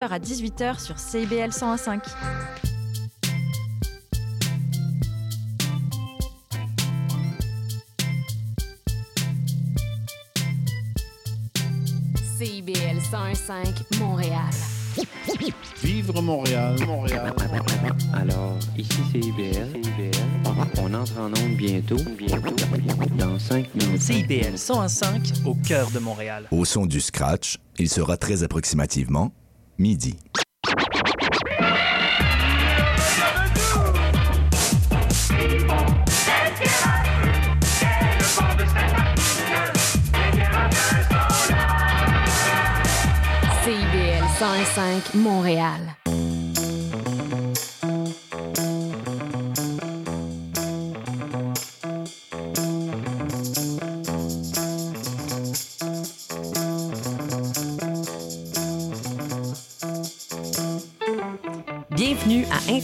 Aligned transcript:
à 0.00 0.18
18h 0.20 0.80
sur 0.80 0.96
CIBL 0.96 1.50
101.5. 1.50 2.00
CIBL 12.38 12.98
101.5 13.10 13.98
Montréal. 13.98 14.38
Vivre 15.82 16.22
Montréal, 16.22 16.76
Montréal. 16.86 17.34
Alors, 18.14 18.56
ici 18.76 19.00
c'est 19.10 19.18
IBL. 19.18 19.80
On 20.80 20.94
entre 20.94 21.18
en 21.18 21.26
onde 21.26 21.56
bientôt, 21.56 21.98
bientôt, 22.16 22.54
dans 23.18 23.36
5 23.36 23.74
minutes. 23.74 24.00
CIBL 24.00 24.54
101.5 24.54 25.44
au 25.44 25.56
cœur 25.56 25.90
de 25.90 25.98
Montréal. 25.98 26.46
Au 26.52 26.64
son 26.64 26.86
du 26.86 27.00
scratch, 27.00 27.58
il 27.78 27.88
sera 27.88 28.16
très 28.16 28.44
approximativement 28.44 29.32
midi. 29.78 30.18
CIBL 43.64 44.24
101.5 44.38 45.14
Montréal. 45.14 45.97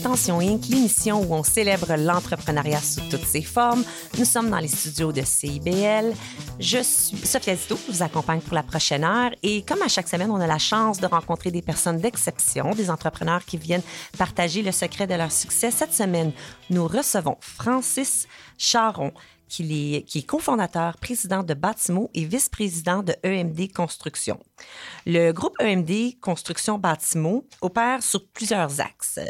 Intention 0.05 0.39
Inc., 0.39 0.67
l'émission 0.69 1.19
où 1.23 1.33
on 1.33 1.41
célèbre 1.41 1.95
l'entrepreneuriat 1.97 2.79
sous 2.79 3.01
toutes 3.09 3.25
ses 3.25 3.41
formes. 3.41 3.83
Nous 4.19 4.25
sommes 4.25 4.51
dans 4.51 4.59
les 4.59 4.67
studios 4.67 5.11
de 5.11 5.23
CIBL. 5.23 6.13
Je 6.59 6.83
suis 6.83 7.17
Sophia 7.17 7.55
Zito, 7.55 7.75
je 7.87 7.91
vous 7.91 8.03
accompagne 8.03 8.39
pour 8.39 8.53
la 8.53 8.61
prochaine 8.61 9.03
heure. 9.03 9.31
Et 9.41 9.63
comme 9.63 9.81
à 9.81 9.87
chaque 9.87 10.07
semaine, 10.07 10.29
on 10.29 10.39
a 10.39 10.45
la 10.45 10.59
chance 10.59 10.99
de 10.99 11.07
rencontrer 11.07 11.49
des 11.49 11.63
personnes 11.63 11.97
d'exception, 11.97 12.69
des 12.75 12.91
entrepreneurs 12.91 13.43
qui 13.45 13.57
viennent 13.57 13.81
partager 14.15 14.61
le 14.61 14.71
secret 14.71 15.07
de 15.07 15.15
leur 15.15 15.31
succès. 15.31 15.71
Cette 15.71 15.95
semaine, 15.95 16.33
nous 16.69 16.87
recevons 16.87 17.37
Francis 17.39 18.27
Charon, 18.59 19.11
qui 19.47 19.95
est, 19.95 20.01
qui 20.03 20.19
est 20.19 20.25
cofondateur, 20.27 20.97
président 20.97 21.41
de 21.41 21.55
Batimo 21.55 22.11
et 22.13 22.25
vice-président 22.25 23.01
de 23.01 23.15
EMD 23.23 23.73
Construction. 23.73 24.39
Le 25.05 25.31
groupe 25.31 25.55
EMD 25.59 26.19
Construction 26.19 26.79
Batimo 26.79 27.45
opère 27.61 28.01
sur 28.01 28.27
plusieurs 28.27 28.81
axes. 28.81 29.19
Euh, 29.19 29.25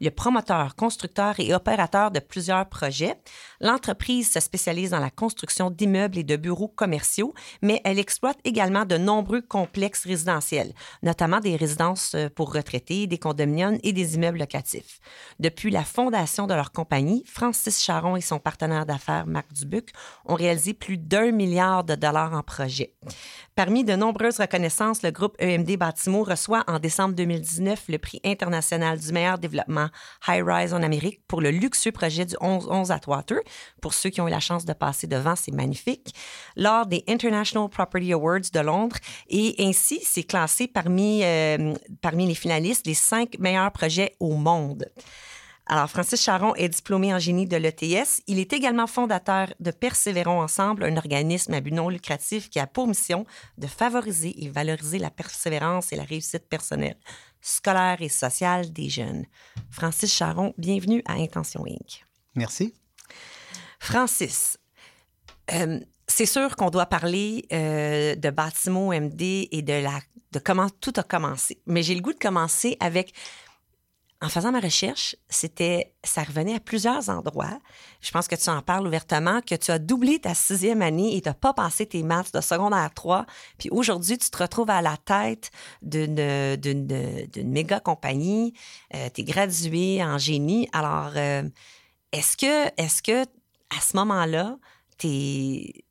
est 0.00 0.10
promoteur, 0.10 0.74
constructeur 0.74 1.34
et 1.38 1.54
opérateur 1.54 2.10
de 2.10 2.18
plusieurs 2.18 2.68
projets. 2.68 3.14
L'entreprise 3.60 4.32
se 4.32 4.40
spécialise 4.40 4.90
dans 4.90 4.98
la 4.98 5.10
construction 5.10 5.70
d'immeubles 5.70 6.18
et 6.18 6.24
de 6.24 6.36
bureaux 6.36 6.68
commerciaux, 6.68 7.32
mais 7.62 7.80
elle 7.84 7.98
exploite 7.98 8.38
également 8.44 8.84
de 8.84 8.96
nombreux 8.96 9.40
complexes 9.40 10.04
résidentiels, 10.04 10.72
notamment 11.02 11.40
des 11.40 11.56
résidences 11.56 12.14
euh, 12.14 12.28
pour 12.28 12.52
retraités, 12.52 13.06
des 13.06 13.18
condominiums 13.18 13.78
et 13.82 13.92
des 13.92 14.16
immeubles 14.16 14.38
locatifs. 14.38 14.98
Depuis 15.38 15.70
la 15.70 15.84
fondation 15.84 16.46
de 16.46 16.54
leur 16.54 16.72
compagnie, 16.72 17.22
Francis 17.26 17.80
Charon 17.82 18.16
et 18.16 18.20
son 18.20 18.38
partenaire 18.40 18.86
d'affaires 18.86 19.26
Marc 19.26 19.52
Dubuc 19.52 19.90
ont 20.24 20.34
réalisé 20.34 20.74
plus 20.74 20.98
d'un 20.98 21.30
milliard 21.30 21.84
de 21.84 21.94
dollars 21.94 22.32
en 22.32 22.42
projets. 22.42 22.94
Parmi 23.62 23.84
de 23.84 23.94
nombreuses 23.94 24.38
reconnaissances, 24.40 25.02
le 25.02 25.10
groupe 25.10 25.36
EMD 25.38 25.76
Bâtimo 25.76 26.24
reçoit 26.24 26.64
en 26.66 26.78
décembre 26.78 27.14
2019 27.14 27.88
le 27.90 27.98
prix 27.98 28.18
international 28.24 28.98
du 28.98 29.12
meilleur 29.12 29.38
développement 29.38 29.88
High 30.26 30.42
Rise 30.42 30.72
en 30.72 30.82
Amérique 30.82 31.20
pour 31.28 31.42
le 31.42 31.50
luxueux 31.50 31.92
projet 31.92 32.24
du 32.24 32.34
11-11 32.36 32.90
Atwater. 32.90 33.40
Pour 33.82 33.92
ceux 33.92 34.08
qui 34.08 34.22
ont 34.22 34.28
eu 34.28 34.30
la 34.30 34.40
chance 34.40 34.64
de 34.64 34.72
passer 34.72 35.06
devant, 35.06 35.36
c'est 35.36 35.52
magnifique. 35.52 36.14
Lors 36.56 36.86
des 36.86 37.04
International 37.06 37.68
Property 37.68 38.14
Awards 38.14 38.50
de 38.50 38.60
Londres. 38.60 38.96
Et 39.28 39.54
ainsi, 39.58 40.00
c'est 40.02 40.22
classé 40.22 40.66
parmi, 40.66 41.20
euh, 41.22 41.74
parmi 42.00 42.26
les 42.26 42.34
finalistes 42.34 42.86
les 42.86 42.94
cinq 42.94 43.38
meilleurs 43.38 43.72
projets 43.72 44.16
au 44.20 44.36
monde. 44.36 44.86
Alors, 45.72 45.88
Francis 45.88 46.20
Charon 46.20 46.52
est 46.56 46.68
diplômé 46.68 47.14
en 47.14 47.20
génie 47.20 47.46
de 47.46 47.56
l'ETS. 47.56 48.22
Il 48.26 48.40
est 48.40 48.52
également 48.52 48.88
fondateur 48.88 49.54
de 49.60 49.70
Persévérons 49.70 50.42
Ensemble, 50.42 50.82
un 50.82 50.96
organisme 50.96 51.54
à 51.54 51.60
but 51.60 51.70
non 51.70 51.88
lucratif 51.88 52.50
qui 52.50 52.58
a 52.58 52.66
pour 52.66 52.88
mission 52.88 53.24
de 53.56 53.68
favoriser 53.68 54.34
et 54.42 54.48
valoriser 54.48 54.98
la 54.98 55.10
persévérance 55.10 55.92
et 55.92 55.96
la 55.96 56.02
réussite 56.02 56.48
personnelle, 56.48 56.96
scolaire 57.40 57.98
et 58.02 58.08
sociale 58.08 58.72
des 58.72 58.88
jeunes. 58.88 59.26
Francis 59.70 60.12
Charon, 60.12 60.54
bienvenue 60.58 61.04
à 61.06 61.12
Intention 61.12 61.64
Inc. 61.64 62.04
Merci. 62.34 62.74
Francis, 63.78 64.58
euh, 65.52 65.78
c'est 66.08 66.26
sûr 66.26 66.56
qu'on 66.56 66.70
doit 66.70 66.86
parler 66.86 67.46
euh, 67.52 68.16
de 68.16 68.30
Bâtimo 68.30 68.92
MD 68.92 69.46
et 69.52 69.62
de, 69.62 69.84
la, 69.84 70.00
de 70.32 70.40
comment 70.40 70.68
tout 70.68 70.94
a 70.96 71.04
commencé. 71.04 71.62
Mais 71.66 71.84
j'ai 71.84 71.94
le 71.94 72.00
goût 72.00 72.12
de 72.12 72.18
commencer 72.18 72.76
avec 72.80 73.14
en 74.22 74.28
faisant 74.28 74.52
ma 74.52 74.60
recherche, 74.60 75.16
c'était, 75.30 75.94
ça 76.04 76.22
revenait 76.22 76.54
à 76.54 76.60
plusieurs 76.60 77.08
endroits. 77.08 77.58
Je 78.02 78.10
pense 78.10 78.28
que 78.28 78.34
tu 78.34 78.50
en 78.50 78.60
parles 78.60 78.86
ouvertement, 78.86 79.40
que 79.40 79.54
tu 79.54 79.70
as 79.70 79.78
doublé 79.78 80.18
ta 80.18 80.34
sixième 80.34 80.82
année 80.82 81.16
et 81.16 81.22
tu 81.22 81.28
n'as 81.28 81.34
pas 81.34 81.54
passé 81.54 81.86
tes 81.86 82.02
maths 82.02 82.34
de 82.34 82.42
secondaire 82.42 82.92
3. 82.92 83.24
Puis 83.58 83.70
aujourd'hui, 83.70 84.18
tu 84.18 84.28
te 84.28 84.36
retrouves 84.36 84.68
à 84.68 84.82
la 84.82 84.98
tête 84.98 85.50
d'une, 85.80 86.56
d'une, 86.56 87.50
méga 87.50 87.80
compagnie. 87.80 88.52
Euh, 88.94 89.08
tu 89.14 89.22
es 89.22 89.24
gradué 89.24 90.04
en 90.04 90.18
génie. 90.18 90.68
Alors, 90.74 91.12
euh, 91.16 91.42
est-ce 92.12 92.36
que, 92.36 92.66
est-ce 92.76 93.02
que 93.02 93.22
à 93.22 93.80
ce 93.80 93.96
moment-là, 93.96 94.58
tes, 94.98 95.86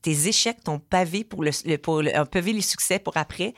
tes 0.00 0.28
échecs 0.28 0.62
t'ont 0.62 0.78
pavé 0.78 1.24
pour 1.24 1.42
le, 1.42 1.76
pour 1.78 2.02
pavé 2.30 2.52
les 2.52 2.60
succès 2.60 3.00
pour 3.00 3.16
après? 3.16 3.54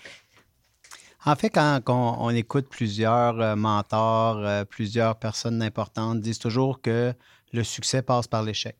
En 1.29 1.35
fait, 1.35 1.51
quand, 1.51 1.83
on 2.21 2.31
écoute 2.31 2.69
plusieurs 2.69 3.41
euh, 3.41 3.57
mentors, 3.57 4.39
euh, 4.39 4.65
plusieurs 4.65 5.19
personnes 5.19 5.61
importantes 5.61 6.21
disent 6.21 6.39
toujours 6.39 6.81
que 6.81 7.13
le 7.53 7.65
succès 7.65 8.01
passe 8.01 8.29
par 8.29 8.45
l'échec. 8.45 8.77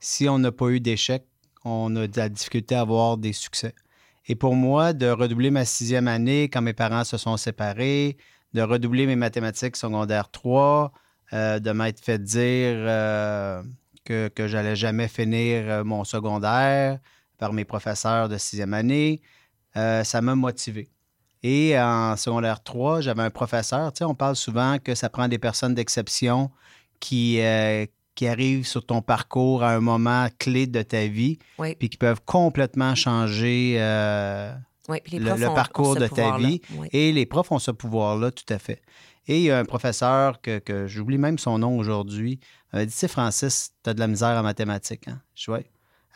Si 0.00 0.26
on 0.26 0.38
n'a 0.38 0.52
pas 0.52 0.68
eu 0.70 0.80
d'échec, 0.80 1.26
on 1.66 1.94
a 1.96 2.06
de 2.06 2.16
la 2.16 2.30
difficulté 2.30 2.74
à 2.74 2.80
avoir 2.80 3.18
des 3.18 3.34
succès. 3.34 3.74
Et 4.26 4.34
pour 4.36 4.54
moi, 4.54 4.94
de 4.94 5.06
redoubler 5.06 5.50
ma 5.50 5.66
sixième 5.66 6.08
année 6.08 6.44
quand 6.44 6.62
mes 6.62 6.72
parents 6.72 7.04
se 7.04 7.18
sont 7.18 7.36
séparés, 7.36 8.16
de 8.54 8.62
redoubler 8.62 9.06
mes 9.06 9.16
mathématiques 9.16 9.76
secondaire 9.76 10.30
3, 10.30 10.92
euh, 11.34 11.58
de 11.58 11.72
m'être 11.72 12.02
fait 12.02 12.18
dire 12.18 12.86
que, 14.06 14.28
que 14.28 14.48
j'allais 14.48 14.76
jamais 14.76 15.08
finir 15.08 15.84
mon 15.84 16.04
secondaire 16.04 17.00
par 17.36 17.52
mes 17.52 17.66
professeurs 17.66 18.30
de 18.30 18.38
sixième 18.38 18.72
année, 18.72 19.20
ça 19.74 20.22
m'a 20.22 20.34
motivé. 20.34 20.88
Et 21.48 21.78
en 21.78 22.16
secondaire 22.16 22.60
3, 22.60 23.02
j'avais 23.02 23.22
un 23.22 23.30
professeur. 23.30 23.92
Tu 23.92 23.98
sais, 23.98 24.04
on 24.04 24.16
parle 24.16 24.34
souvent 24.34 24.78
que 24.82 24.96
ça 24.96 25.08
prend 25.08 25.28
des 25.28 25.38
personnes 25.38 25.74
d'exception 25.74 26.50
qui, 26.98 27.40
euh, 27.40 27.86
qui 28.16 28.26
arrivent 28.26 28.66
sur 28.66 28.84
ton 28.84 29.00
parcours 29.00 29.62
à 29.62 29.70
un 29.70 29.78
moment 29.80 30.26
clé 30.40 30.66
de 30.66 30.82
ta 30.82 31.06
vie, 31.06 31.38
Oui. 31.58 31.76
puis 31.76 31.88
qui 31.88 31.98
peuvent 31.98 32.20
complètement 32.24 32.96
changer 32.96 33.76
euh, 33.78 34.52
Oui, 34.88 34.98
puis 35.04 35.20
les 35.20 35.24
le, 35.24 35.46
ont- 35.46 35.52
ont 35.52 35.54
parcours 35.54 35.94
de 35.94 36.08
ta 36.08 36.36
vie. 36.36 36.60
Oui. 36.76 36.88
Et 36.92 37.12
les 37.12 37.26
profs 37.26 37.52
ont 37.52 37.60
ce 37.60 37.70
pouvoir-là, 37.70 38.32
tout 38.32 38.52
à 38.52 38.58
fait. 38.58 38.82
Et 39.28 39.38
il 39.38 39.44
y 39.44 39.50
a 39.52 39.58
un 39.60 39.64
professeur 39.64 40.40
que, 40.40 40.58
que 40.58 40.88
j'oublie 40.88 41.18
même 41.18 41.38
son 41.38 41.58
nom 41.58 41.78
aujourd'hui, 41.78 42.40
m'a 42.72 42.84
dit, 42.84 42.92
tu 42.92 42.98
sais, 42.98 43.08
Francis, 43.08 43.70
tu 43.84 43.90
as 43.90 43.94
de 43.94 44.00
la 44.00 44.08
misère 44.08 44.36
en 44.36 44.42
mathématiques. 44.42 45.06
Hein? 45.06 45.20
Je. 45.36 45.52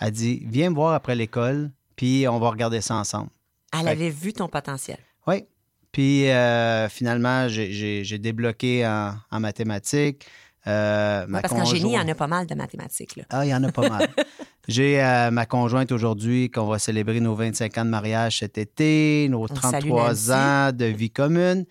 Elle 0.00 0.10
dit, 0.10 0.42
viens 0.46 0.70
me 0.70 0.74
voir 0.74 0.94
après 0.94 1.14
l'école, 1.14 1.70
puis 1.94 2.26
on 2.26 2.40
va 2.40 2.50
regarder 2.50 2.80
ça 2.80 2.96
ensemble. 2.96 3.30
Elle 3.72 3.80
Fait- 3.84 3.88
avait 3.90 4.10
vu 4.10 4.32
ton 4.32 4.48
potentiel. 4.48 4.98
Oui. 5.26 5.44
Puis 5.92 6.28
euh, 6.28 6.88
finalement, 6.88 7.48
j'ai- 7.48 8.18
débloqué 8.18 8.86
en, 8.86 9.14
en 9.30 9.40
mathématiques. 9.40 10.26
Euh, 10.66 11.26
Parce 11.40 11.52
qu'en 11.54 11.64
génie, 11.64 11.92
il 11.92 11.96
y 11.96 11.98
en 11.98 12.06
a 12.06 12.14
pas 12.14 12.26
mal 12.26 12.46
de 12.46 12.54
mathématiques. 12.54 13.16
Là. 13.16 13.24
Ah, 13.30 13.44
il 13.46 13.48
y 13.48 13.54
en 13.54 13.64
a 13.64 13.72
pas 13.72 13.88
mal. 13.88 14.08
J'ai 14.68 15.02
euh, 15.02 15.30
ma 15.30 15.46
conjointe 15.46 15.90
aujourd'hui 15.90 16.50
qu'on 16.50 16.66
va 16.66 16.78
célébrer 16.78 17.18
nos 17.20 17.34
25 17.34 17.78
ans 17.78 17.84
de 17.84 17.90
mariage 17.90 18.38
cet 18.40 18.58
été, 18.58 19.26
nos 19.30 19.48
salue 19.48 19.88
33 19.88 20.08
Nancy. 20.10 20.30
ans 20.32 20.70
de 20.72 20.84
vie 20.84 21.10
commune, 21.10 21.64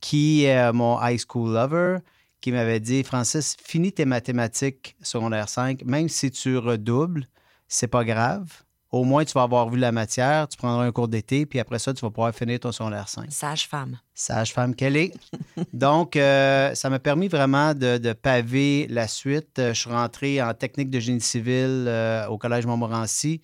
qui 0.00 0.44
est 0.44 0.56
euh, 0.56 0.72
mon 0.72 0.98
high 1.02 1.18
school 1.18 1.52
lover, 1.52 1.98
qui 2.40 2.52
m'avait 2.52 2.80
dit 2.80 3.02
Francis, 3.02 3.56
finis 3.62 3.92
tes 3.92 4.04
mathématiques 4.04 4.96
secondaire 5.02 5.48
5, 5.48 5.82
même 5.84 6.08
si 6.08 6.30
tu 6.30 6.56
redoubles, 6.56 7.26
c'est 7.68 7.88
pas 7.88 8.04
grave. 8.04 8.62
Au 8.96 9.04
moins, 9.04 9.24
tu 9.24 9.32
vas 9.34 9.42
avoir 9.42 9.68
vu 9.68 9.78
la 9.78 9.92
matière, 9.92 10.48
tu 10.48 10.56
prendras 10.56 10.84
un 10.84 10.92
cours 10.92 11.08
d'été, 11.08 11.44
puis 11.44 11.60
après 11.60 11.78
ça, 11.78 11.92
tu 11.92 12.00
vas 12.00 12.10
pouvoir 12.10 12.34
finir 12.34 12.58
ton 12.60 12.72
secondaire 12.72 13.08
5 13.08 13.26
Sage-femme. 13.30 13.98
sage-femme 14.14 14.74
qu'elle 14.74 14.96
est. 14.96 15.12
Donc, 15.74 16.16
euh, 16.16 16.74
ça 16.74 16.88
m'a 16.88 16.98
permis 16.98 17.28
vraiment 17.28 17.74
de, 17.74 17.98
de 17.98 18.12
paver 18.14 18.86
la 18.88 19.06
suite. 19.06 19.58
Euh, 19.58 19.74
Je 19.74 19.80
suis 19.80 19.90
rentré 19.90 20.40
en 20.42 20.54
technique 20.54 20.88
de 20.90 20.98
génie 20.98 21.20
civil 21.20 21.84
euh, 21.88 22.26
au 22.28 22.38
Collège 22.38 22.64
Montmorency. 22.66 23.42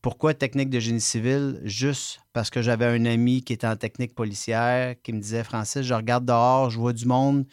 Pourquoi 0.00 0.32
technique 0.32 0.70
de 0.70 0.80
génie 0.80 1.00
civil? 1.00 1.60
Juste 1.64 2.20
parce 2.32 2.48
que 2.50 2.62
j'avais 2.62 2.86
un 2.86 3.04
ami 3.04 3.42
qui 3.42 3.52
était 3.52 3.66
en 3.66 3.76
technique 3.76 4.14
policière 4.14 4.94
qui 5.02 5.12
me 5.12 5.20
disait 5.20 5.44
Francis, 5.44 5.82
je 5.82 5.92
regarde 5.94 6.24
dehors, 6.24 6.70
je 6.70 6.78
vois 6.78 6.92
du 6.92 7.04
monde 7.04 7.44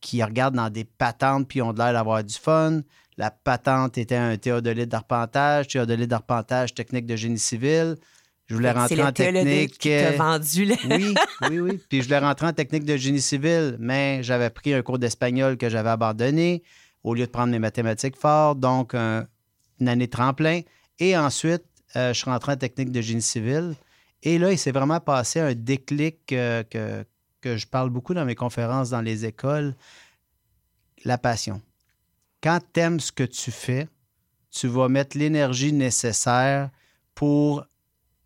qui 0.00 0.22
regarde 0.24 0.54
dans 0.56 0.70
des 0.70 0.84
patentes 0.84 1.46
puis 1.46 1.60
ont 1.62 1.72
l'air 1.72 1.92
d'avoir 1.92 2.24
du 2.24 2.34
fun. 2.34 2.80
La 3.20 3.30
patente 3.30 3.98
était 3.98 4.16
un 4.16 4.38
théodolite 4.38 4.88
d'arpentage, 4.88 5.68
théodolite 5.68 6.08
d'arpentage, 6.08 6.72
technique 6.72 7.04
de 7.04 7.16
génie 7.16 7.38
civil. 7.38 7.96
Je 8.46 8.54
voulais 8.54 8.72
rentrer 8.72 9.02
en 9.02 9.12
technique. 9.12 9.76
Qui 9.78 9.92
euh, 9.92 10.12
vendu 10.16 10.72
oui, 10.88 11.14
oui, 11.50 11.58
oui. 11.60 11.80
Puis 11.90 12.00
je 12.00 12.06
voulais 12.06 12.18
rentrer 12.18 12.46
en 12.46 12.54
technique 12.54 12.86
de 12.86 12.96
génie 12.96 13.20
civil, 13.20 13.76
mais 13.78 14.22
j'avais 14.22 14.48
pris 14.48 14.72
un 14.72 14.80
cours 14.80 14.98
d'espagnol 14.98 15.58
que 15.58 15.68
j'avais 15.68 15.90
abandonné 15.90 16.62
au 17.04 17.12
lieu 17.12 17.26
de 17.26 17.30
prendre 17.30 17.50
mes 17.52 17.58
mathématiques 17.58 18.16
fortes, 18.16 18.58
donc 18.58 18.94
un- 18.94 19.26
une 19.80 19.88
année 19.90 20.08
tremplin. 20.08 20.62
Et 20.98 21.14
ensuite, 21.14 21.64
euh, 21.96 22.14
je 22.14 22.18
suis 22.22 22.30
rentré 22.30 22.52
en 22.52 22.56
technique 22.56 22.90
de 22.90 23.02
génie 23.02 23.20
civil. 23.20 23.74
Et 24.22 24.38
là, 24.38 24.50
il 24.50 24.56
s'est 24.58 24.72
vraiment 24.72 24.98
passé 25.00 25.40
un 25.40 25.52
déclic 25.54 26.32
euh, 26.32 26.62
que, 26.62 27.04
que 27.42 27.58
je 27.58 27.66
parle 27.66 27.90
beaucoup 27.90 28.14
dans 28.14 28.24
mes 28.24 28.34
conférences 28.34 28.88
dans 28.88 29.02
les 29.02 29.26
écoles, 29.26 29.74
la 31.04 31.18
passion. 31.18 31.60
Quand 32.42 32.58
tu 32.72 32.80
aimes 32.80 33.00
ce 33.00 33.12
que 33.12 33.24
tu 33.24 33.50
fais, 33.50 33.88
tu 34.50 34.66
vas 34.66 34.88
mettre 34.88 35.16
l'énergie 35.18 35.72
nécessaire 35.72 36.70
pour 37.14 37.64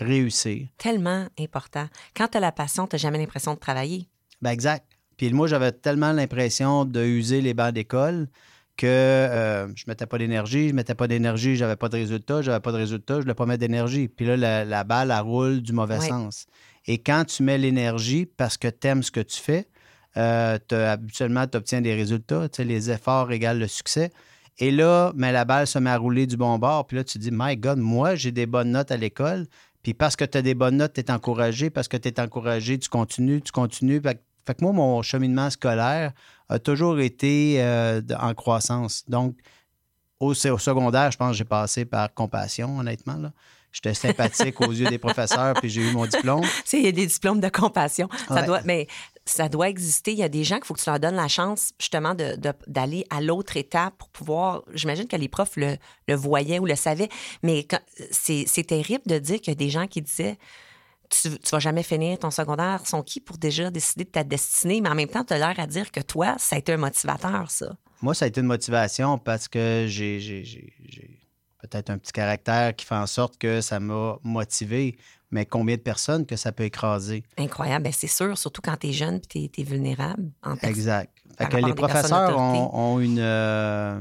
réussir. 0.00 0.68
Tellement 0.78 1.26
important. 1.38 1.88
Quand 2.16 2.28
tu 2.28 2.36
as 2.38 2.40
la 2.40 2.52
passion, 2.52 2.86
tu 2.86 2.94
n'as 2.94 2.98
jamais 3.00 3.18
l'impression 3.18 3.54
de 3.54 3.58
travailler. 3.58 4.08
Ben 4.42 4.50
exact. 4.50 4.86
Puis 5.16 5.32
moi, 5.32 5.46
j'avais 5.46 5.72
tellement 5.72 6.12
l'impression 6.12 6.84
de 6.84 7.04
user 7.04 7.40
les 7.40 7.54
bancs 7.54 7.72
d'école 7.72 8.28
que 8.76 8.86
euh, 8.88 9.68
je 9.76 9.84
mettais 9.86 10.06
pas 10.06 10.18
d'énergie, 10.18 10.70
je 10.70 10.74
mettais 10.74 10.96
pas 10.96 11.06
d'énergie, 11.06 11.54
j'avais 11.54 11.76
pas 11.76 11.88
de 11.88 11.96
résultat, 11.96 12.42
j'avais 12.42 12.58
pas 12.60 12.72
de 12.72 12.76
résultat, 12.78 13.16
je 13.16 13.20
voulais 13.20 13.34
pas 13.34 13.46
mettre 13.46 13.60
d'énergie. 13.60 14.08
Puis 14.08 14.26
là, 14.26 14.36
la, 14.36 14.64
la 14.64 14.82
balle, 14.82 15.12
elle 15.12 15.22
roule 15.22 15.62
du 15.62 15.72
mauvais 15.72 15.98
Oui. 16.00 16.08
sens. 16.08 16.46
Et 16.86 16.98
quand 16.98 17.24
tu 17.24 17.44
mets 17.44 17.56
l'énergie 17.56 18.26
parce 18.26 18.56
que 18.58 18.66
tu 18.68 18.88
aimes 18.88 19.04
ce 19.04 19.12
que 19.12 19.20
tu 19.20 19.40
fais, 19.40 19.68
euh, 20.16 20.58
habituellement, 20.72 21.46
tu 21.46 21.56
obtiens 21.56 21.80
des 21.80 21.94
résultats. 21.94 22.46
Les 22.58 22.90
efforts 22.90 23.30
égalent 23.32 23.58
le 23.60 23.68
succès. 23.68 24.10
Et 24.58 24.70
là, 24.70 25.12
mais 25.16 25.32
la 25.32 25.44
balle 25.44 25.66
se 25.66 25.78
met 25.78 25.90
à 25.90 25.96
rouler 25.98 26.26
du 26.26 26.36
bon 26.36 26.58
bord. 26.58 26.86
Puis 26.86 26.96
là, 26.96 27.04
tu 27.04 27.14
te 27.14 27.18
dis, 27.18 27.30
My 27.32 27.56
God, 27.56 27.78
moi, 27.78 28.14
j'ai 28.14 28.30
des 28.30 28.46
bonnes 28.46 28.70
notes 28.70 28.90
à 28.92 28.96
l'école. 28.96 29.46
Puis 29.82 29.94
parce 29.94 30.16
que 30.16 30.24
tu 30.24 30.38
as 30.38 30.42
des 30.42 30.54
bonnes 30.54 30.76
notes, 30.76 30.92
tu 30.94 31.00
es 31.00 31.10
encouragé. 31.10 31.70
Parce 31.70 31.88
que 31.88 31.96
tu 31.96 32.08
es 32.08 32.20
encouragé, 32.20 32.78
tu 32.78 32.88
continues, 32.88 33.42
tu 33.42 33.50
continues. 33.52 34.00
Fait, 34.00 34.14
que- 34.14 34.20
fait 34.46 34.54
que 34.54 34.62
moi, 34.64 34.72
mon 34.72 35.02
cheminement 35.02 35.50
scolaire 35.50 36.12
a 36.48 36.58
toujours 36.58 37.00
été 37.00 37.56
euh, 37.58 38.00
en 38.20 38.34
croissance. 38.34 39.04
Donc, 39.08 39.36
au, 40.20 40.30
au 40.30 40.58
secondaire, 40.58 41.10
je 41.10 41.16
pense 41.16 41.32
que 41.32 41.36
j'ai 41.38 41.44
passé 41.44 41.84
par 41.84 42.12
compassion, 42.14 42.78
honnêtement. 42.78 43.16
là. 43.16 43.32
J'étais 43.72 43.94
sympathique 43.94 44.60
aux 44.60 44.70
yeux 44.70 44.86
des 44.88 44.98
professeurs, 44.98 45.54
puis 45.54 45.68
j'ai 45.68 45.80
eu 45.82 45.90
mon 45.92 46.06
diplôme. 46.06 46.42
Tu 46.62 46.62
sais, 46.64 46.78
il 46.78 46.84
y 46.84 46.88
a 46.88 46.92
des 46.92 47.06
diplômes 47.08 47.40
de 47.40 47.48
compassion. 47.48 48.08
Ça 48.28 48.34
Ouais. 48.34 48.46
doit, 48.46 48.60
mais 48.64 48.86
ça 49.26 49.48
doit 49.48 49.68
exister. 49.68 50.12
Il 50.12 50.18
y 50.18 50.22
a 50.22 50.28
des 50.28 50.44
gens 50.44 50.56
qu'il 50.56 50.66
faut 50.66 50.74
que 50.74 50.80
tu 50.82 50.88
leur 50.90 51.00
donnes 51.00 51.16
la 51.16 51.28
chance, 51.28 51.72
justement, 51.78 52.14
de- 52.14 52.36
de- 52.36 52.52
d'aller 52.66 53.04
à 53.10 53.20
l'autre 53.20 53.56
étape 53.56 53.94
pour 53.98 54.08
pouvoir. 54.10 54.62
J'imagine 54.74 55.06
que 55.08 55.16
les 55.16 55.28
profs 55.28 55.56
le, 55.56 55.76
le 56.08 56.14
voyaient 56.14 56.58
ou 56.58 56.66
le 56.66 56.74
savaient, 56.76 57.08
mais 57.42 57.66
c'est 58.10 58.66
terrible 58.66 59.02
de 59.06 59.18
dire 59.18 59.38
qu'il 59.40 59.48
y 59.52 59.56
a 59.56 59.58
des 59.58 59.70
gens 59.70 59.86
qui 59.86 60.02
disaient. 60.02 60.36
Tu, 61.10 61.28
tu 61.38 61.50
vas 61.50 61.58
jamais 61.58 61.82
finir 61.82 62.18
ton 62.18 62.30
secondaire, 62.30 62.86
sont 62.86 63.02
qui 63.02 63.20
pour 63.20 63.36
déjà 63.38 63.70
décider 63.70 64.04
de 64.04 64.10
ta 64.10 64.24
destinée, 64.24 64.80
mais 64.80 64.88
en 64.88 64.94
même 64.94 65.08
temps, 65.08 65.22
tu 65.22 65.34
as 65.34 65.38
l'air 65.38 65.54
à 65.60 65.66
dire 65.66 65.92
que 65.92 66.00
toi, 66.00 66.34
ça 66.38 66.56
a 66.56 66.58
été 66.58 66.72
un 66.72 66.78
motivateur, 66.78 67.50
ça. 67.50 67.76
Moi, 68.02 68.14
ça 68.14 68.24
a 68.24 68.28
été 68.28 68.40
une 68.40 68.46
motivation 68.46 69.18
parce 69.18 69.46
que 69.46 69.84
j'ai 69.86 70.70
peut-être 71.62 71.90
un 71.90 71.98
petit 71.98 72.12
caractère 72.12 72.74
qui 72.74 72.84
fait 72.84 72.94
en 72.94 73.06
sorte 73.06 73.38
que 73.38 73.60
ça 73.60 73.80
m'a 73.80 74.18
motivé, 74.22 74.96
mais 75.34 75.44
combien 75.44 75.74
de 75.74 75.80
personnes 75.80 76.26
que 76.26 76.36
ça 76.36 76.52
peut 76.52 76.62
écraser? 76.62 77.24
Incroyable, 77.36 77.82
Ben, 77.82 77.92
c'est 77.92 78.06
sûr, 78.06 78.38
surtout 78.38 78.62
quand 78.62 78.76
tu 78.76 78.86
es 78.86 78.92
jeune 78.92 79.20
et 79.34 79.48
tu 79.48 79.60
es, 79.60 79.64
vulnérable. 79.64 80.30
En. 80.44 80.54
Exact. 80.62 81.12
Fait 81.36 81.48
que 81.48 81.56
les 81.56 81.74
professeurs 81.74 82.38
ont, 82.38 82.70
ont 82.72 83.00
une, 83.00 83.18
euh, 83.18 84.00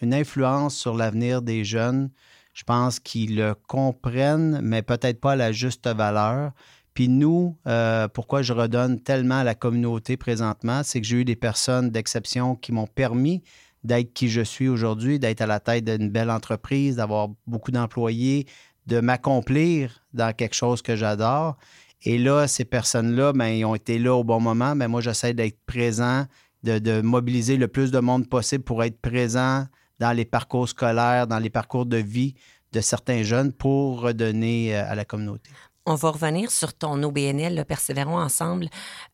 une 0.00 0.14
influence 0.14 0.76
sur 0.76 0.96
l'avenir 0.96 1.42
des 1.42 1.64
jeunes. 1.64 2.10
Je 2.54 2.62
pense 2.62 3.00
qu'ils 3.00 3.34
le 3.34 3.54
comprennent, 3.54 4.60
mais 4.62 4.82
peut-être 4.82 5.20
pas 5.20 5.32
à 5.32 5.36
la 5.36 5.50
juste 5.50 5.88
valeur. 5.88 6.52
Puis 6.94 7.08
nous, 7.08 7.56
euh, 7.66 8.06
pourquoi 8.06 8.42
je 8.42 8.52
redonne 8.52 9.00
tellement 9.00 9.40
à 9.40 9.44
la 9.44 9.56
communauté 9.56 10.16
présentement, 10.16 10.82
c'est 10.84 11.00
que 11.00 11.06
j'ai 11.06 11.16
eu 11.16 11.24
des 11.24 11.36
personnes 11.36 11.90
d'exception 11.90 12.54
qui 12.54 12.70
m'ont 12.70 12.86
permis 12.86 13.42
d'être 13.82 14.12
qui 14.12 14.28
je 14.28 14.42
suis 14.42 14.68
aujourd'hui, 14.68 15.18
d'être 15.18 15.40
à 15.40 15.46
la 15.46 15.58
tête 15.58 15.84
d'une 15.84 16.10
belle 16.10 16.30
entreprise, 16.30 16.96
d'avoir 16.96 17.28
beaucoup 17.46 17.70
d'employés, 17.70 18.46
de 18.90 19.00
m'accomplir 19.00 20.02
dans 20.12 20.34
quelque 20.34 20.54
chose 20.54 20.82
que 20.82 20.96
j'adore. 20.96 21.56
Et 22.02 22.18
là, 22.18 22.48
ces 22.48 22.64
personnes-là, 22.64 23.32
ben, 23.32 23.46
ils 23.46 23.64
ont 23.64 23.74
été 23.76 23.98
là 23.98 24.14
au 24.14 24.24
bon 24.24 24.40
moment. 24.40 24.74
Mais 24.74 24.88
moi, 24.88 25.00
j'essaie 25.00 25.32
d'être 25.32 25.58
présent, 25.64 26.26
de, 26.64 26.78
de 26.78 27.00
mobiliser 27.00 27.56
le 27.56 27.68
plus 27.68 27.90
de 27.92 28.00
monde 28.00 28.28
possible 28.28 28.64
pour 28.64 28.82
être 28.82 29.00
présent 29.00 29.66
dans 30.00 30.12
les 30.12 30.24
parcours 30.24 30.68
scolaires, 30.68 31.26
dans 31.26 31.38
les 31.38 31.50
parcours 31.50 31.86
de 31.86 31.98
vie 31.98 32.34
de 32.72 32.80
certains 32.80 33.22
jeunes 33.22 33.52
pour 33.52 34.00
redonner 34.00 34.76
euh, 34.76 34.90
à 34.90 34.94
la 34.94 35.04
communauté. 35.04 35.50
On 35.86 35.94
va 35.94 36.10
revenir 36.10 36.50
sur 36.50 36.74
ton 36.74 37.02
OBNL, 37.02 37.54
là, 37.54 37.64
Persévérons 37.64 38.18
ensemble. 38.18 38.68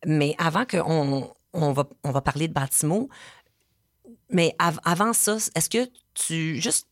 Mais 0.06 0.34
avant 0.38 0.64
qu'on 0.64 1.30
on 1.52 1.72
va, 1.72 1.84
on 2.04 2.10
va 2.12 2.20
parler 2.20 2.48
de 2.48 2.52
Baltimore, 2.52 3.06
mais 4.30 4.54
av- 4.58 4.80
avant 4.84 5.12
ça, 5.12 5.36
est-ce 5.54 5.68
que 5.70 5.88
tu, 6.16 6.60
juste, 6.60 6.88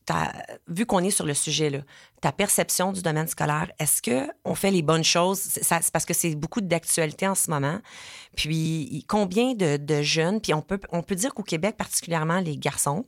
vu 0.67 0.85
qu'on 0.85 0.99
est 0.99 1.09
sur 1.09 1.25
le 1.25 1.33
sujet, 1.33 1.83
ta 2.21 2.31
perception 2.31 2.91
du 2.91 3.01
domaine 3.01 3.27
scolaire, 3.27 3.71
est-ce 3.79 4.01
qu'on 4.01 4.53
fait 4.55 4.69
les 4.69 4.83
bonnes 4.83 5.03
choses? 5.03 5.39
C'est 5.39 5.91
parce 5.91 6.05
que 6.05 6.13
c'est 6.13 6.35
beaucoup 6.35 6.61
d'actualité 6.61 7.27
en 7.27 7.33
ce 7.33 7.49
moment. 7.49 7.79
Puis, 8.35 9.03
combien 9.07 9.55
de, 9.55 10.01
jeunes, 10.03 10.41
puis 10.41 10.53
on 10.53 10.61
peut, 10.61 10.79
on 10.91 11.01
dire 11.01 11.33
qu'au 11.33 11.43
Québec, 11.43 11.75
particulièrement 11.75 12.39
les 12.39 12.55
garçons, 12.55 13.07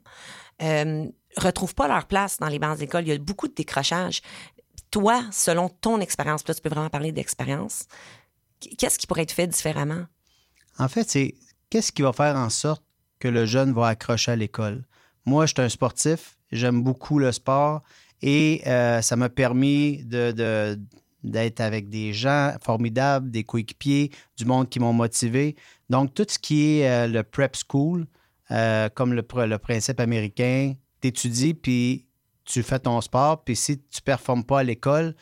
euh, 0.64 1.06
retrouvent 1.38 1.76
pas 1.76 1.88
leur 1.88 2.06
place 2.08 2.40
dans 2.40 2.48
les 2.48 2.58
bancs 2.58 2.80
d'école. 2.80 3.04
Il 3.04 3.10
y 3.10 3.12
a 3.12 3.18
beaucoup 3.20 3.48
de 3.48 3.54
décrochage. 3.54 4.22
Toi, 4.90 5.24
selon 5.32 5.70
ton 5.70 6.02
expérience, 6.02 6.48
là, 6.48 6.56
tu 6.56 6.62
peux 6.62 6.70
vraiment 6.70 6.90
parler 6.90 7.12
d'expérience, 7.12 7.86
qu'est-ce 8.60 8.98
qui 8.98 9.06
pourrait 9.06 9.24
être 9.24 9.32
fait 9.32 9.48
différemment? 9.48 10.06
En 10.80 10.88
fait, 10.88 11.08
c'est 11.08 11.36
qu'est-ce 11.70 11.92
qui 11.92 12.02
va 12.02 12.12
faire 12.12 12.36
en 12.36 12.50
sorte 12.50 12.84
que 13.20 13.28
le 13.28 13.46
jeune 13.46 13.74
va 13.74 13.90
accrocher 13.90 14.32
à 14.32 14.36
l'école? 14.36 14.84
Moi, 15.28 15.46
je 15.46 15.54
suis 15.56 15.62
un 15.62 15.70
sportif, 15.70 16.38
j'aime 16.52 16.82
beaucoup 16.82 17.20
le 17.20 17.32
sport 17.32 17.82
et 18.22 18.62
euh, 18.66 19.02
ça 19.02 19.16
m'a 19.16 19.30
permis 19.30 20.04
de, 20.06 20.32
de- 20.32 20.80
d'être 21.24 21.60
avec 21.62 21.90
des 21.90 22.14
gens 22.14 22.54
formidables, 22.64 23.30
des 23.30 23.44
coéquipiers, 23.44 24.12
du 24.38 24.46
monde 24.46 24.70
qui 24.70 24.80
m'ont 24.80 24.94
motivé. 24.94 25.56
Donc, 25.90 26.14
tout 26.14 26.26
ce 26.28 26.40
qui 26.40 26.80
est 26.80 26.90
euh, 26.90 27.08
le 27.08 27.24
prep 27.24 27.56
school, 27.56 28.08
euh, 28.52 28.88
comme 28.96 29.14
le, 29.14 29.22
pr- 29.22 29.46
le 29.46 29.58
principe 29.58 30.00
américain, 30.00 30.74
t'étudies, 31.02 31.54
puis 31.54 32.06
tu 32.46 32.64
fais 32.64 32.80
ton 32.80 33.02
sport, 33.02 33.44
puis 33.44 33.56
si 33.58 33.78
tu 33.80 34.00
ne 34.00 34.04
performes 34.06 34.46
pas 34.46 34.60
à 34.60 34.64
l'école, 34.64 35.14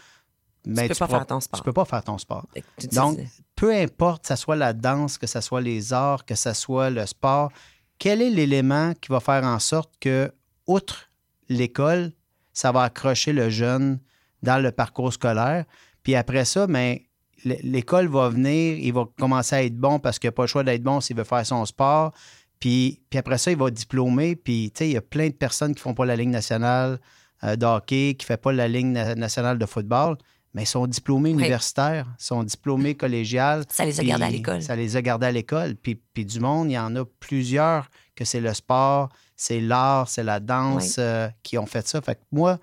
ben, 0.67 0.87
peux 0.87 0.93
pas 0.95 1.05
pourras- 1.07 1.17
faire 1.19 1.27
ton 1.27 1.39
sport. 1.39 1.59
Tu 1.59 1.63
peux 1.63 1.73
pas 1.73 1.85
faire 1.85 2.03
ton 2.03 2.17
sport. 2.19 2.47
Tu 2.77 2.87
Donc, 2.95 3.17
peu 3.55 3.73
importe, 3.73 4.21
que 4.23 4.27
ce 4.29 4.35
soit 4.35 4.55
la 4.55 4.73
danse, 4.73 5.17
que 5.17 5.27
ce 5.27 5.41
soit 5.41 5.61
les 5.61 5.91
arts, 5.93 6.25
que 6.25 6.35
ce 6.35 6.53
soit 6.53 6.89
le 6.91 7.05
sport, 7.05 7.51
quel 7.99 8.21
est 8.21 8.29
l'élément 8.29 8.93
qui 8.99 9.11
va 9.11 9.19
faire 9.19 9.43
en 9.43 9.59
sorte 9.59 9.93
que, 9.99 10.31
outre 10.67 11.09
l'école, 11.49 12.11
ça 12.53 12.71
va 12.71 12.83
accrocher 12.83 13.33
le 13.33 13.49
jeune 13.49 13.99
dans 14.43 14.61
le 14.61 14.71
parcours 14.71 15.13
scolaire? 15.13 15.65
Puis 16.03 16.15
après 16.15 16.45
ça, 16.45 16.67
ben, 16.67 16.97
l'école 17.43 18.07
va 18.07 18.29
venir, 18.29 18.77
il 18.77 18.93
va 18.93 19.05
commencer 19.19 19.55
à 19.55 19.63
être 19.63 19.77
bon 19.77 19.99
parce 19.99 20.19
qu'il 20.19 20.27
n'a 20.27 20.33
pas 20.33 20.43
le 20.43 20.47
choix 20.47 20.63
d'être 20.63 20.83
bon 20.83 21.01
s'il 21.01 21.15
veut 21.15 21.23
faire 21.23 21.45
son 21.45 21.65
sport. 21.65 22.13
Puis, 22.59 23.01
après 23.13 23.37
ça, 23.37 23.51
il 23.51 23.57
va 23.57 23.69
diplômer. 23.69 24.35
Puis, 24.35 24.71
il 24.79 24.91
y 24.91 24.97
a 24.97 25.01
plein 25.01 25.27
de 25.27 25.33
personnes 25.33 25.73
qui 25.73 25.79
ne 25.79 25.83
font 25.83 25.93
pas 25.93 26.05
la 26.05 26.15
Ligue 26.15 26.29
nationale 26.29 26.99
euh, 27.43 27.55
de 27.55 27.65
hockey, 27.65 28.15
qui 28.17 28.25
ne 28.25 28.35
font 28.35 28.41
pas 28.41 28.53
la 28.53 28.67
Ligue 28.67 28.87
na- 28.87 29.15
nationale 29.15 29.57
de 29.57 29.65
football, 29.65 30.17
mais 30.55 30.63
ils 30.63 30.67
sont 30.67 30.87
diplômés 30.87 31.31
universitaires, 31.31 32.07
ils 32.17 32.23
sont 32.23 32.41
diplômés 32.41 32.95
collégiales. 32.95 33.65
Ça 33.69 33.83
les 33.83 33.99
a 33.99 34.03
gardés 34.05 34.23
à 34.23 34.29
l'école. 34.29 34.61
Ça 34.61 34.77
les 34.77 34.95
a 34.95 35.01
gardés 35.01 35.27
à 35.27 35.31
l'école. 35.33 35.75
Puis, 35.75 35.95
puis 35.95 36.25
du 36.25 36.39
monde, 36.39 36.71
il 36.71 36.75
y 36.75 36.79
en 36.79 36.95
a 36.95 37.03
plusieurs 37.19 37.89
que 38.15 38.23
c'est 38.23 38.39
le 38.39 38.53
sport, 38.53 39.09
c'est 39.35 39.59
l'art, 39.59 40.07
c'est 40.07 40.23
la 40.23 40.39
danse 40.39 40.95
euh, 40.97 41.27
qui 41.43 41.57
ont 41.57 41.65
fait 41.65 41.85
ça. 41.85 41.99
Fait 42.01 42.15
que 42.15 42.21
moi, 42.31 42.57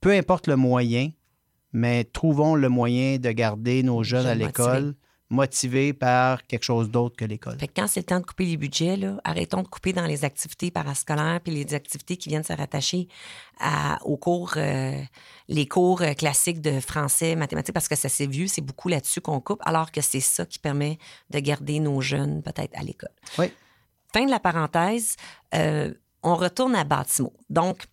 peu 0.00 0.10
importe 0.12 0.46
le 0.46 0.56
moyen, 0.56 1.10
mais 1.74 2.04
trouvons 2.04 2.54
le 2.54 2.70
moyen 2.70 3.18
de 3.18 3.30
garder 3.30 3.82
nos 3.82 4.02
jeunes 4.02 4.26
à 4.26 4.34
l'école 4.34 4.94
motivés 5.30 5.92
par 5.92 6.46
quelque 6.46 6.62
chose 6.64 6.90
d'autre 6.90 7.14
que 7.16 7.24
l'école. 7.26 7.58
Fait 7.58 7.68
que 7.68 7.74
quand 7.76 7.86
c'est 7.86 8.00
le 8.00 8.06
temps 8.06 8.20
de 8.20 8.24
couper 8.24 8.46
les 8.46 8.56
budgets, 8.56 8.96
là, 8.96 9.20
arrêtons 9.24 9.62
de 9.62 9.68
couper 9.68 9.92
dans 9.92 10.06
les 10.06 10.24
activités 10.24 10.70
parascolaires 10.70 11.40
puis 11.44 11.52
les 11.52 11.74
activités 11.74 12.16
qui 12.16 12.30
viennent 12.30 12.44
se 12.44 12.52
rattacher 12.54 13.08
à- 13.60 13.98
aux 14.04 14.16
cours, 14.16 14.54
euh, 14.56 15.02
les 15.48 15.66
cours 15.68 16.00
euh, 16.00 16.14
classiques 16.14 16.62
de 16.62 16.80
français, 16.80 17.36
mathématiques, 17.36 17.74
parce 17.74 17.88
que 17.88 17.96
ça 17.96 18.08
c'est 18.08 18.26
vieux, 18.26 18.46
c'est 18.46 18.62
beaucoup 18.62 18.88
là-dessus 18.88 19.20
qu'on 19.20 19.40
coupe, 19.40 19.60
alors 19.66 19.92
que 19.92 20.00
c'est 20.00 20.20
ça 20.20 20.46
qui 20.46 20.58
permet 20.58 20.98
de 21.28 21.38
garder 21.40 21.78
nos 21.78 22.00
jeunes 22.00 22.42
peut-être 22.42 22.74
à 22.78 22.82
l'école. 22.82 23.12
Oui. 23.38 23.52
Fin 24.14 24.24
de 24.24 24.30
la 24.30 24.40
parenthèse, 24.40 25.16
euh, 25.54 25.92
on 26.22 26.36
retourne 26.36 26.74
à 26.74 26.84
Bâtimo. 26.84 27.34
Donc, 27.50 27.84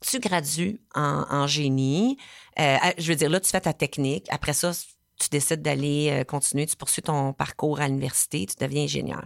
tu 0.00 0.20
gradues 0.20 0.80
en, 0.94 1.24
en 1.30 1.46
génie. 1.46 2.18
Euh, 2.60 2.76
je 2.98 3.08
veux 3.10 3.16
dire, 3.16 3.30
là, 3.30 3.40
tu 3.40 3.50
fais 3.50 3.60
ta 3.60 3.72
technique. 3.72 4.26
Après 4.28 4.52
ça, 4.52 4.72
tu 5.18 5.28
décides 5.30 5.62
d'aller 5.62 6.10
euh, 6.10 6.24
continuer, 6.24 6.66
tu 6.66 6.76
poursuis 6.76 7.02
ton 7.02 7.32
parcours 7.32 7.80
à 7.80 7.88
l'université, 7.88 8.46
tu 8.46 8.54
deviens 8.64 8.84
ingénieur. 8.84 9.24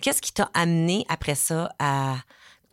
Qu'est-ce 0.00 0.20
qui 0.22 0.32
t'a 0.32 0.50
amené 0.54 1.04
après 1.08 1.34
ça 1.34 1.74
à. 1.78 2.16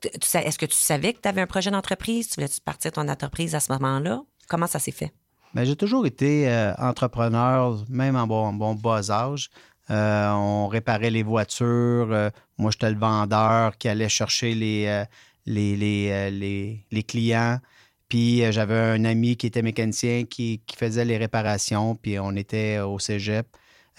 tu 0.02 0.10
Est-ce 0.38 0.58
que 0.58 0.66
tu 0.66 0.78
savais 0.78 1.14
que 1.14 1.22
tu 1.22 1.30
avais 1.30 1.42
un 1.42 1.48
projet 1.48 1.72
d'entreprise? 1.72 2.30
Tu 2.30 2.36
voulais-tu 2.36 2.62
partir 2.62 2.92
ton 2.92 3.08
entreprise 3.08 3.56
à 3.56 3.60
ce 3.60 3.72
moment-là? 3.74 4.22
Comment 4.48 4.68
ça 4.68 4.80
s'est 4.80 4.92
fait? 4.92 5.14
Ben, 5.54 5.64
j'ai 5.64 5.76
toujours 5.76 6.06
été 6.06 6.50
euh, 6.50 6.74
entrepreneur, 6.76 7.84
même 7.90 8.16
en 8.16 8.28
bon, 8.28 8.54
bon 8.54 8.76
bas 8.76 9.10
âge. 9.12 9.50
Euh, 9.90 10.30
on 10.32 10.68
réparait 10.68 11.10
les 11.10 11.24
voitures. 11.24 12.32
moi, 12.58 12.72
j'étais 12.72 12.92
le 12.92 13.00
vendeur 13.00 13.78
qui 13.78 13.88
allait 13.88 14.10
chercher 14.10 14.54
les 14.54 15.08
clients. 17.08 17.60
Puis 18.10 18.44
euh, 18.44 18.52
j'avais 18.52 18.76
un 18.78 19.06
ami 19.06 19.38
qui 19.38 19.48
était 19.48 19.62
mécanicien 19.62 20.26
qui, 20.26 20.62
qui 20.66 20.76
faisait 20.76 21.06
les 21.06 21.18
réparations. 21.18 21.96
Puis 21.96 22.20
on 22.20 22.32
était 22.36 22.80
au 22.80 23.00
cégep. 23.00 23.48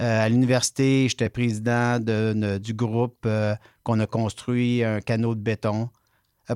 Euh, 0.01 0.25
à 0.25 0.29
l'université, 0.29 1.09
j'étais 1.09 1.29
président 1.29 1.99
de- 2.01 2.33
de- 2.35 2.59
du 2.59 2.75
groupe 2.75 3.19
euh, 3.27 3.55
qu'on 3.83 4.01
a 4.01 4.07
construit 4.07 4.83
un 4.83 5.01
canot 5.01 5.35
de 5.35 5.41
béton. 5.41 5.89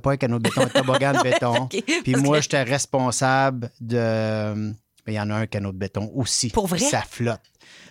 Pas 0.03 0.13
un 0.13 0.17
canot 0.17 0.39
de 0.39 0.43
béton, 0.49 0.63
un 0.63 0.69
toboggan 0.83 1.13
de 1.13 1.23
béton. 1.23 1.69
Puis 2.03 2.15
moi, 2.17 2.39
que- 2.39 2.43
j'étais 2.43 2.63
responsable 2.65 3.71
de. 3.81 4.73
Mais 5.07 5.13
il 5.15 5.17
y 5.17 5.21
en 5.21 5.31
a 5.31 5.35
un 5.35 5.47
canot 5.47 5.73
de 5.73 5.77
béton 5.79 6.11
aussi. 6.15 6.49
Pour 6.51 6.67
vrai? 6.67 6.79
Ça 6.79 7.03
flotte. 7.03 7.41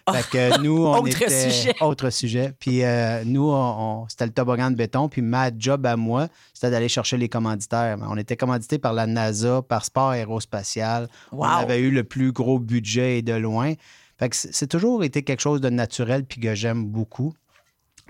Oh. 0.07 0.13
Fait 0.13 0.29
que 0.29 0.61
nous, 0.61 0.85
on 0.85 0.97
Autre 0.99 1.21
était... 1.21 1.49
sujet. 1.49 1.75
Autre 1.81 2.09
sujet. 2.09 2.53
Puis 2.59 2.83
euh, 2.83 3.23
nous, 3.25 3.47
on- 3.49 4.01
on- 4.03 4.07
c'était 4.09 4.25
le 4.25 4.31
toboggan 4.33 4.71
de 4.71 4.75
béton. 4.75 5.09
Puis 5.09 5.21
ma 5.21 5.49
job 5.57 5.85
à 5.85 5.95
moi, 5.95 6.27
c'était 6.53 6.71
d'aller 6.71 6.89
chercher 6.89 7.17
les 7.17 7.29
commanditaires. 7.29 7.97
On 8.01 8.17
était 8.17 8.35
commandité 8.37 8.79
par 8.79 8.93
la 8.93 9.05
NASA, 9.07 9.61
par 9.61 9.85
Sport 9.85 10.09
Aérospatial. 10.09 11.07
Wow. 11.31 11.39
On 11.45 11.49
avait 11.49 11.79
eu 11.79 11.91
le 11.91 12.03
plus 12.03 12.31
gros 12.31 12.59
budget 12.59 13.19
et 13.19 13.21
de 13.21 13.33
loin. 13.33 13.73
Fait 14.17 14.29
que 14.29 14.35
c'est 14.35 14.67
toujours 14.67 15.03
été 15.03 15.23
quelque 15.23 15.41
chose 15.41 15.61
de 15.61 15.69
naturel 15.69 16.23
puis 16.25 16.39
que 16.39 16.53
j'aime 16.55 16.85
beaucoup. 16.85 17.33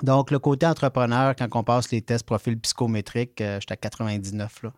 Donc, 0.01 0.31
le 0.31 0.39
côté 0.39 0.65
entrepreneur, 0.65 1.35
quand 1.35 1.47
on 1.53 1.63
passe 1.63 1.91
les 1.91 2.01
tests 2.01 2.25
profil 2.25 2.59
psychométriques, 2.59 3.39
euh, 3.41 3.59
j'étais 3.59 3.73
à 3.73 3.77
99. 3.77 4.63
Là. 4.63 4.71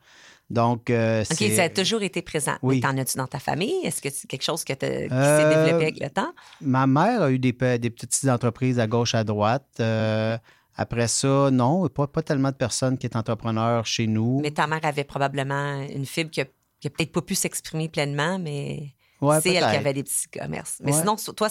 Donc, 0.49 0.89
euh, 0.91 1.23
OK, 1.31 1.43
ça 1.55 1.63
a 1.63 1.69
toujours 1.69 2.03
été 2.03 2.21
présent. 2.21 2.55
Oui. 2.61 2.75
Mais 2.75 2.81
T'en 2.81 2.97
as-tu 2.97 3.17
dans 3.17 3.25
ta 3.27 3.39
famille? 3.39 3.73
Est-ce 3.83 4.01
que 4.01 4.09
c'est 4.11 4.27
quelque 4.27 4.43
chose 4.43 4.63
que 4.63 4.73
qui 4.73 4.85
Euh, 4.85 5.39
s'est 5.39 5.49
développé 5.49 5.83
avec 5.85 5.99
le 5.99 6.09
temps? 6.09 6.33
Ma 6.61 6.85
mère 6.85 7.23
a 7.23 7.31
eu 7.31 7.39
des, 7.39 7.51
pe- 7.53 7.77
des 7.77 7.89
petites 7.89 8.29
entreprises 8.29 8.79
à 8.79 8.85
gauche, 8.85 9.15
à 9.15 9.23
droite. 9.23 9.65
Euh, 9.79 10.37
après 10.75 11.07
ça, 11.07 11.49
non, 11.51 11.87
pas, 11.89 12.05
pas 12.05 12.21
tellement 12.21 12.49
de 12.51 12.55
personnes 12.55 12.97
qui 12.97 13.07
est 13.07 13.15
entrepreneur 13.15 13.85
chez 13.85 14.05
nous. 14.07 14.39
Mais 14.41 14.51
ta 14.51 14.67
mère 14.67 14.81
avait 14.83 15.03
probablement 15.05 15.81
une 15.81 16.05
fibre 16.05 16.29
qui 16.29 16.41
a, 16.41 16.45
peut-être 16.45 17.11
pas 17.11 17.21
pu 17.21 17.33
s'exprimer 17.33 17.89
pleinement, 17.89 18.37
mais 18.37 18.89
Ouais, 19.21 19.39
c'est 19.41 19.53
elle 19.53 19.63
qui 19.63 19.77
avait 19.77 19.93
des 19.93 20.03
petits 20.03 20.27
commerces. 20.37 20.77
Mais 20.83 20.91
Ouais. 20.93 20.99
sinon, 20.99 21.15
toi, 21.35 21.49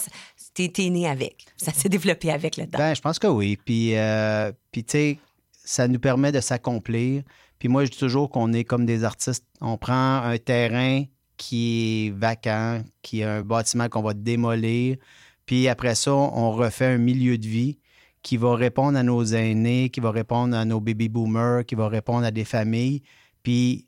t'es 0.53 0.71
es 0.77 0.89
né 0.89 1.09
avec. 1.09 1.45
Ça 1.57 1.73
s'est 1.73 1.89
développé 1.89 2.31
avec 2.31 2.55
le 2.55 2.65
temps. 2.67 2.77
Ben, 2.77 2.95
je 2.95 3.01
pense 3.01 3.19
que 3.19 3.27
oui. 3.27 3.57
Puis, 3.65 3.97
euh, 3.97 4.51
puis 4.71 4.83
tu 4.85 4.91
sais, 4.91 5.19
ça 5.65 5.87
nous 5.87 5.99
permet 5.99 6.31
de 6.31 6.39
s'accomplir. 6.39 7.23
Puis 7.59 7.67
moi, 7.69 7.85
je 7.85 7.91
dis 7.91 7.97
toujours 7.97 8.29
qu'on 8.29 8.53
est 8.53 8.63
comme 8.63 8.85
des 8.85 9.03
artistes. 9.03 9.45
On 9.61 9.77
prend 9.77 10.17
un 10.17 10.37
terrain 10.37 11.03
qui 11.37 12.07
est 12.07 12.09
vacant, 12.11 12.81
qui 13.01 13.21
est 13.21 13.25
un 13.25 13.41
bâtiment 13.41 13.89
qu'on 13.89 14.01
va 14.01 14.13
démolir. 14.13 14.97
Puis 15.45 15.67
après 15.67 15.95
ça, 15.95 16.13
on 16.13 16.51
refait 16.51 16.85
un 16.85 16.97
milieu 16.97 17.37
de 17.37 17.47
vie 17.47 17.77
qui 18.21 18.37
va 18.37 18.55
répondre 18.55 18.97
à 18.97 19.03
nos 19.03 19.23
aînés, 19.23 19.89
qui 19.89 19.99
va 19.99 20.11
répondre 20.11 20.55
à 20.55 20.65
nos 20.65 20.79
baby 20.79 21.09
boomers, 21.09 21.65
qui 21.65 21.75
va 21.75 21.87
répondre 21.87 22.25
à 22.25 22.31
des 22.31 22.45
familles. 22.45 23.03
Puis 23.43 23.87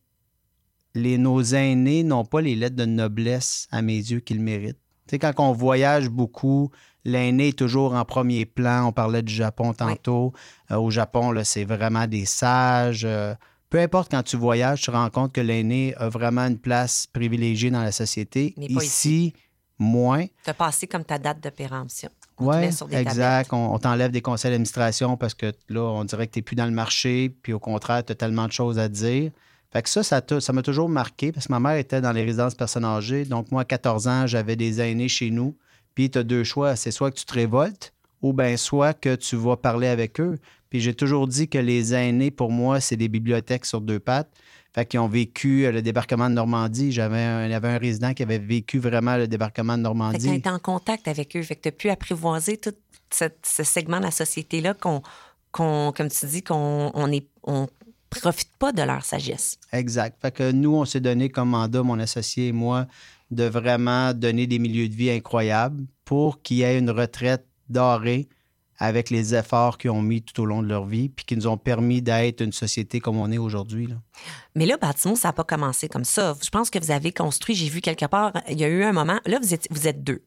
les, 0.94 1.18
nos 1.18 1.42
aînés 1.42 2.04
n'ont 2.04 2.26
pas 2.26 2.42
les 2.42 2.56
lettres 2.56 2.76
de 2.76 2.86
noblesse, 2.86 3.68
à 3.72 3.82
mes 3.82 3.98
yeux, 3.98 4.20
qu'ils 4.20 4.42
méritent. 4.42 4.80
Tu 5.08 5.12
sais, 5.12 5.20
quand 5.20 5.34
on 5.40 5.54
voyage 5.54 6.10
beaucoup, 6.10 6.70
l'aîné 7.06 7.50
est 7.50 7.58
toujours 7.58 7.96
en 7.96 8.04
premier 8.06 8.46
plan. 8.46 8.88
On 8.88 8.92
parlait 8.92 9.24
du 9.24 9.34
Japon 9.34 9.74
tantôt. 9.74 10.34
Euh, 10.70 10.76
au 10.76 10.92
Japon, 10.92 11.32
là, 11.32 11.44
c'est 11.44 11.64
vraiment 11.64 12.08
des 12.08 12.26
sages. 12.26 13.06
Euh, 13.06 13.34
peu 13.70 13.80
importe 13.80 14.12
quand 14.12 14.24
tu 14.24 14.38
voyages, 14.38 14.82
tu 14.82 14.88
te 14.88 14.92
rends 14.92 15.10
compte 15.10 15.34
que 15.34 15.42
l'aîné 15.42 15.94
a 15.96 16.10
vraiment 16.10 16.48
une 16.48 16.58
place 16.58 17.08
privilégiée 17.08 17.70
dans 17.70 17.84
la 17.84 17.92
société. 17.92 18.54
Mais 18.58 18.68
Ici, 18.68 19.34
moins. 19.78 20.26
Tu 20.44 20.50
as 20.50 20.54
passé 20.54 20.88
comme 20.88 21.04
ta 21.04 21.20
date 21.20 21.42
de 21.44 21.50
péremption. 21.50 22.10
Oui, 22.40 22.56
exact. 22.92 23.52
On, 23.52 23.74
on 23.74 23.80
t'enlève 23.80 24.12
des 24.12 24.22
conseils 24.22 24.52
d'administration 24.52 25.18
parce 25.18 25.34
que 25.34 25.54
là, 25.70 25.82
on 25.82 26.04
dirait 26.04 26.28
que 26.28 26.34
tu 26.34 26.40
n'es 26.40 26.44
plus 26.44 26.56
dans 26.56 26.66
le 26.66 26.72
marché, 26.72 27.30
puis 27.30 27.52
au 27.52 27.60
contraire, 27.60 28.06
tu 28.06 28.12
as 28.12 28.16
tellement 28.16 28.48
de 28.48 28.52
choses 28.52 28.78
à 28.80 28.88
dire. 28.88 29.32
Fait 29.72 29.82
que 29.82 29.90
ça, 29.90 30.04
ça 30.04 30.22
ça 30.40 30.54
m'a 30.54 30.62
toujours 30.62 30.88
marqué 30.88 31.32
parce 31.32 31.48
que 31.48 31.52
ma 31.52 31.60
mère 31.60 31.78
était 31.78 32.00
dans 32.00 32.12
les 32.12 32.24
résidences 32.24 32.56
personnes 32.56 32.86
âgées. 32.86 33.26
Donc, 33.26 33.52
moi, 33.52 33.64
à 33.64 33.66
14 33.66 34.08
ans, 34.08 34.28
j'avais 34.28 34.56
des 34.56 34.80
aînés 34.80 35.10
chez 35.10 35.30
nous. 35.30 35.58
Puis, 35.94 36.10
tu 36.10 36.20
as 36.20 36.24
deux 36.24 36.44
choix. 36.44 36.76
C'est 36.76 36.92
soit 36.92 37.12
que 37.12 37.18
tu 37.18 37.26
te 37.26 37.34
révoltes 37.34 37.94
ou 38.22 38.34
bien 38.34 38.58
soit 38.58 38.94
que 38.94 39.16
tu 39.16 39.36
vas 39.36 39.58
parler 39.58 39.88
avec 39.88 40.20
eux. 40.20 40.38
Puis, 40.70 40.80
j'ai 40.82 40.94
toujours 40.94 41.28
dit 41.28 41.48
que 41.48 41.58
les 41.58 41.94
aînés, 41.94 42.32
pour 42.32 42.52
moi, 42.52 42.80
c'est 42.82 42.98
des 42.98 43.08
bibliothèques 43.08 43.66
sur 43.66 43.80
deux 43.82 44.00
pattes. 44.00 44.30
Fait 44.76 44.86
qu'ils 44.86 45.00
ont 45.00 45.08
vécu 45.08 45.66
euh, 45.66 45.72
le 45.72 45.82
débarquement 45.82 46.30
de 46.30 46.36
Normandie. 46.36 46.92
J'avais 46.92 47.22
un, 47.22 47.46
il 47.46 47.52
y 47.52 47.54
avait 47.54 47.70
un 47.70 47.78
résident 47.78 48.14
qui 48.14 48.22
avait 48.24 48.38
vécu 48.38 48.78
vraiment 48.80 49.16
le 49.18 49.28
débarquement 49.28 49.74
de 49.74 49.78
Fait 49.78 49.82
que 49.82 49.84
Normandie. 49.84 50.28
tu 50.30 50.36
été 50.36 50.50
en 50.50 50.60
contact 50.60 51.08
avec 51.08 51.36
eux. 51.36 51.42
Fait 51.42 51.56
que 51.56 51.62
tu 51.62 51.70
as 51.70 51.72
pu 51.72 51.90
apprivoiser 51.90 52.58
tout 52.58 52.74
ce 53.12 53.64
segment 53.64 53.98
de 54.00 54.04
la 54.06 54.12
société-là 54.12 54.74
qu'on, 54.74 55.02
qu'on- 55.52 55.94
comme 55.96 56.10
tu 56.10 56.26
dis, 56.28 56.44
qu'on 56.44 56.92
on 56.94 57.12
est, 57.12 57.26
on 57.44 57.68
profite 58.10 58.52
pas 58.60 58.72
de 58.72 58.82
leur 58.84 59.04
sagesse. 59.06 59.58
Exact. 59.72 60.18
Fait 60.22 60.32
que 60.32 60.52
nous, 60.52 60.76
on 60.76 60.86
s'est 60.86 61.00
donné 61.00 61.30
comme 61.30 61.50
mandat, 61.50 61.82
mon 61.84 61.98
associé 62.00 62.48
et 62.50 62.52
moi, 62.52 62.88
de 63.32 63.46
vraiment 63.46 64.14
donner 64.14 64.48
des 64.48 64.60
milieux 64.60 64.90
de 64.90 64.96
vie 64.96 65.10
incroyables 65.10 65.86
pour 66.06 66.42
qu'il 66.42 66.58
y 66.58 66.64
ait 66.64 66.78
une 66.78 66.90
retraite 66.92 67.46
dorée 67.70 68.28
avec 68.80 69.10
les 69.10 69.34
efforts 69.34 69.78
qu'ils 69.78 69.90
ont 69.90 70.02
mis 70.02 70.22
tout 70.22 70.42
au 70.42 70.46
long 70.46 70.62
de 70.62 70.68
leur 70.68 70.86
vie, 70.86 71.10
puis 71.10 71.26
qui 71.26 71.36
nous 71.36 71.48
ont 71.48 71.58
permis 71.58 72.02
d'être 72.02 72.42
une 72.42 72.52
société 72.52 73.00
comme 73.00 73.18
on 73.18 73.32
est 73.32 73.38
aujourd'hui. 73.38 73.90
Mais 74.56 74.66
là, 74.66 74.78
Bâtiment, 74.78 75.16
ça 75.16 75.30
n'a 75.30 75.34
pas 75.34 75.44
commencé 75.44 75.90
comme 75.90 76.04
ça. 76.04 76.36
Je 76.44 76.50
pense 76.50 76.70
que 76.70 76.78
vous 76.78 76.92
avez 76.92 77.12
construit, 77.12 77.56
j'ai 77.56 77.70
vu 77.70 77.82
quelque 77.82 78.06
part, 78.06 78.34
il 78.50 78.60
y 78.60 78.64
a 78.64 78.68
eu 78.68 78.84
un 78.84 78.94
moment, 78.94 79.20
là, 79.26 79.40
vous 79.42 79.54
êtes, 79.54 79.68
vous 79.72 79.88
êtes 79.88 80.04
deux. 80.04 80.22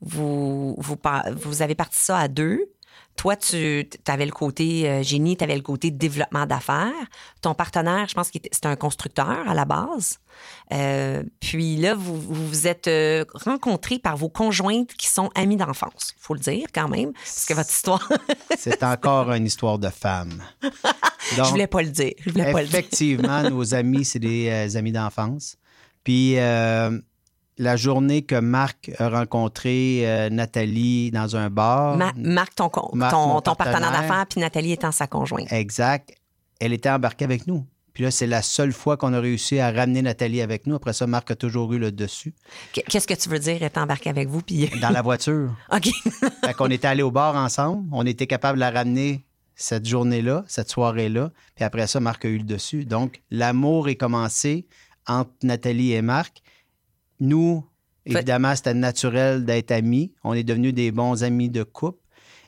Vous, 0.00 0.74
vous, 0.78 0.96
vous 1.36 1.62
avez 1.62 1.74
parti 1.74 1.98
ça 1.98 2.18
à 2.18 2.28
deux. 2.28 2.72
Toi, 3.20 3.36
tu 3.36 3.86
avais 4.06 4.24
le 4.24 4.32
côté 4.32 4.88
euh, 4.88 5.02
génie, 5.02 5.36
tu 5.36 5.44
avais 5.44 5.54
le 5.54 5.60
côté 5.60 5.90
développement 5.90 6.46
d'affaires. 6.46 6.90
Ton 7.42 7.52
partenaire, 7.52 8.08
je 8.08 8.14
pense 8.14 8.30
que 8.30 8.38
c'était 8.50 8.66
un 8.66 8.76
constructeur 8.76 9.46
à 9.46 9.52
la 9.52 9.66
base. 9.66 10.20
Euh, 10.72 11.22
puis 11.38 11.76
là, 11.76 11.94
vous 11.94 12.18
vous, 12.18 12.46
vous 12.46 12.66
êtes 12.66 12.88
euh, 12.88 13.26
rencontrés 13.34 13.98
par 13.98 14.16
vos 14.16 14.30
conjointes 14.30 14.94
qui 14.94 15.06
sont 15.06 15.28
amies 15.34 15.58
d'enfance. 15.58 16.14
faut 16.18 16.32
le 16.32 16.40
dire 16.40 16.68
quand 16.74 16.88
même, 16.88 17.12
parce 17.12 17.44
que 17.44 17.52
votre 17.52 17.68
histoire, 17.68 18.08
C'est 18.58 18.82
encore 18.82 19.30
une 19.32 19.44
histoire 19.44 19.78
de 19.78 19.90
femme. 19.90 20.42
je 21.36 21.42
voulais 21.42 21.66
pas 21.66 21.82
le 21.82 21.90
dire. 21.90 22.14
Je 22.24 22.30
voulais 22.30 22.50
pas 22.52 22.62
le 22.62 22.68
dire. 22.68 22.78
Effectivement, 22.78 23.42
nos 23.42 23.74
amis, 23.74 24.06
c'est 24.06 24.18
des 24.18 24.78
amis 24.78 24.92
d'enfance. 24.92 25.58
Puis 26.04 26.38
euh, 26.38 26.98
la 27.60 27.76
journée 27.76 28.22
que 28.22 28.34
Marc 28.36 28.90
a 28.98 29.08
rencontré 29.10 30.02
euh, 30.08 30.30
Nathalie 30.30 31.10
dans 31.10 31.36
un 31.36 31.50
bar, 31.50 31.96
Ma- 31.96 32.12
Marc, 32.16 32.54
ton, 32.54 32.68
con- 32.68 32.90
Marc, 32.94 33.12
ton, 33.12 33.26
mon 33.28 33.40
ton 33.40 33.54
partenaire 33.54 33.92
d'affaires, 33.92 34.26
puis 34.28 34.40
Nathalie 34.40 34.72
étant 34.72 34.92
sa 34.92 35.06
conjointe. 35.06 35.52
exact, 35.52 36.12
elle 36.60 36.72
était 36.72 36.90
embarquée 36.90 37.24
avec 37.24 37.46
nous. 37.46 37.66
Puis 37.92 38.04
là, 38.04 38.10
c'est 38.12 38.26
la 38.28 38.40
seule 38.40 38.72
fois 38.72 38.96
qu'on 38.96 39.12
a 39.12 39.20
réussi 39.20 39.58
à 39.58 39.70
ramener 39.72 40.00
Nathalie 40.00 40.40
avec 40.42 40.66
nous. 40.66 40.76
Après 40.76 40.92
ça, 40.92 41.06
Marc 41.08 41.32
a 41.32 41.34
toujours 41.34 41.72
eu 41.72 41.78
le 41.78 41.90
dessus. 41.90 42.34
Qu- 42.72 42.82
Qu'est-ce 42.88 43.06
que 43.06 43.14
tu 43.14 43.28
veux 43.28 43.38
dire 43.40 43.62
être 43.62 43.78
embarqué 43.78 44.08
avec 44.10 44.28
vous? 44.28 44.40
Puis... 44.42 44.70
Dans 44.80 44.90
la 44.90 45.02
voiture. 45.02 45.50
OK. 45.72 45.90
fait 46.44 46.54
qu'on 46.54 46.68
était 46.68 46.86
allés 46.86 47.02
au 47.02 47.10
bar 47.10 47.34
ensemble. 47.34 47.86
On 47.92 48.06
était 48.06 48.28
capable 48.28 48.56
de 48.58 48.60
la 48.60 48.70
ramener 48.70 49.26
cette 49.56 49.86
journée-là, 49.86 50.44
cette 50.46 50.70
soirée-là. 50.70 51.30
Puis 51.56 51.64
après 51.64 51.86
ça, 51.88 51.98
Marc 52.00 52.24
a 52.24 52.28
eu 52.28 52.38
le 52.38 52.44
dessus. 52.44 52.84
Donc, 52.86 53.22
l'amour 53.30 53.88
est 53.88 53.96
commencé 53.96 54.66
entre 55.06 55.32
Nathalie 55.42 55.92
et 55.92 56.00
Marc. 56.00 56.40
Nous, 57.20 57.64
évidemment, 58.06 58.56
c'était 58.56 58.74
naturel 58.74 59.44
d'être 59.44 59.70
amis. 59.70 60.12
On 60.24 60.34
est 60.34 60.42
devenus 60.42 60.74
des 60.74 60.90
bons 60.90 61.22
amis 61.22 61.50
de 61.50 61.62
couple. 61.62 61.98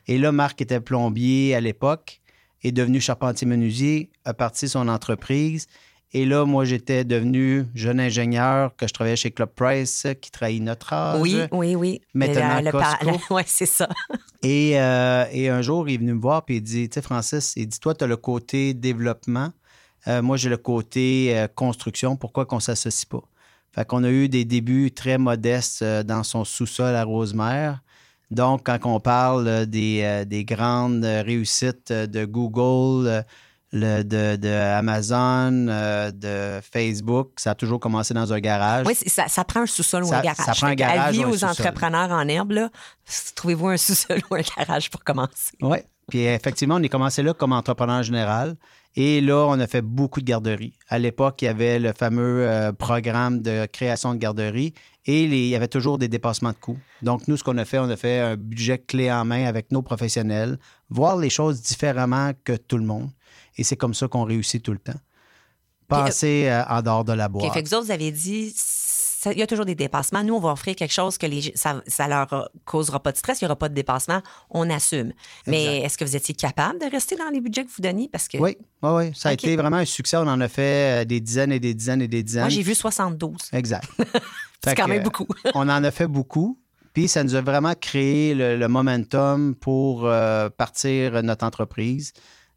Et 0.07 0.17
là, 0.17 0.31
Marc 0.31 0.61
était 0.61 0.81
plombier 0.81 1.55
à 1.55 1.61
l'époque, 1.61 2.21
est 2.63 2.71
devenu 2.71 2.99
charpentier-menuisier, 2.99 4.11
a 4.25 4.33
parti 4.33 4.67
son 4.67 4.87
entreprise. 4.87 5.67
Et 6.15 6.25
là, 6.25 6.45
moi, 6.45 6.63
j'étais 6.63 7.03
devenu 7.03 7.65
jeune 7.73 7.99
ingénieur, 7.99 8.75
que 8.75 8.87
je 8.87 8.93
travaillais 8.93 9.15
chez 9.15 9.31
Club 9.31 9.49
Price, 9.55 10.05
qui 10.21 10.29
trahit 10.29 10.61
notre 10.61 10.93
âge. 10.93 11.19
Oui, 11.19 11.39
oui, 11.51 11.75
oui. 11.75 12.01
Maintenant, 12.13 12.61
ouais, 13.31 13.43
c'est 13.47 13.65
ça. 13.65 13.89
Et, 14.43 14.79
euh, 14.79 15.25
et 15.31 15.49
un 15.49 15.63
jour, 15.63 15.89
il 15.89 15.95
est 15.95 15.97
venu 15.97 16.13
me 16.13 16.21
voir 16.21 16.43
et 16.49 16.57
il 16.57 16.61
dit, 16.61 16.87
tu 16.87 16.95
sais, 16.95 17.01
Francis, 17.01 17.53
il 17.55 17.67
dit, 17.67 17.79
toi, 17.79 17.95
tu 17.95 18.03
as 18.03 18.07
le 18.07 18.17
côté 18.17 18.75
développement. 18.75 19.51
Euh, 20.07 20.21
moi, 20.21 20.37
j'ai 20.37 20.49
le 20.49 20.57
côté 20.57 21.35
euh, 21.35 21.47
construction. 21.47 22.15
Pourquoi 22.15 22.45
qu'on 22.45 22.57
ne 22.57 22.61
s'associe 22.61 23.05
pas? 23.05 23.23
Fait 23.73 23.85
qu'on 23.85 24.03
a 24.03 24.09
eu 24.09 24.29
des 24.29 24.45
débuts 24.45 24.91
très 24.91 25.17
modestes 25.17 25.81
euh, 25.81 26.03
dans 26.03 26.23
son 26.23 26.45
sous-sol 26.45 26.95
à 26.95 27.03
Rosemère. 27.03 27.81
Donc, 28.31 28.63
quand 28.65 28.79
on 28.85 28.99
parle 28.99 29.47
euh, 29.47 29.65
des, 29.65 30.01
euh, 30.03 30.25
des 30.25 30.45
grandes 30.45 31.03
réussites 31.03 31.91
de 31.91 32.25
Google, 32.25 33.23
le, 33.73 34.03
de, 34.03 34.35
de 34.35 34.49
Amazon, 34.49 35.67
euh, 35.67 36.11
de 36.11 36.61
Facebook. 36.61 37.31
Ça 37.37 37.51
a 37.51 37.55
toujours 37.55 37.79
commencé 37.79 38.13
dans 38.13 38.31
un 38.31 38.39
garage. 38.39 38.85
Oui, 38.85 38.95
ça, 38.95 39.27
ça 39.27 39.43
prend 39.43 39.61
un 39.61 39.65
sous-sol 39.65 40.03
ou 40.03 40.13
un 40.13 40.21
garage. 40.21 40.45
ça 40.45 40.53
prend 40.53 40.67
un 40.67 40.75
garage 40.75 41.17
ou 41.17 41.23
un 41.23 41.29
aux 41.29 41.43
entrepreneurs 41.43 42.11
en 42.11 42.27
herbe, 42.27 42.69
trouvez-vous 43.35 43.69
un 43.69 43.77
sous-sol 43.77 44.21
ou 44.29 44.35
un 44.35 44.41
garage 44.57 44.89
pour 44.89 45.03
commencer? 45.03 45.57
Oui. 45.61 45.79
Puis 46.07 46.19
effectivement, 46.19 46.75
on 46.75 46.83
est 46.83 46.89
commencé 46.89 47.23
là 47.23 47.33
comme 47.33 47.53
entrepreneur 47.53 48.03
général. 48.03 48.55
Et 48.95 49.21
là, 49.21 49.45
on 49.47 49.59
a 49.59 49.65
fait 49.65 49.81
beaucoup 49.81 50.19
de 50.21 50.25
garderies. 50.25 50.73
À 50.87 50.99
l'époque, 50.99 51.41
il 51.41 51.45
y 51.45 51.47
avait 51.47 51.79
le 51.79 51.93
fameux 51.93 52.47
euh, 52.47 52.71
programme 52.73 53.41
de 53.41 53.65
création 53.65 54.13
de 54.13 54.19
garderies 54.19 54.73
et 55.05 55.25
les- 55.27 55.39
il 55.45 55.47
y 55.49 55.55
avait 55.55 55.67
toujours 55.67 55.97
des 55.97 56.07
dépassements 56.07 56.51
de 56.51 56.57
coûts. 56.57 56.77
Donc, 57.01 57.27
nous, 57.27 57.35
ce 57.35 57.43
qu'on 57.43 57.57
a 57.57 57.65
fait, 57.65 57.79
on 57.79 57.89
a 57.89 57.95
fait 57.97 58.19
un 58.19 58.35
budget 58.37 58.77
clé 58.77 59.11
en 59.11 59.25
main 59.25 59.45
avec 59.45 59.71
nos 59.71 59.81
professionnels, 59.81 60.59
voir 60.89 61.17
les 61.17 61.31
choses 61.31 61.61
différemment 61.61 62.31
que 62.43 62.53
tout 62.53 62.77
le 62.77 62.85
monde. 62.85 63.09
Et 63.57 63.63
c'est 63.63 63.77
comme 63.77 63.95
ça 63.95 64.07
qu'on 64.07 64.23
réussit 64.25 64.61
tout 64.61 64.73
le 64.73 64.79
temps. 64.79 64.99
Passer 65.87 66.45
euh, 66.47 66.63
en 66.69 66.81
dehors 66.81 67.03
de 67.03 67.13
la 67.13 67.27
boîte. 67.29 67.45
OK, 67.45 67.53
fait 67.53 67.63
que 67.63 67.69
vous 67.69 67.75
autres, 67.75 67.85
vous 67.85 67.91
avez 67.91 68.11
dit, 68.11 68.53
il 69.31 69.37
y 69.37 69.41
a 69.41 69.47
toujours 69.47 69.65
des 69.65 69.75
dépassements. 69.75 70.23
Nous, 70.23 70.33
on 70.33 70.39
va 70.39 70.51
offrir 70.51 70.75
quelque 70.75 70.93
chose 70.93 71.17
que 71.17 71.25
les, 71.25 71.51
ça, 71.55 71.81
ça 71.87 72.07
leur 72.07 72.31
euh, 72.33 72.45
causera 72.65 73.01
pas 73.01 73.11
de 73.11 73.17
stress, 73.17 73.41
il 73.41 73.45
n'y 73.45 73.47
aura 73.47 73.55
pas 73.55 73.69
de 73.69 73.73
dépassement. 73.73 74.21
On 74.49 74.69
assume. 74.69 75.13
Mais 75.47 75.79
est-ce 75.79 75.97
que 75.97 76.05
vous 76.05 76.15
étiez 76.15 76.35
capable 76.35 76.79
de 76.79 76.85
rester 76.89 77.15
dans 77.15 77.29
les 77.29 77.41
budgets 77.41 77.63
que 77.65 77.69
vous 77.69 77.81
donniez? 77.81 78.09
Parce 78.09 78.27
que 78.27 78.37
Oui, 78.37 78.57
oui, 78.81 78.89
oui. 78.89 79.11
Ça 79.15 79.29
a 79.29 79.33
été 79.33 79.55
vraiment 79.55 79.77
un 79.77 79.85
succès. 79.85 80.17
On 80.17 80.27
en 80.27 80.41
a 80.41 80.47
fait 80.47 81.03
euh, 81.03 81.05
des 81.05 81.19
dizaines 81.19 81.51
et 81.51 81.59
des 81.59 81.73
dizaines 81.73 82.01
et 82.01 82.07
des 82.07 82.23
dizaines. 82.23 82.43
moi, 82.43 82.49
j'ai 82.49 82.63
vu 82.63 82.75
72. 82.75 83.37
Exact. 83.53 83.89
C'est 84.63 84.75
quand 84.75 84.87
même 84.87 85.03
beaucoup. 85.03 85.27
on 85.53 85.69
en 85.69 85.83
a 85.83 85.91
fait 85.91 86.07
beaucoup. 86.07 86.59
Puis 86.93 87.07
ça 87.07 87.23
nous 87.23 87.35
a 87.35 87.41
vraiment 87.41 87.73
créé 87.73 88.35
le, 88.35 88.55
le 88.55 88.67
momentum 88.67 89.55
pour 89.55 90.05
euh, 90.05 90.49
partir 90.49 91.23
notre 91.23 91.45
entreprise. 91.45 92.13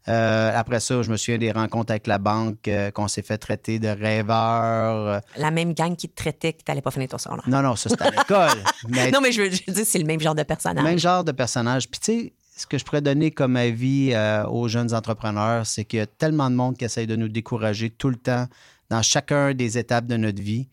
Euh, 0.09 0.51
après 0.55 0.79
ça, 0.79 1.01
je 1.01 1.11
me 1.11 1.17
souviens 1.17 1.37
des 1.37 1.51
rencontres 1.51 1.91
avec 1.91 2.07
la 2.07 2.17
banque, 2.17 2.67
euh, 2.67 2.91
qu'on 2.91 3.07
s'est 3.07 3.21
fait 3.21 3.37
traiter 3.37 3.77
de 3.79 3.89
rêveur. 3.89 5.21
La 5.37 5.51
même 5.51 5.73
gang 5.73 5.95
qui 5.95 6.07
te 6.09 6.15
traitait 6.15 6.53
que 6.53 6.59
tu 6.59 6.63
n'allais 6.69 6.81
pas 6.81 6.91
finir 6.91 7.09
ton 7.09 7.17
secondaire. 7.17 7.43
Non, 7.47 7.61
non, 7.61 7.75
ça 7.75 7.89
c'était 7.89 8.03
à 8.05 8.11
l'école. 8.11 8.63
Mais 8.89 9.11
Non, 9.11 9.19
mais 9.21 9.31
je 9.31 9.41
veux, 9.41 9.49
je 9.51 9.61
veux 9.67 9.73
dire, 9.73 9.85
c'est 9.85 9.99
le 9.99 10.05
même 10.05 10.19
genre 10.21 10.35
de 10.35 10.43
personnage. 10.43 10.83
même 10.83 10.99
genre 10.99 11.23
de 11.23 11.31
personnage. 11.31 11.89
Puis 11.89 11.99
tu 11.99 12.11
sais, 12.21 12.33
ce 12.55 12.65
que 12.65 12.77
je 12.77 12.85
pourrais 12.85 13.01
donner 13.01 13.31
comme 13.31 13.55
avis 13.55 14.11
euh, 14.13 14.45
aux 14.47 14.67
jeunes 14.67 14.93
entrepreneurs, 14.93 15.65
c'est 15.65 15.85
qu'il 15.85 15.99
y 15.99 16.01
a 16.01 16.07
tellement 16.07 16.49
de 16.49 16.55
monde 16.55 16.77
qui 16.77 16.85
essaye 16.85 17.05
de 17.07 17.15
nous 17.15 17.27
décourager 17.27 17.89
tout 17.89 18.09
le 18.09 18.15
temps 18.15 18.47
dans 18.89 19.01
chacun 19.01 19.53
des 19.53 19.77
étapes 19.77 20.07
de 20.07 20.15
notre 20.17 20.41
vie. 20.41 20.67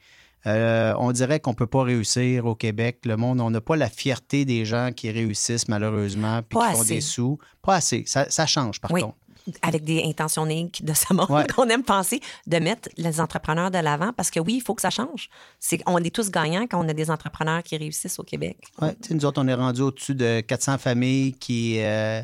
Euh, 0.46 0.92
on 0.98 1.10
dirait 1.10 1.40
qu'on 1.40 1.50
ne 1.52 1.56
peut 1.56 1.66
pas 1.66 1.82
réussir 1.82 2.44
au 2.44 2.54
Québec. 2.54 2.98
Le 3.06 3.16
monde, 3.16 3.40
on 3.40 3.50
n'a 3.50 3.62
pas 3.62 3.76
la 3.76 3.88
fierté 3.88 4.44
des 4.44 4.66
gens 4.66 4.90
qui 4.94 5.10
réussissent 5.10 5.68
malheureusement 5.68 6.42
puis 6.42 6.58
Pas 6.58 6.68
qui 6.68 6.74
font 6.76 6.80
assez. 6.82 6.94
des 6.96 7.00
sous. 7.00 7.38
Pas 7.62 7.76
assez. 7.76 8.04
Ça, 8.06 8.26
ça 8.28 8.44
change 8.46 8.78
par 8.80 8.90
Oui. 8.92 9.00
contre. 9.00 9.16
Avec 9.62 9.84
des 9.84 10.02
intentions 10.04 10.46
de 10.46 10.92
ce 10.94 11.12
monde 11.12 11.30
Ouais. 11.30 11.46
qu'on 11.54 11.68
aime 11.68 11.82
penser, 11.82 12.20
de 12.46 12.56
mettre 12.58 12.88
les 12.96 13.20
entrepreneurs 13.20 13.70
de 13.70 13.78
l'avant 13.78 14.12
parce 14.12 14.30
que 14.30 14.40
oui, 14.40 14.54
il 14.56 14.60
faut 14.62 14.74
que 14.74 14.80
ça 14.82 14.90
change. 14.90 15.28
C'est, 15.60 15.80
on 15.86 15.98
est 15.98 16.14
tous 16.14 16.30
gagnants 16.30 16.66
quand 16.66 16.84
on 16.84 16.88
a 16.88 16.92
des 16.94 17.10
entrepreneurs 17.10 17.62
qui 17.62 17.76
réussissent 17.76 18.18
au 18.18 18.22
Québec. 18.24 18.56
Sais, 19.02 19.14
nous 19.14 19.24
autres, 19.24 19.42
on 19.42 19.48
est 19.48 19.54
rendu 19.54 19.82
au-dessus 19.82 20.14
de 20.14 20.40
400 20.40 20.78
familles 20.78 21.32
qui, 21.34 21.78
euh, 21.80 22.22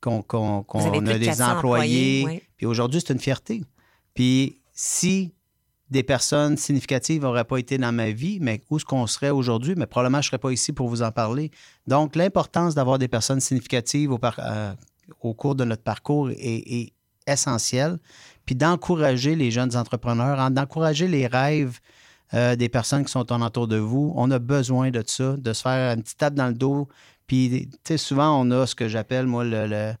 qu'on, 0.00 0.22
qu'on- 0.22 0.62
a 0.62 1.00
de 1.00 1.18
des 1.18 1.26
400 1.26 1.56
employés. 1.58 2.22
employés, 2.22 2.24
oui. 2.26 2.42
Puis 2.56 2.66
aujourd'hui, 2.66 3.00
c'est 3.04 3.12
une 3.12 3.20
fierté. 3.20 3.62
Puis 4.14 4.60
si 4.72 5.32
des 5.90 6.02
personnes 6.02 6.56
significatives 6.56 7.20
n'auraient 7.20 7.44
pas 7.44 7.58
été 7.58 7.76
dans 7.76 7.92
ma 7.92 8.10
vie, 8.12 8.38
mais 8.40 8.62
où 8.70 8.76
est-ce 8.78 8.84
qu'on 8.86 9.06
serait 9.06 9.28
aujourd'hui? 9.28 9.74
Mais 9.76 9.84
probablement, 9.86 10.22
je 10.22 10.28
ne 10.28 10.30
serais 10.30 10.38
pas 10.38 10.50
ici 10.50 10.72
pour 10.72 10.88
vous 10.88 11.02
en 11.02 11.10
parler. 11.12 11.50
Donc, 11.86 12.16
l'importance 12.16 12.74
d'avoir 12.74 12.98
des 12.98 13.08
personnes 13.08 13.40
significatives 13.40 14.10
au, 14.10 14.16
par- 14.16 14.38
euh, 14.38 14.72
au 15.20 15.34
cours 15.34 15.54
de 15.54 15.64
notre 15.64 15.82
parcours 15.82 16.30
est, 16.30 16.92
essentielle. 17.26 17.98
Puis 18.46 18.54
d'encourager 18.56 19.36
les 19.36 19.50
jeunes 19.50 19.76
entrepreneurs, 19.76 20.38
en- 20.40 20.50
d'encourager 20.50 21.06
les 21.06 21.26
rêves 21.26 21.78
euh, 22.34 22.56
des 22.56 22.68
personnes 22.68 23.04
qui 23.04 23.12
sont 23.12 23.30
autour 23.42 23.68
de 23.68 23.76
vous. 23.76 24.12
On 24.16 24.30
a 24.30 24.38
besoin 24.38 24.90
de 24.90 25.02
ça, 25.06 25.36
de 25.36 25.52
se 25.52 25.62
faire 25.62 25.94
une 25.94 26.02
petite 26.02 26.18
tape 26.18 26.34
dans 26.34 26.48
le 26.48 26.54
dos. 26.54 26.88
Puis, 27.26 27.68
tu 27.84 27.98
souvent, 27.98 28.40
on 28.40 28.50
a 28.50 28.66
ce 28.66 28.74
que 28.74 28.88
j'appelle, 28.88 29.26
moi, 29.26 29.44
le- 29.44 29.94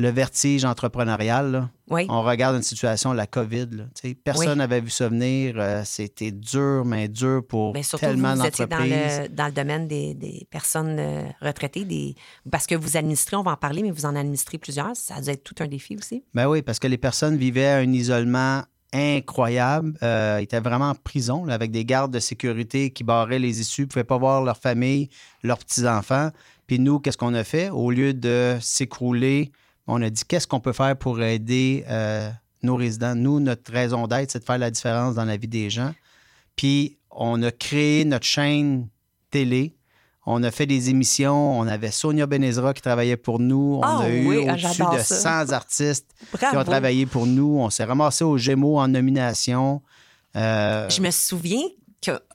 le 0.00 0.08
vertige 0.10 0.64
entrepreneurial. 0.64 1.50
là. 1.52 1.70
Oui. 1.90 2.06
On 2.08 2.22
regarde 2.22 2.56
une 2.56 2.62
situation, 2.62 3.12
la 3.12 3.26
COVID. 3.26 3.66
là, 3.72 3.84
personne 4.24 4.48
Oui. 4.52 4.56
n'avait 4.56 4.80
vu 4.80 4.90
ça 4.90 5.08
venir. 5.08 5.54
euh, 5.58 5.82
C'était 5.84 6.30
dur, 6.30 6.84
mais 6.86 7.08
dur 7.08 7.42
pour 7.46 7.76
surtout, 7.82 8.06
tellement 8.06 8.34
étiez 8.44 8.64
dans 8.66 8.76
d'entreprises. 8.76 9.20
le, 9.22 9.28
dans 9.28 9.46
le 9.46 9.52
domaine 9.52 9.88
des, 9.88 10.14
des 10.14 10.46
personnes 10.50 10.96
euh, 10.98 11.22
retraitées, 11.42 11.84
des, 11.84 12.14
parce 12.50 12.66
que 12.66 12.74
vous 12.74 12.96
administrez, 12.96 13.36
on 13.36 13.42
va 13.42 13.52
en 13.52 13.56
parler, 13.56 13.82
mais 13.82 13.90
vous 13.90 14.06
en 14.06 14.16
administrez 14.16 14.56
plusieurs. 14.58 14.96
Ça 14.96 15.16
a 15.16 15.20
dû 15.20 15.30
être 15.30 15.44
tout 15.44 15.56
un 15.60 15.66
défi 15.66 15.96
aussi. 15.96 16.24
Ben 16.32 16.48
oui, 16.48 16.62
parce 16.62 16.78
que 16.78 16.86
les 16.86 16.98
personnes 16.98 17.36
vivaient 17.36 17.66
un 17.72 17.92
isolement 17.92 18.62
incroyable. 18.92 19.94
Euh, 20.02 20.38
ils 20.40 20.44
étaient 20.44 20.60
vraiment 20.60 20.90
en 20.90 20.94
prison, 20.94 21.44
là, 21.44 21.54
avec 21.54 21.70
des 21.70 21.84
gardes 21.84 22.12
de 22.12 22.20
sécurité 22.20 22.90
qui 22.90 23.04
barraient 23.04 23.38
les 23.38 23.60
issues, 23.60 23.82
ne 23.82 23.86
pouvaient 23.86 24.04
pas 24.04 24.18
voir 24.18 24.42
leur 24.42 24.56
famille, 24.56 25.08
leurs 25.42 25.58
petits-enfants. 25.58 26.30
Puis 26.66 26.78
nous, 26.78 27.00
qu'est-ce 27.00 27.18
qu'on 27.18 27.34
a 27.34 27.44
fait? 27.44 27.70
Au 27.70 27.90
lieu 27.90 28.14
de 28.14 28.56
s'écrouler, 28.60 29.50
on 29.90 30.02
a 30.02 30.10
dit 30.10 30.22
qu'est-ce 30.26 30.46
qu'on 30.46 30.60
peut 30.60 30.72
faire 30.72 30.96
pour 30.96 31.20
aider 31.22 31.84
euh, 31.88 32.30
nos 32.62 32.76
résidents? 32.76 33.14
Nous, 33.14 33.40
notre 33.40 33.72
raison 33.72 34.06
d'être, 34.06 34.30
c'est 34.30 34.40
de 34.40 34.44
faire 34.44 34.58
la 34.58 34.70
différence 34.70 35.14
dans 35.14 35.24
la 35.24 35.36
vie 35.36 35.48
des 35.48 35.70
gens. 35.70 35.92
Puis 36.56 36.98
on 37.10 37.42
a 37.42 37.50
créé 37.50 38.04
notre 38.04 38.26
chaîne 38.26 38.88
télé. 39.30 39.76
On 40.26 40.42
a 40.42 40.50
fait 40.50 40.66
des 40.66 40.90
émissions. 40.90 41.58
On 41.58 41.66
avait 41.66 41.90
Sonia 41.90 42.26
Benezra 42.26 42.74
qui 42.74 42.82
travaillait 42.82 43.16
pour 43.16 43.40
nous. 43.40 43.78
On 43.78 43.82
Ah 43.82 44.00
a 44.02 44.08
eu 44.10 44.26
oui, 44.28 44.46
ah, 44.48 44.52
au-dessus 44.52 44.82
de 44.82 44.98
ça. 45.02 45.44
100 45.46 45.52
artistes 45.52 46.06
Bravo. 46.32 46.52
qui 46.52 46.56
ont 46.58 46.64
travaillé 46.64 47.06
pour 47.06 47.26
nous. 47.26 47.56
On 47.58 47.70
s'est 47.70 47.84
ramassé 47.84 48.22
aux 48.24 48.36
Gémeaux 48.36 48.78
en 48.78 48.86
nomination. 48.88 49.80
Euh, 50.36 50.88
Je 50.88 51.00
me 51.00 51.10
souviens 51.10 51.62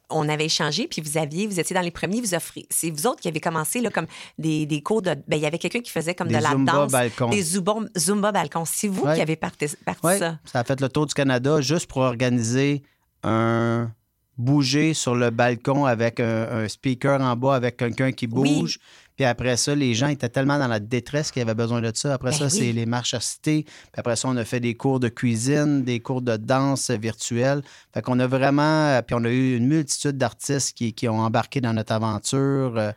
qu'on 0.07 0.27
avait 0.29 0.45
échangé, 0.45 0.87
puis 0.87 1.01
vous 1.01 1.17
aviez, 1.17 1.47
vous 1.47 1.59
étiez 1.59 1.73
dans 1.73 1.81
les 1.81 1.91
premiers, 1.91 2.21
vous 2.21 2.33
offrez. 2.33 2.65
C'est 2.69 2.89
vous 2.91 3.07
autres 3.07 3.21
qui 3.21 3.27
avez 3.27 3.39
commencé 3.39 3.81
là, 3.81 3.89
comme 3.89 4.07
des, 4.37 4.65
des 4.65 4.81
cours 4.81 5.01
de. 5.01 5.15
Ben, 5.27 5.37
il 5.37 5.39
y 5.39 5.45
avait 5.45 5.57
quelqu'un 5.57 5.81
qui 5.81 5.91
faisait 5.91 6.13
comme 6.15 6.27
Des 6.27 6.37
de 6.37 6.41
la 6.43 6.49
Zumba 6.51 6.71
danse. 6.71 6.91
balcon. 6.91 7.29
Des 7.29 7.41
Zumba, 7.41 7.75
Zumba 7.97 8.31
balcon. 8.31 8.63
C'est 8.65 8.87
vous 8.87 9.03
Ouais. 9.05 9.15
qui 9.15 9.21
avez 9.21 9.35
parti, 9.35 9.67
parti 9.85 10.05
ouais, 10.05 10.17
ça. 10.19 10.39
ça 10.45 10.59
a 10.59 10.63
fait 10.63 10.79
le 10.81 10.89
tour 10.89 11.05
du 11.05 11.13
Canada 11.13 11.61
juste 11.61 11.87
pour 11.87 12.01
organiser 12.01 12.83
un 13.23 13.91
bouger 14.37 14.93
sur 14.93 15.15
le 15.15 15.29
balcon 15.29 15.85
avec 15.85 16.19
un, 16.19 16.47
un 16.63 16.67
speaker 16.67 17.21
en 17.21 17.35
bas 17.35 17.55
avec 17.55 17.77
quelqu'un 17.77 18.11
qui 18.11 18.27
Oui. 18.31 18.75
Puis 19.15 19.25
après 19.25 19.58
ça, 19.58 19.75
les 19.75 19.93
gens 19.93 20.08
étaient 20.08 20.30
tellement 20.30 20.60
dans 20.60 20.67
la 20.67 20.80
détresse 20.80 21.32
qu'ils 21.32 21.41
avaient 21.41 21.56
besoin 21.56 21.82
de 21.82 21.91
ça. 21.93 22.13
Après 22.13 22.32
Ben 22.32 22.38
ça, 22.38 22.45
oui. 22.45 22.51
c'est 22.51 22.71
les 22.71 22.86
marches 22.86 23.13
à 23.13 23.19
cité. 23.19 23.63
Puis 23.63 23.73
après 23.95 24.15
ça, 24.15 24.28
on 24.28 24.36
a 24.38 24.43
fait 24.45 24.60
des 24.60 24.75
cours 24.75 24.99
de 24.99 25.08
cuisine, 25.10 25.84
des 25.84 25.99
cours 25.99 26.21
de 26.21 26.38
danse 26.38 26.91
virtuelle. 26.91 27.62
Fait 27.93 28.01
qu'on 28.01 28.19
a 28.19 28.28
vraiment... 28.28 29.01
Puis 29.04 29.15
on 29.17 29.23
a 29.23 29.30
eu 29.30 29.56
une 29.56 29.67
multitude 29.67 30.17
d'artistes 30.17 30.75
qui, 30.78 30.93
qui 30.93 31.08
ont 31.08 31.19
embarqué 31.19 31.62
dans 31.62 31.73
notre 31.73 31.93
aventure. 31.93 32.73
Euh, 32.78 32.91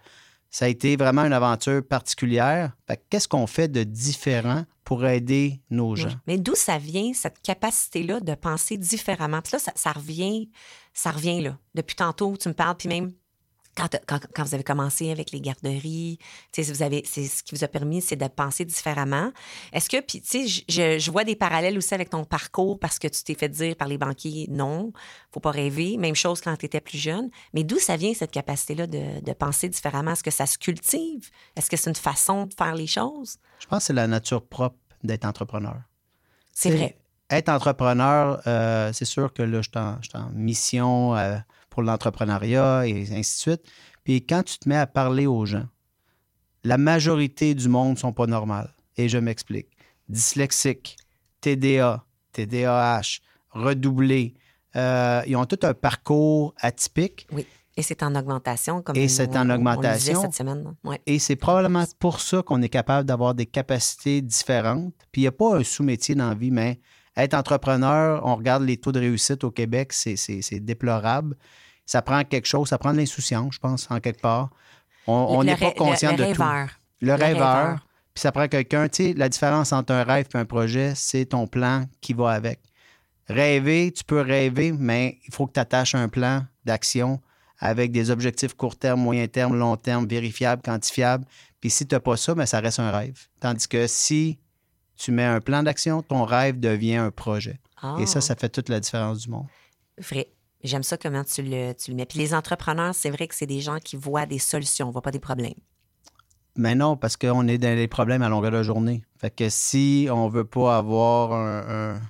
Ça 0.50 0.64
a 0.64 0.68
été 0.68 0.96
vraiment 0.96 1.24
une 1.24 1.34
aventure 1.34 1.82
particulière. 1.86 2.72
Fait 2.86 2.96
que 2.96 3.02
qu'est-ce 3.10 3.28
qu'on 3.28 3.46
fait 3.46 3.68
de 3.68 3.84
différent 3.84 4.64
pour 4.82 5.04
aider 5.04 5.60
nos 5.70 5.94
gens? 5.94 6.08
Mais 6.26 6.38
d'où 6.38 6.54
ça 6.54 6.78
vient, 6.78 7.12
cette 7.12 7.42
capacité-là 7.42 8.20
de 8.20 8.34
penser 8.34 8.78
différemment? 8.78 9.42
Puis 9.42 9.52
là, 9.52 9.58
ça, 9.58 9.72
ça 9.76 9.92
revient, 9.92 10.48
ça 10.94 11.10
revient 11.10 11.42
là. 11.42 11.58
Depuis 11.74 11.96
tantôt, 11.96 12.34
tu 12.40 12.48
me 12.48 12.54
parles, 12.54 12.76
puis 12.78 12.88
même 12.88 13.12
quand, 13.78 13.88
quand, 14.06 14.18
quand 14.34 14.42
vous 14.42 14.54
avez 14.54 14.64
commencé 14.64 15.12
avec 15.12 15.30
les 15.30 15.40
garderies, 15.40 16.18
vous 16.58 16.82
avez, 16.82 17.02
c'est 17.06 17.26
ce 17.26 17.42
qui 17.44 17.54
vous 17.54 17.62
a 17.62 17.68
permis, 17.68 18.00
c'est 18.02 18.16
de 18.16 18.26
penser 18.26 18.64
différemment. 18.64 19.30
Est-ce 19.72 19.88
que, 19.88 20.00
puis, 20.00 20.20
tu 20.20 20.48
sais, 20.48 20.64
je- 20.98 21.10
vois 21.10 21.22
des 21.24 21.36
parallèles 21.36 21.78
aussi 21.78 21.94
avec 21.94 22.10
ton 22.10 22.24
parcours 22.24 22.78
parce 22.78 22.98
que 22.98 23.06
tu 23.06 23.22
t'es 23.22 23.34
fait 23.34 23.48
dire 23.48 23.76
par 23.76 23.86
les 23.86 23.96
banquiers 23.98 24.46
non, 24.50 24.92
faut 25.30 25.40
pas 25.40 25.52
rêver. 25.52 25.96
Même 25.96 26.16
chose 26.16 26.40
quand 26.40 26.56
tu 26.56 26.66
étais 26.66 26.80
plus 26.80 26.98
jeune. 26.98 27.30
Mais 27.54 27.62
d'où 27.62 27.78
ça 27.78 27.96
vient 27.96 28.12
cette 28.14 28.32
capacité-là 28.32 28.86
de, 28.86 29.20
de 29.24 29.32
penser 29.32 29.68
différemment? 29.68 30.10
Est-ce 30.12 30.24
que 30.24 30.30
ça 30.30 30.46
se 30.46 30.58
cultive? 30.58 31.30
Est-ce 31.56 31.70
que 31.70 31.76
c'est 31.76 31.90
une 31.90 31.96
façon 31.96 32.46
de 32.46 32.54
faire 32.54 32.74
les 32.74 32.86
choses? 32.88 33.36
Je 33.60 33.66
pense 33.66 33.78
que 33.80 33.84
c'est 33.86 33.92
la 33.92 34.06
nature 34.08 34.44
propre 34.44 34.76
d'être 35.04 35.24
entrepreneur. 35.24 35.76
C'est 36.52 36.70
vrai. 36.70 36.98
Être 37.30 37.50
entrepreneur, 37.50 38.40
euh, 38.46 38.90
c'est 38.92 39.04
sûr 39.04 39.32
que 39.32 39.42
là, 39.42 39.60
je 39.62 39.68
suis 39.68 39.78
en, 39.78 39.98
je 40.02 40.08
suis 40.08 40.18
en 40.18 40.30
mission 40.30 41.14
euh, 41.16 41.36
pour 41.78 41.84
l'entrepreneuriat 41.84 42.88
et 42.88 43.02
ainsi 43.02 43.36
de 43.36 43.52
suite. 43.52 43.62
Puis 44.02 44.26
quand 44.26 44.42
tu 44.42 44.58
te 44.58 44.68
mets 44.68 44.78
à 44.78 44.88
parler 44.88 45.28
aux 45.28 45.46
gens, 45.46 45.68
la 46.64 46.76
majorité 46.76 47.54
du 47.54 47.68
monde 47.68 47.92
ne 47.92 47.96
sont 47.96 48.12
pas 48.12 48.26
normales. 48.26 48.74
Et 48.96 49.08
je 49.08 49.16
m'explique. 49.16 49.68
Dyslexiques, 50.08 50.96
TDA, 51.40 52.04
TDAH, 52.32 53.20
redoublés, 53.50 54.34
euh, 54.74 55.22
ils 55.28 55.36
ont 55.36 55.44
tout 55.44 55.60
un 55.62 55.72
parcours 55.72 56.52
atypique. 56.58 57.28
Et 57.76 57.82
c'est 57.82 58.02
en 58.02 58.12
augmentation, 58.16 58.82
comme 58.82 58.96
Et 58.96 59.06
c'est 59.06 59.36
en 59.36 59.48
augmentation. 59.48 60.22
cette 60.22 60.34
semaine. 60.34 60.74
Ouais. 60.82 61.00
Et 61.06 61.20
c'est 61.20 61.36
probablement 61.36 61.84
pour 62.00 62.18
ça 62.18 62.42
qu'on 62.42 62.60
est 62.60 62.68
capable 62.68 63.06
d'avoir 63.06 63.36
des 63.36 63.46
capacités 63.46 64.20
différentes. 64.20 64.94
Puis 65.12 65.20
il 65.20 65.24
n'y 65.24 65.28
a 65.28 65.32
pas 65.32 65.56
un 65.56 65.62
sous-métier 65.62 66.16
dans 66.16 66.30
la 66.30 66.34
vie, 66.34 66.50
mais 66.50 66.80
être 67.16 67.34
entrepreneur, 67.34 68.20
on 68.24 68.34
regarde 68.34 68.64
les 68.64 68.78
taux 68.78 68.90
de 68.90 68.98
réussite 68.98 69.44
au 69.44 69.52
Québec, 69.52 69.92
c'est 69.92 70.58
déplorable. 70.58 71.36
Ça 71.88 72.02
prend 72.02 72.22
quelque 72.22 72.44
chose, 72.46 72.68
ça 72.68 72.76
prend 72.76 72.92
de 72.92 72.98
l'insouciance, 72.98 73.54
je 73.54 73.58
pense, 73.60 73.90
en 73.90 73.98
quelque 73.98 74.20
part. 74.20 74.50
On 75.06 75.42
n'est 75.42 75.56
pas 75.56 75.72
conscient 75.72 76.10
le, 76.10 76.16
de 76.18 76.22
le 76.24 76.34
tout. 76.34 76.42
rêveur. 76.42 76.68
Le 77.00 77.06
Le 77.06 77.14
rêveur. 77.14 77.56
rêveur. 77.56 77.86
Puis 78.12 78.20
ça 78.20 78.30
prend 78.30 78.46
quelqu'un, 78.46 78.88
tu 78.90 79.04
sais, 79.06 79.14
la 79.14 79.30
différence 79.30 79.72
entre 79.72 79.94
un 79.94 80.02
rêve 80.04 80.26
et 80.34 80.36
un 80.36 80.44
projet, 80.44 80.92
c'est 80.94 81.24
ton 81.24 81.46
plan 81.46 81.86
qui 82.02 82.12
va 82.12 82.32
avec. 82.32 82.60
Rêver, 83.28 83.90
tu 83.96 84.04
peux 84.04 84.20
rêver, 84.20 84.72
mais 84.72 85.18
il 85.26 85.32
faut 85.34 85.46
que 85.46 85.52
tu 85.52 85.60
attaches 85.60 85.94
un 85.94 86.08
plan 86.08 86.44
d'action 86.66 87.20
avec 87.58 87.90
des 87.90 88.10
objectifs 88.10 88.54
court 88.54 88.76
terme, 88.76 89.00
moyen 89.00 89.26
terme, 89.26 89.56
long 89.56 89.76
terme, 89.76 90.06
vérifiables, 90.06 90.60
quantifiables. 90.62 91.24
Puis 91.60 91.70
si 91.70 91.86
tu 91.86 91.94
n'as 91.94 92.00
pas 92.00 92.16
ça, 92.18 92.34
mais 92.34 92.44
ça 92.46 92.60
reste 92.60 92.80
un 92.80 92.90
rêve. 92.90 93.18
Tandis 93.40 93.66
que 93.66 93.86
si 93.86 94.38
tu 94.96 95.10
mets 95.10 95.24
un 95.24 95.40
plan 95.40 95.62
d'action, 95.62 96.02
ton 96.02 96.24
rêve 96.24 96.60
devient 96.60 96.96
un 96.96 97.10
projet. 97.10 97.58
Et 97.98 98.06
ça, 98.06 98.18
Ah. 98.18 98.22
ça 98.22 98.34
fait 98.36 98.48
toute 98.48 98.68
la 98.68 98.80
différence 98.80 99.20
du 99.20 99.30
monde. 99.30 99.46
Vrai. 99.98 100.28
J'aime 100.64 100.82
ça 100.82 100.96
comment 100.96 101.22
tu 101.24 101.42
le, 101.42 101.72
tu 101.72 101.90
le 101.92 101.96
mets. 101.96 102.06
Puis 102.06 102.18
les 102.18 102.34
entrepreneurs, 102.34 102.94
c'est 102.94 103.10
vrai 103.10 103.28
que 103.28 103.34
c'est 103.34 103.46
des 103.46 103.60
gens 103.60 103.78
qui 103.78 103.96
voient 103.96 104.26
des 104.26 104.38
solutions, 104.38 104.88
on 104.88 104.90
voit 104.90 105.02
pas 105.02 105.12
des 105.12 105.20
problèmes. 105.20 105.54
Mais 106.56 106.74
non, 106.74 106.96
parce 106.96 107.16
qu'on 107.16 107.46
est 107.46 107.58
dans 107.58 107.76
les 107.76 107.86
problèmes 107.86 108.22
à 108.22 108.28
longueur 108.28 108.50
de 108.50 108.62
journée. 108.64 109.04
Fait 109.20 109.30
que 109.30 109.48
si 109.48 110.08
on 110.10 110.28
veut 110.28 110.44
pas 110.44 110.76
avoir 110.78 111.32
un, 111.32 111.94
un- 111.96 112.00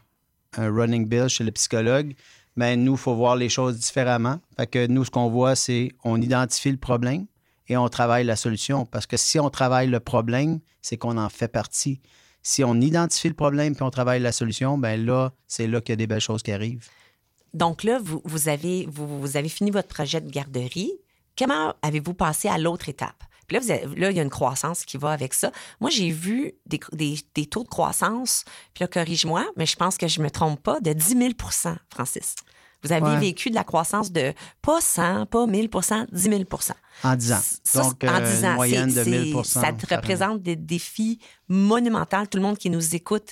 un 0.56 0.72
running 0.74 1.06
bill 1.06 1.28
chez 1.28 1.44
le 1.44 1.52
psychologue, 1.52 2.14
ben 2.56 2.82
nous, 2.82 2.92
il 2.92 2.98
faut 2.98 3.14
voir 3.14 3.36
les 3.36 3.50
choses 3.50 3.78
différemment. 3.78 4.40
Fait 4.56 4.66
que 4.66 4.86
nous, 4.86 5.04
ce 5.04 5.10
qu'on 5.10 5.28
voit, 5.28 5.54
c'est 5.54 5.90
on 6.02 6.20
identifie 6.20 6.70
le 6.70 6.78
problème 6.78 7.26
et 7.68 7.76
on 7.76 7.88
travaille 7.88 8.24
la 8.24 8.36
solution. 8.36 8.86
Parce 8.86 9.06
que 9.06 9.18
si 9.18 9.38
on 9.38 9.50
travaille 9.50 9.88
le 9.88 10.00
problème, 10.00 10.60
c'est 10.80 10.96
qu'on 10.96 11.18
en 11.18 11.28
fait 11.28 11.48
partie. 11.48 12.00
Si 12.42 12.64
on 12.64 12.74
identifie 12.80 13.28
le 13.28 13.34
problème 13.34 13.74
puis 13.74 13.82
on 13.82 13.90
travaille 13.90 14.20
la 14.22 14.32
solution, 14.32 14.78
ben 14.78 15.04
là, 15.04 15.32
c'est 15.46 15.66
là 15.66 15.82
qu'il 15.82 15.92
y 15.92 15.94
a 15.94 15.96
des 15.96 16.06
belles 16.06 16.20
choses 16.20 16.42
qui 16.42 16.50
arrivent. 16.52 16.88
Donc 17.54 17.82
là, 17.84 17.98
vous, 18.02 18.20
vous 18.24 18.48
avez, 18.48 18.86
vous, 18.90 19.20
vous 19.20 19.36
avez 19.36 19.48
fini 19.48 19.70
votre 19.70 19.88
projet 19.88 20.20
de 20.20 20.30
garderie. 20.30 20.92
Comment 21.36 21.74
avez-vous 21.82 22.14
passé 22.14 22.48
à 22.48 22.58
l'autre 22.58 22.88
étape? 22.88 23.22
Puis 23.46 23.56
là, 23.56 23.60
vous 23.62 23.70
avez- 23.70 23.98
là, 23.98 24.10
il 24.10 24.16
y 24.16 24.20
a 24.20 24.22
une 24.22 24.28
croissance 24.30 24.84
qui 24.84 24.98
va 24.98 25.10
avec 25.10 25.32
ça. 25.32 25.50
Moi, 25.80 25.88
j'ai 25.88 26.10
vu 26.10 26.52
des, 26.66 26.80
des- 26.92 27.18
des 27.34 27.46
taux 27.46 27.62
de 27.64 27.68
croissance, 27.68 28.44
puis 28.74 28.82
là, 28.84 28.88
corrige-moi, 28.88 29.46
mais 29.56 29.64
je 29.64 29.74
pense 29.76 29.96
que 29.96 30.06
je 30.08 30.20
me 30.20 30.30
trompe 30.30 30.62
pas, 30.62 30.80
de 30.80 30.92
10 30.92 31.14
000% 31.14 31.76
Francis. 31.90 32.34
Vous 32.84 32.92
avez 32.92 33.06
Ouais. 33.10 33.18
vécu 33.18 33.48
de 33.50 33.54
la 33.56 33.64
croissance 33.64 34.12
de 34.12 34.34
pas 34.62 34.80
100, 34.80 35.26
pas 35.26 35.46
1000% 35.46 36.06
10 36.12 36.28
000% 36.28 36.74
En 37.02 37.16
10 37.16 37.32
ans. 37.32 37.40
Ça, 37.64 37.82
Donc, 37.82 38.04
en 38.04 38.08
euh, 38.08 38.20
10 38.30 38.38
une 38.40 38.46
ans, 38.46 38.54
moyenne 38.54 38.90
c'est- 38.90 39.04
de 39.04 39.10
1000 39.10 39.34
c'est- 39.44 39.60
Ça 39.60 39.72
te 39.72 39.94
représente 39.94 40.42
des 40.42 40.54
défis 40.54 41.18
monumentaux. 41.48 42.26
Tout 42.30 42.38
le 42.38 42.42
monde 42.44 42.58
qui 42.58 42.70
nous 42.70 42.94
écoute, 42.94 43.30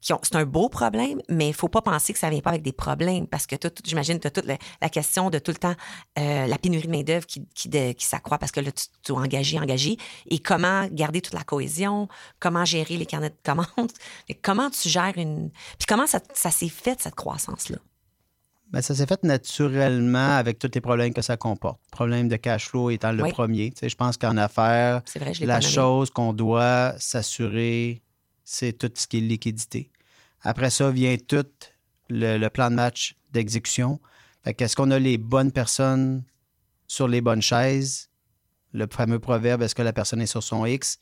c'est 0.00 0.36
un 0.36 0.44
beau 0.44 0.68
problème, 0.68 1.20
mais 1.28 1.48
il 1.48 1.54
faut 1.54 1.68
pas 1.68 1.82
penser 1.82 2.12
que 2.12 2.18
ça 2.18 2.30
vient 2.30 2.40
pas 2.40 2.50
avec 2.50 2.62
des 2.62 2.72
problèmes 2.72 3.26
parce 3.26 3.46
que 3.46 3.56
j'imagine 3.84 4.18
tu 4.18 4.26
as 4.26 4.30
toute 4.30 4.46
la, 4.46 4.56
la 4.80 4.88
question 4.88 5.30
de 5.30 5.38
tout 5.38 5.50
le 5.50 5.58
temps 5.58 5.74
euh, 6.18 6.46
la 6.46 6.58
pénurie 6.58 6.86
de 6.86 6.92
main-d'œuvre 6.92 7.26
qui, 7.26 7.46
qui, 7.54 7.94
s'accroît 7.98 8.38
parce 8.38 8.52
que 8.52 8.60
là, 8.60 8.72
tu, 8.72 8.84
tu 9.02 9.12
dois 9.12 9.20
engager, 9.22 9.58
engager. 9.58 9.96
Et 10.28 10.38
comment 10.38 10.86
garder 10.90 11.20
toute 11.20 11.34
la 11.34 11.44
cohésion, 11.44 12.08
comment 12.38 12.64
gérer 12.64 12.96
les 12.96 13.06
carnets 13.06 13.30
de 13.30 13.36
commandes? 13.44 13.66
Que 14.28 14.34
comment 14.42 14.70
tu 14.70 14.88
gères 14.88 15.16
une. 15.16 15.50
Puis 15.78 15.86
comment 15.88 16.06
ça, 16.06 16.20
ça 16.34 16.50
s'est 16.50 16.68
fait, 16.68 17.00
cette 17.00 17.14
croissance-là? 17.14 17.78
Ben, 18.70 18.80
ça 18.82 18.94
s'est 18.94 19.06
fait 19.06 19.22
naturellement 19.24 20.36
avec 20.36 20.58
tous 20.58 20.70
les 20.72 20.80
problèmes 20.80 21.12
que 21.12 21.22
ça 21.22 21.36
comporte. 21.36 21.80
Problème 21.90 22.28
de 22.28 22.36
cash 22.36 22.68
flow 22.68 22.90
étant 22.90 23.10
le 23.10 23.24
Oui. 23.24 23.32
premier. 23.32 23.70
Tu 23.72 23.80
sais, 23.80 23.88
je 23.88 23.96
pense 23.96 24.16
qu'en 24.16 24.36
affaires, 24.36 25.02
vrai, 25.16 25.32
la 25.40 25.60
chose 25.60 26.10
qu'on 26.10 26.32
doit 26.32 26.94
s'assurer, 26.98 28.00
c'est 28.52 28.72
tout 28.72 28.90
ce 28.94 29.06
qui 29.06 29.18
est 29.18 29.20
liquidité. 29.20 29.92
Après 30.42 30.70
ça 30.70 30.90
vient 30.90 31.16
tout 31.16 31.46
le, 32.08 32.36
le 32.36 32.50
plan 32.50 32.68
de 32.70 32.74
match 32.74 33.14
d'exécution. 33.32 34.00
Fait 34.42 34.54
qu'est-ce 34.54 34.74
qu'on 34.74 34.90
a 34.90 34.98
les 34.98 35.18
bonnes 35.18 35.52
personnes 35.52 36.24
sur 36.88 37.06
les 37.06 37.20
bonnes 37.20 37.42
chaises? 37.42 38.08
Le 38.72 38.86
fameux 38.90 39.20
proverbe, 39.20 39.62
est-ce 39.62 39.74
que 39.74 39.82
la 39.82 39.92
personne 39.92 40.20
est 40.20 40.26
sur 40.26 40.42
son 40.42 40.66
X? 40.66 40.98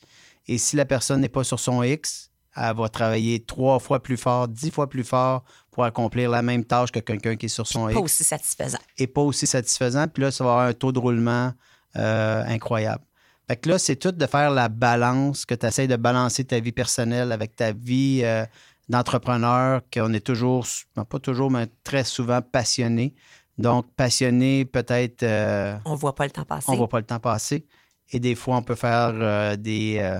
Et 0.47 0.59
si 0.59 0.77
la 0.77 0.85
personne 0.85 1.21
n'est 1.23 1.29
pas 1.31 1.45
sur 1.45 1.59
son 1.61 1.83
X, 1.83 2.31
elle 2.55 2.77
va 2.77 2.89
travailler 2.91 3.41
trois 3.45 3.79
fois 3.79 4.03
plus 4.03 4.17
fort, 4.19 4.49
dix 4.49 4.71
fois 4.71 4.89
plus 4.89 5.05
fort 5.05 5.45
pour 5.71 5.85
accomplir 5.85 6.29
la 6.31 6.43
même 6.43 6.65
tâche 6.65 6.91
que 6.91 6.99
quelqu'un 7.01 7.37
qui 7.37 7.47
est 7.47 7.51
sur 7.51 7.67
son 7.67 7.87
Pas 7.87 7.93
X 7.93 8.01
aussi 8.03 8.25
satisfaisant. 8.25 8.79
et 8.99 9.07
pas 9.07 9.23
aussi 9.23 9.47
satisfaisant. 9.47 10.07
Puis 10.09 10.23
là, 10.23 10.31
ça 10.31 10.45
va 10.45 10.51
avoir 10.51 10.67
un 10.67 10.75
taux 10.75 10.93
de 10.93 10.99
roulement 10.99 11.53
euh, 11.97 12.43
incroyable. 12.47 13.05
Fait 13.49 13.57
que 13.57 13.71
là, 13.71 13.79
c'est 13.79 13.97
tout 13.97 14.13
de 14.13 14.27
faire 14.27 14.51
la 14.51 14.69
balance, 14.69 15.47
que 15.47 15.55
tu 15.55 15.65
essaies 15.65 15.87
de 15.89 15.97
balancer 15.97 16.45
ta 16.45 16.61
vie 16.61 16.73
personnelle 16.73 17.33
avec 17.33 17.57
ta 17.57 17.73
vie 17.73 18.21
euh, 18.23 18.45
d'entrepreneur, 18.91 19.81
qu'on 19.93 20.13
est 20.13 20.25
toujours, 20.25 20.67
pas 20.95 21.19
toujours, 21.19 21.51
mais 21.51 21.67
très 21.83 22.05
souvent 22.05 22.43
passionné. 22.43 23.15
Donc, 23.57 23.87
passionné, 23.97 24.67
peut-être, 24.67 25.23
euh, 25.23 25.79
On 25.87 25.95
voit 25.95 26.15
pas 26.15 26.25
le 26.27 26.31
temps 26.31 26.45
passer. 26.45 26.67
on 26.69 26.73
ne 26.73 26.77
voit 26.77 26.91
pas 26.91 26.99
le 26.99 27.07
temps 27.07 27.19
passer. 27.21 27.67
Et 28.11 28.21
des 28.21 28.35
fois, 28.35 28.57
on 28.57 28.63
peut 28.63 28.75
faire 28.75 29.13
euh, 29.15 29.57
des, 29.57 30.19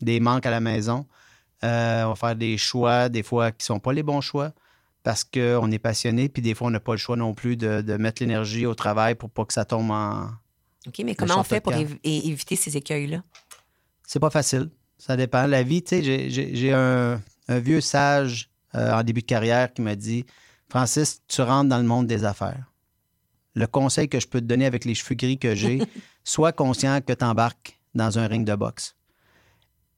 des 0.00 0.18
manques 0.18 0.44
à 0.44 0.50
la 0.50 0.60
maison. 0.60 1.06
On 1.62 1.66
va 2.08 2.14
faire 2.16 2.34
des 2.34 2.58
choix, 2.58 3.08
des 3.08 3.22
fois, 3.22 3.52
qui 3.52 3.62
ne 3.62 3.76
sont 3.76 3.80
pas 3.80 3.92
les 3.92 4.02
bons 4.02 4.20
choix 4.20 4.52
parce 5.04 5.22
qu'on 5.22 5.70
est 5.70 5.78
passionné. 5.78 6.28
Puis 6.28 6.42
des 6.42 6.54
fois, 6.54 6.66
on 6.66 6.70
n'a 6.70 6.80
pas 6.80 6.92
le 6.92 6.98
choix 6.98 7.16
non 7.16 7.32
plus 7.32 7.56
de, 7.56 7.80
de 7.80 7.96
mettre 7.96 8.22
l'énergie 8.22 8.66
au 8.66 8.74
travail 8.74 9.14
pour 9.14 9.30
pas 9.30 9.44
que 9.44 9.52
ça 9.52 9.64
tombe 9.64 9.92
en. 9.92 10.30
OK, 10.86 11.00
mais 11.04 11.14
comment 11.14 11.40
on 11.40 11.42
fait 11.44 11.60
pour 11.60 11.72
éviter 12.04 12.56
ces 12.56 12.76
écueils-là? 12.76 13.22
C'est 14.06 14.20
pas 14.20 14.30
facile. 14.30 14.70
Ça 14.98 15.16
dépend. 15.16 15.46
La 15.46 15.62
vie, 15.62 15.82
tu 15.82 15.96
sais, 15.96 16.02
j'ai- 16.02 16.30
j'ai 16.30 16.54
j'ai 16.54 16.72
un, 16.72 17.20
un 17.48 17.58
vieux 17.58 17.80
sage 17.80 18.50
euh, 18.74 18.92
en 18.92 19.02
début 19.02 19.20
de 19.22 19.26
carrière 19.26 19.72
qui 19.72 19.82
m'a 19.82 19.94
dit 19.96 20.24
Francis, 20.68 21.22
tu 21.28 21.42
rentres 21.42 21.68
dans 21.68 21.78
le 21.78 21.84
monde 21.84 22.06
des 22.06 22.24
affaires. 22.24 22.72
Le 23.54 23.66
conseil 23.66 24.08
que 24.08 24.20
je 24.20 24.26
peux 24.26 24.40
te 24.40 24.46
donner 24.46 24.66
avec 24.66 24.84
les 24.84 24.94
cheveux 24.94 25.14
gris 25.14 25.38
que 25.38 25.54
j'ai, 25.54 25.78
sois 26.24 26.52
conscient 26.52 27.00
que 27.00 27.12
tu 27.12 27.24
embarques 27.24 27.78
dans 27.94 28.18
un 28.18 28.26
ring 28.26 28.46
de 28.46 28.54
boxe 28.54 28.94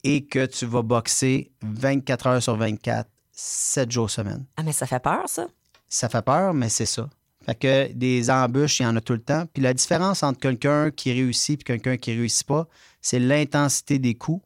et 0.05 0.25
que 0.27 0.47
tu 0.47 0.65
vas 0.67 0.83
boxer 0.83 1.51
24 1.63 2.27
heures 2.29 2.43
sur 2.43 2.57
24, 2.57 3.09
7 3.33 3.91
jours 3.91 4.11
semaine. 4.11 4.45
Ah, 4.57 4.63
mais 4.63 4.73
ça 4.73 4.87
fait 4.87 5.01
peur, 5.01 5.29
ça? 5.29 5.49
Ça 5.89 6.09
fait 6.09 6.23
peur, 6.23 6.55
mais 6.55 6.69
c'est 6.69 6.87
ça. 6.87 7.09
Fait 7.49 7.55
que 7.55 7.93
des 7.95 8.29
embûches, 8.29 8.81
il 8.81 8.83
y 8.83 8.87
en 8.87 8.95
a 8.97 9.01
tout 9.01 9.15
le 9.15 9.23
temps. 9.23 9.47
Puis 9.55 9.63
la 9.63 9.73
différence 9.73 10.23
entre 10.23 10.39
quelqu'un 10.39 10.91
qui 10.91 11.11
réussit 11.13 11.59
et 11.59 11.65
quelqu'un 11.65 11.97
qui 11.97 12.13
réussit 12.13 12.47
pas, 12.47 12.69
c'est 13.01 13.19
l'intensité 13.19 13.99
des 13.99 14.15
coups 14.15 14.45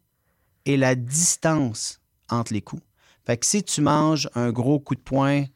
et 0.66 0.76
la 0.76 0.94
distance 0.94 2.00
entre 2.30 2.52
les 2.52 2.62
coups. 2.62 2.82
Fait 3.26 3.36
que 3.36 3.44
si 3.44 3.64
tu 3.64 3.80
manges 3.80 4.28
un 4.36 4.52
gros 4.52 4.78
coup 4.78 4.94
de 4.94 5.00
poing, 5.00 5.46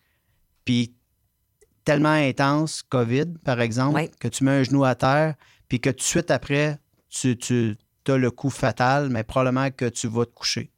puis 0.65 0.93
tellement 1.85 2.09
intense, 2.09 2.83
COVID, 2.83 3.27
par 3.45 3.61
exemple, 3.61 3.95
Oui. 3.95 4.11
que 4.19 4.27
tu 4.27 4.43
mets 4.43 4.51
un 4.51 4.63
genou 4.65 4.85
à 4.85 4.97
terre, 4.97 5.37
puis 5.69 5.81
que 5.81 5.91
tout 5.91 5.99
de 5.99 6.03
suite 6.03 6.33
après, 6.33 6.81
tu, 7.09 7.37
tu 7.39 7.77
as 8.09 8.17
le 8.17 8.31
coup 8.33 8.51
fatal, 8.51 9.09
mais 9.09 9.23
probablement 9.23 9.71
que 9.71 9.85
tu 9.89 10.09
vas 10.09 10.27
te 10.27 10.33
coucher. 10.33 10.73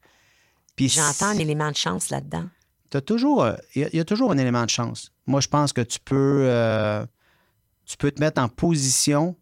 J'entends 0.78 1.28
un 1.28 1.38
élément 1.38 1.70
de 1.70 1.76
chance 1.76 2.11
là-dedans. 2.11 2.44
T'as 2.90 3.01
toujours, 3.01 3.44
euh, 3.44 3.55
il 3.74 3.83
y, 3.83 3.85
a- 3.85 3.88
il 3.92 3.96
y 3.96 4.01
a 4.01 4.05
toujours 4.05 4.31
un 4.33 4.38
élément 4.38 4.64
de 4.64 4.70
chance. 4.70 5.12
Moi, 5.27 5.40
je 5.40 5.48
pense 5.48 5.72
que 5.72 5.81
tu 5.83 5.98
peux, 6.01 6.42
euh, 6.48 7.05
tu 7.85 7.96
peux 7.96 8.11
te 8.11 8.20
mettre 8.20 8.40
en 8.40 8.48
position 8.48 9.37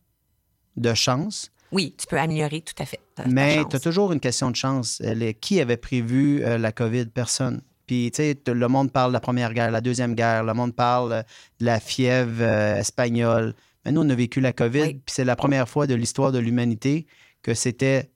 de 0.76 0.92
chance, 0.94 1.50
Oui, 1.72 1.94
tu 1.98 2.06
peux 2.06 2.18
améliorer 2.18 2.61
tout 2.61 2.74
à 2.82 2.87
fait. 2.87 3.00
mais 3.26 3.64
tu 3.70 3.76
as 3.76 3.80
toujours 3.80 4.12
une 4.12 4.20
question 4.20 4.50
de 4.50 4.56
chance. 4.56 5.00
Qui 5.40 5.61
avait 5.61 5.76
prévu 5.76 6.42
euh, 6.44 6.59
la 6.59 6.72
COVID? 6.72 7.06
Personne. 7.06 7.62
Puis, 7.87 8.11
tu 8.12 8.16
sais, 8.16 8.37
le 8.46 8.68
monde 8.68 8.90
parle 8.92 9.11
de 9.11 9.14
la 9.14 9.20
Première 9.20 9.54
Guerre, 9.54 9.70
la 9.70 9.80
Deuxième 9.80 10.14
Guerre, 10.16 10.42
le 10.42 10.54
monde 10.54 10.74
parle 10.74 11.12
euh, 11.12 11.22
de 11.61 11.66
la 11.66 11.78
fièvre 11.78 12.40
euh, 12.42 12.76
espagnole. 12.80 13.54
Mais 13.85 13.92
nous, 13.92 14.00
on 14.02 14.11
a 14.11 14.14
vécu 14.16 14.40
la 14.40 14.52
COVID, 14.52 14.80
Oui. 14.82 14.94
puis 14.94 15.14
c'est 15.14 15.24
la 15.24 15.37
première 15.37 15.68
fois 15.68 15.87
de 15.87 15.94
l'histoire 15.94 16.32
de 16.32 16.40
l'humanité 16.40 17.06
que 17.42 17.54
c'était 17.54 18.11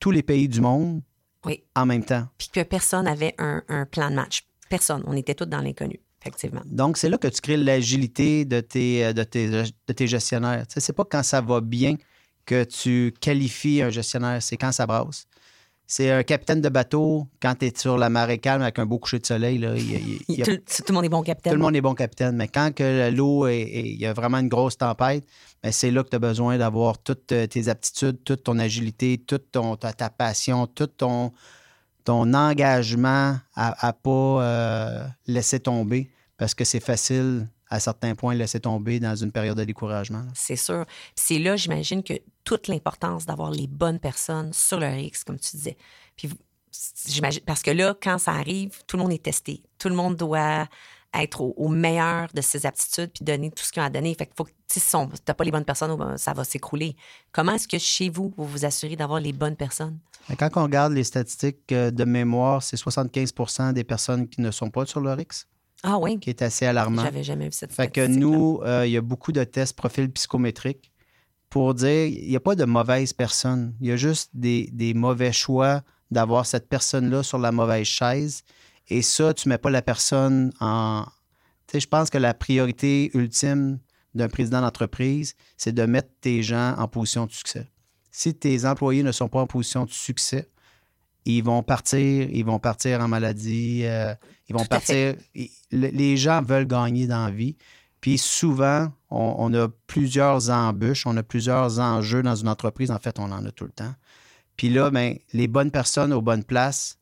tous 0.00 0.10
les 0.10 0.22
pays 0.22 0.48
du 0.48 0.62
monde 0.62 1.02
Oui. 1.44 1.62
en 1.76 1.84
même 1.84 2.04
temps. 2.04 2.26
Puis 2.38 2.48
que 2.50 2.62
personne 2.62 3.04
n'avait 3.04 3.34
un, 3.38 3.62
un 3.68 3.84
plan 3.84 4.08
de 4.10 4.14
match. 4.16 4.44
Personne. 4.72 5.02
On 5.06 5.14
était 5.14 5.34
tous 5.34 5.44
dans 5.44 5.60
l'inconnu, 5.60 6.00
effectivement. 6.22 6.62
Donc, 6.64 6.96
c'est 6.96 7.10
là 7.10 7.18
que 7.18 7.28
tu 7.28 7.42
crées 7.42 7.58
l'agilité 7.58 8.46
de 8.46 8.60
tes, 8.60 9.04
euh, 9.04 9.12
de 9.12 9.22
tes, 9.22 9.50
de 9.50 9.92
tes 9.92 10.06
gestionnaires. 10.06 10.66
Tu 10.66 10.72
sais, 10.72 10.80
c'est 10.80 10.94
pas 10.94 11.04
quand 11.04 11.22
ça 11.22 11.42
va 11.42 11.60
bien 11.60 11.96
que 12.46 12.64
tu 12.64 13.12
qualifies 13.20 13.82
un 13.82 13.90
gestionnaire, 13.90 14.42
c'est 14.42 14.56
quand 14.56 14.72
ça 14.72 14.86
brasse. 14.86 15.26
C'est 15.86 16.10
un 16.10 16.22
capitaine 16.22 16.62
de 16.62 16.70
bateau, 16.70 17.28
quand 17.42 17.54
tu 17.54 17.66
es 17.66 17.72
sur 17.76 17.98
la 17.98 18.08
marée 18.08 18.38
calme 18.38 18.62
avec 18.62 18.78
un 18.78 18.86
beau 18.86 18.98
coucher 18.98 19.18
de 19.18 19.26
soleil, 19.26 19.58
là, 19.58 19.74
il 19.76 19.92
il 19.92 20.20
il 20.26 20.42
tout, 20.42 20.56
tout 20.56 20.84
le 20.88 20.94
monde 20.94 21.04
est 21.04 21.10
bon 21.10 21.22
capitaine. 21.22 21.52
tout 21.52 21.58
le 21.58 21.62
monde 21.62 21.76
est 21.76 21.82
bon 21.82 21.92
capitaine. 21.92 22.34
Mais 22.34 22.48
quand 22.48 22.74
que 22.74 23.10
l'eau 23.10 23.46
il 23.46 24.00
y 24.00 24.06
a 24.06 24.14
vraiment 24.14 24.38
une 24.38 24.48
grosse 24.48 24.78
tempête, 24.78 25.26
ben, 25.62 25.70
c'est 25.70 25.90
là 25.90 26.02
que 26.02 26.08
tu 26.08 26.16
as 26.16 26.18
besoin 26.18 26.56
d'avoir 26.56 26.96
toutes 27.02 27.32
euh, 27.32 27.46
tes 27.46 27.68
aptitudes, 27.68 28.24
toute 28.24 28.44
ton 28.44 28.58
agilité, 28.58 29.18
toute 29.18 29.52
ton, 29.52 29.76
ta, 29.76 29.92
ta 29.92 30.08
passion, 30.08 30.66
tout 30.66 30.86
ton, 30.86 31.32
ton 32.04 32.34
engagement 32.34 33.38
à 33.54 33.86
ne 33.86 33.92
pas 33.92 34.42
euh, 34.42 35.06
laisser 35.26 35.60
tomber. 35.60 36.10
Parce 36.36 36.54
que 36.54 36.64
c'est 36.64 36.80
facile, 36.80 37.46
à 37.72 37.80
certains 37.80 38.14
points, 38.14 38.34
laisser 38.34 38.60
tomber 38.60 39.00
dans 39.00 39.16
une 39.16 39.32
période 39.32 39.56
de 39.56 39.64
découragement. 39.64 40.24
C'est 40.34 40.56
sûr. 40.56 40.84
C'est 41.14 41.38
là, 41.38 41.56
j'imagine, 41.56 42.02
que 42.02 42.14
toute 42.44 42.68
l'importance 42.68 43.24
d'avoir 43.24 43.50
les 43.50 43.66
bonnes 43.66 43.98
personnes 43.98 44.52
sur 44.52 44.78
leur 44.78 44.94
X, 44.94 45.24
comme 45.24 45.38
tu 45.38 45.56
disais. 45.56 45.76
Parce 47.46 47.62
que 47.62 47.70
là, 47.70 47.96
quand 48.00 48.18
ça 48.18 48.32
arrive, 48.32 48.82
tout 48.86 48.98
le 48.98 49.04
monde 49.04 49.12
est 49.12 49.22
testé. 49.22 49.62
Tout 49.78 49.88
le 49.88 49.94
monde 49.94 50.16
doit 50.16 50.68
être 51.14 51.40
au, 51.42 51.52
au 51.56 51.68
meilleur 51.68 52.28
de 52.34 52.40
ses 52.40 52.64
aptitudes 52.66 53.10
puis 53.14 53.24
donner 53.24 53.50
tout 53.50 53.62
ce 53.62 53.70
qu'ils 53.72 53.82
ont 53.82 53.86
à 53.86 53.90
donner. 53.90 54.14
Fait 54.14 54.26
que 54.26 54.32
faut 54.36 54.44
que, 54.44 54.50
tu 54.72 54.80
si 54.80 54.96
on- 54.96 55.08
t'as 55.24 55.34
pas 55.34 55.44
les 55.44 55.50
bonnes 55.50 55.64
personnes, 55.64 55.94
ben, 55.96 56.16
ça 56.16 56.32
va 56.32 56.44
s'écrouler. 56.44 56.96
Comment 57.32 57.52
est-ce 57.54 57.68
que 57.68 57.78
chez 57.78 58.08
vous, 58.08 58.32
vous 58.36 58.46
vous 58.46 58.64
assurez 58.64 58.96
d'avoir 58.96 59.20
les 59.20 59.32
bonnes 59.32 59.56
personnes? 59.56 59.98
Quand 60.38 60.48
on 60.56 60.62
regarde 60.62 60.92
les 60.92 61.04
statistiques 61.04 61.72
euh, 61.72 61.90
de 61.90 62.04
mémoire, 62.04 62.62
c'est 62.62 62.76
75% 62.76 63.72
des 63.72 63.84
personnes 63.84 64.28
qui 64.28 64.40
ne 64.40 64.50
sont 64.50 64.70
pas 64.70 64.86
sur 64.86 65.00
leur 65.00 65.18
X, 65.20 65.46
Ah 65.82 65.98
oui, 65.98 66.18
qui 66.20 66.30
est 66.30 66.42
assez 66.42 66.64
alarmant. 66.64 67.02
j'avais 67.02 67.24
jamais 67.24 67.46
vu 67.46 67.52
cette 67.52 67.72
Fait 67.72 67.90
que 67.90 68.06
nous, 68.06 68.60
euh, 68.64 68.86
il 68.86 68.92
y 68.92 68.96
a 68.96 69.00
beaucoup 69.02 69.32
de 69.32 69.42
tests 69.44 69.76
profil 69.76 70.10
psychométriques 70.12 70.90
pour 71.50 71.74
dire 71.74 72.06
il 72.06 72.28
n'y 72.28 72.36
a 72.36 72.40
pas 72.40 72.54
de 72.54 72.64
mauvaise 72.64 73.12
personne. 73.12 73.74
Il 73.80 73.88
y 73.88 73.92
a 73.92 73.96
juste 73.96 74.30
des, 74.32 74.70
des 74.72 74.94
mauvais 74.94 75.32
choix 75.32 75.82
d'avoir 76.10 76.46
cette 76.46 76.68
personne-là 76.68 77.22
sur 77.22 77.38
la 77.38 77.52
mauvaise 77.52 77.86
chaise. 77.86 78.42
Et 78.92 79.02
ça, 79.02 79.32
tu 79.34 79.48
ne 79.48 79.54
mets 79.54 79.58
pas 79.58 79.70
la 79.70 79.82
personne 79.82 80.52
en. 80.60 81.04
Tu 81.66 81.72
sais, 81.72 81.80
je 81.80 81.88
pense 81.88 82.10
que 82.10 82.18
la 82.18 82.34
priorité 82.34 83.10
ultime 83.14 83.78
d'un 84.14 84.28
président 84.28 84.60
d'entreprise, 84.60 85.34
c'est 85.56 85.72
de 85.72 85.84
mettre 85.86 86.10
tes 86.20 86.42
gens 86.42 86.74
en 86.76 86.86
position 86.88 87.24
de 87.26 87.32
succès. 87.32 87.70
Si 88.10 88.34
tes 88.34 88.66
employés 88.66 89.02
ne 89.02 89.12
sont 89.12 89.28
pas 89.28 89.40
en 89.40 89.46
position 89.46 89.84
de 89.86 89.90
succès, 89.90 90.50
ils 91.24 91.42
vont 91.42 91.62
partir, 91.62 92.28
ils 92.30 92.44
vont 92.44 92.58
partir 92.58 93.00
en 93.00 93.08
maladie, 93.08 93.82
euh, 93.84 94.12
ils 94.48 94.52
vont 94.54 94.62
Tout 94.62 94.68
partir. 94.68 95.14
ils- 95.34 95.50
les 95.70 96.16
gens 96.18 96.42
veulent 96.42 96.66
gagner 96.66 97.06
dans 97.06 97.24
la 97.24 97.30
vie. 97.30 97.56
Puis 98.02 98.18
souvent, 98.18 98.92
on, 99.10 99.36
on 99.38 99.54
a 99.54 99.68
plusieurs 99.86 100.50
embûches, 100.50 101.06
on 101.06 101.16
a 101.16 101.22
plusieurs 101.22 101.78
enjeux 101.78 102.22
dans 102.22 102.34
une 102.34 102.48
entreprise. 102.48 102.90
En 102.90 102.98
fait, 102.98 103.18
on 103.18 103.30
en 103.32 103.46
a 103.46 103.50
tout 103.52 103.64
le 103.64 103.70
temps. 103.72 103.94
Puis 104.56 104.68
là, 104.68 104.90
ben, 104.90 105.16
les 105.32 105.48
bonnes 105.48 105.70
personnes 105.70 106.12
aux 106.12 106.20
bonnes 106.20 106.44
places, 106.44 106.98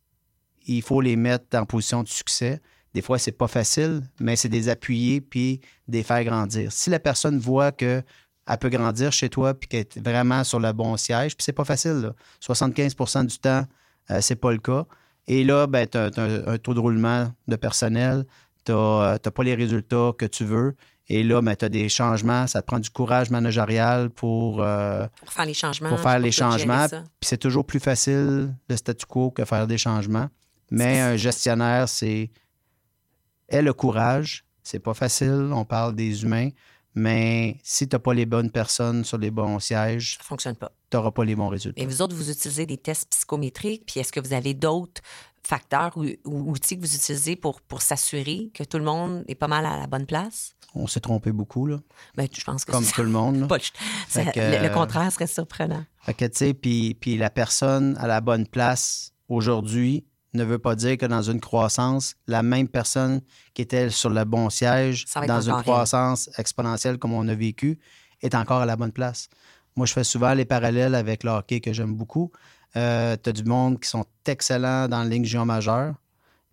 il 0.76 0.82
faut 0.82 1.00
les 1.00 1.16
mettre 1.16 1.56
en 1.58 1.64
position 1.64 2.02
de 2.02 2.08
succès. 2.08 2.60
Des 2.94 3.02
fois, 3.02 3.18
c'est 3.18 3.32
pas 3.32 3.48
facile, 3.48 4.02
mais 4.20 4.36
c'est 4.36 4.48
des 4.48 4.68
appuyer 4.68 5.20
puis 5.20 5.60
des 5.88 6.02
faire 6.02 6.24
grandir. 6.24 6.72
Si 6.72 6.90
la 6.90 6.98
personne 6.98 7.38
voit 7.38 7.72
que 7.72 8.02
elle 8.48 8.58
peut 8.58 8.68
grandir 8.68 9.12
chez 9.12 9.28
toi 9.28 9.54
puis 9.54 9.68
qu'elle 9.68 9.80
est 9.80 10.00
vraiment 10.00 10.42
sur 10.42 10.58
le 10.58 10.72
bon 10.72 10.96
siège, 10.96 11.36
puis 11.36 11.44
c'est 11.44 11.52
pas 11.52 11.64
facile. 11.64 12.00
là. 12.00 12.14
75% 12.42 13.26
du 13.26 13.38
temps, 13.38 13.64
euh, 14.10 14.20
c'est 14.20 14.36
pas 14.36 14.50
le 14.50 14.58
cas. 14.58 14.86
Et 15.28 15.44
là, 15.44 15.68
ben, 15.68 15.86
tu 15.86 15.98
as, 15.98 16.10
un 16.46 16.58
taux 16.58 16.74
de 16.74 16.80
roulement 16.80 17.32
de 17.46 17.56
personnel, 17.56 18.24
tu 18.64 18.72
n'as 18.72 19.18
pas 19.18 19.42
les 19.44 19.54
résultats 19.54 20.12
que 20.18 20.26
tu 20.26 20.44
veux. 20.44 20.74
Et 21.08 21.22
là, 21.22 21.42
ben, 21.42 21.54
tu 21.54 21.64
as 21.64 21.68
des 21.68 21.88
changements, 21.88 22.46
ça 22.46 22.62
te 22.62 22.66
prend 22.66 22.78
du 22.78 22.90
courage 22.90 23.30
managérial 23.30 24.10
pour, 24.10 24.62
euh, 24.62 25.06
Pour 25.20 25.32
faire 25.32 25.44
les 25.44 25.54
changements. 25.54 25.88
pour 25.88 26.00
faire 26.00 26.18
les 26.18 26.30
tout 26.30 26.36
gérer 26.36 26.50
changements. 26.50 26.88
ça. 26.88 27.02
Puis 27.20 27.28
c'est 27.28 27.38
toujours 27.38 27.64
plus 27.64 27.80
facile 27.80 28.54
le 28.68 28.76
statu 28.76 29.06
quo 29.06 29.30
que 29.30 29.44
faire 29.44 29.66
des 29.66 29.78
changements. 29.78 30.28
Mais 30.70 31.00
un 31.00 31.16
gestionnaire, 31.16 31.88
c'est 31.88 32.30
ait 33.48 33.62
le 33.62 33.72
courage. 33.72 34.44
C'est 34.62 34.78
pas 34.78 34.94
facile, 34.94 35.50
on 35.52 35.64
parle 35.64 35.94
des 35.94 36.22
humains. 36.22 36.50
Mais 36.94 37.58
si 37.62 37.88
tu 37.88 37.94
n'as 37.94 38.00
pas 38.00 38.14
les 38.14 38.26
bonnes 38.26 38.50
personnes 38.50 39.04
sur 39.04 39.16
les 39.18 39.30
bons 39.30 39.58
sièges, 39.60 40.16
Ça 40.18 40.24
fonctionne 40.24 40.56
pas. 40.56 40.72
tu 40.90 40.96
n'auras 40.96 41.12
pas 41.12 41.24
les 41.24 41.36
bons 41.36 41.48
résultats. 41.48 41.80
Et 41.80 41.86
vous 41.86 42.02
autres, 42.02 42.16
vous 42.16 42.30
utilisez 42.30 42.66
des 42.66 42.76
tests 42.78 43.08
psychométriques, 43.10 43.84
puis 43.86 44.00
est-ce 44.00 44.10
que 44.12 44.18
vous 44.20 44.32
avez 44.32 44.54
d'autres 44.54 45.00
facteurs 45.42 45.96
ou, 45.96 46.04
ou 46.24 46.50
outils 46.50 46.76
que 46.76 46.80
vous 46.84 46.94
utilisez 46.94 47.36
pour, 47.36 47.60
pour 47.62 47.80
s'assurer 47.82 48.50
que 48.54 48.64
tout 48.64 48.76
le 48.78 48.84
monde 48.84 49.24
est 49.28 49.36
pas 49.36 49.46
mal 49.48 49.66
à 49.66 49.78
la 49.78 49.86
bonne 49.86 50.04
place? 50.06 50.54
On 50.74 50.86
s'est 50.88 51.00
trompé 51.00 51.30
beaucoup, 51.32 51.66
là, 51.66 51.78
Ben, 52.16 52.28
je 52.32 52.44
pense 52.44 52.64
que 52.64 52.72
comme 52.72 52.84
tout 52.84 53.02
le 53.02 53.08
monde. 53.08 53.48
pas 53.48 53.56
le- 53.58 53.62
ça- 54.08 54.24
Fait 54.24 54.32
que, 54.32 54.40
le, 54.40 54.58
le 54.62 54.64
euh, 54.66 54.68
contraire 54.70 55.10
serait 55.12 55.26
surprenant. 55.28 55.84
Fait 56.02 56.14
que, 56.14 56.24
tu 56.26 56.36
sais, 56.38 56.54
puis, 56.54 56.94
puis 57.00 57.16
la 57.16 57.30
personne 57.30 57.96
à 57.98 58.06
la 58.08 58.20
bonne 58.20 58.46
place 58.48 59.12
aujourd'hui 59.28 60.04
ne 60.34 60.44
veut 60.44 60.58
pas 60.58 60.74
dire 60.76 60.96
que 60.96 61.06
dans 61.06 61.22
une 61.22 61.40
croissance, 61.40 62.14
la 62.26 62.42
même 62.42 62.68
personne 62.68 63.20
qui 63.54 63.62
était 63.62 63.90
sur 63.90 64.10
le 64.10 64.24
bon 64.24 64.50
siège, 64.50 65.04
dans 65.26 65.40
une 65.40 65.62
croissance 65.62 66.30
exponentielle 66.38 66.98
comme 66.98 67.12
on 67.12 67.26
a 67.28 67.34
vécu, 67.34 67.78
est 68.22 68.34
encore 68.34 68.60
à 68.60 68.66
la 68.66 68.76
bonne 68.76 68.92
place. 68.92 69.28
Moi, 69.76 69.86
je 69.86 69.92
fais 69.92 70.04
souvent 70.04 70.34
les 70.34 70.44
parallèles 70.44 70.94
avec 70.94 71.24
le 71.24 71.30
hockey 71.30 71.60
que 71.60 71.72
j'aime 71.72 71.94
beaucoup. 71.94 72.30
Euh, 72.76 73.16
tu 73.22 73.30
as 73.30 73.32
du 73.32 73.44
monde 73.44 73.80
qui 73.80 73.88
sont 73.88 74.04
excellents 74.26 74.88
dans 74.88 75.02
la 75.02 75.08
ligne 75.08 75.24
géant 75.24 75.46
majeure. 75.46 75.94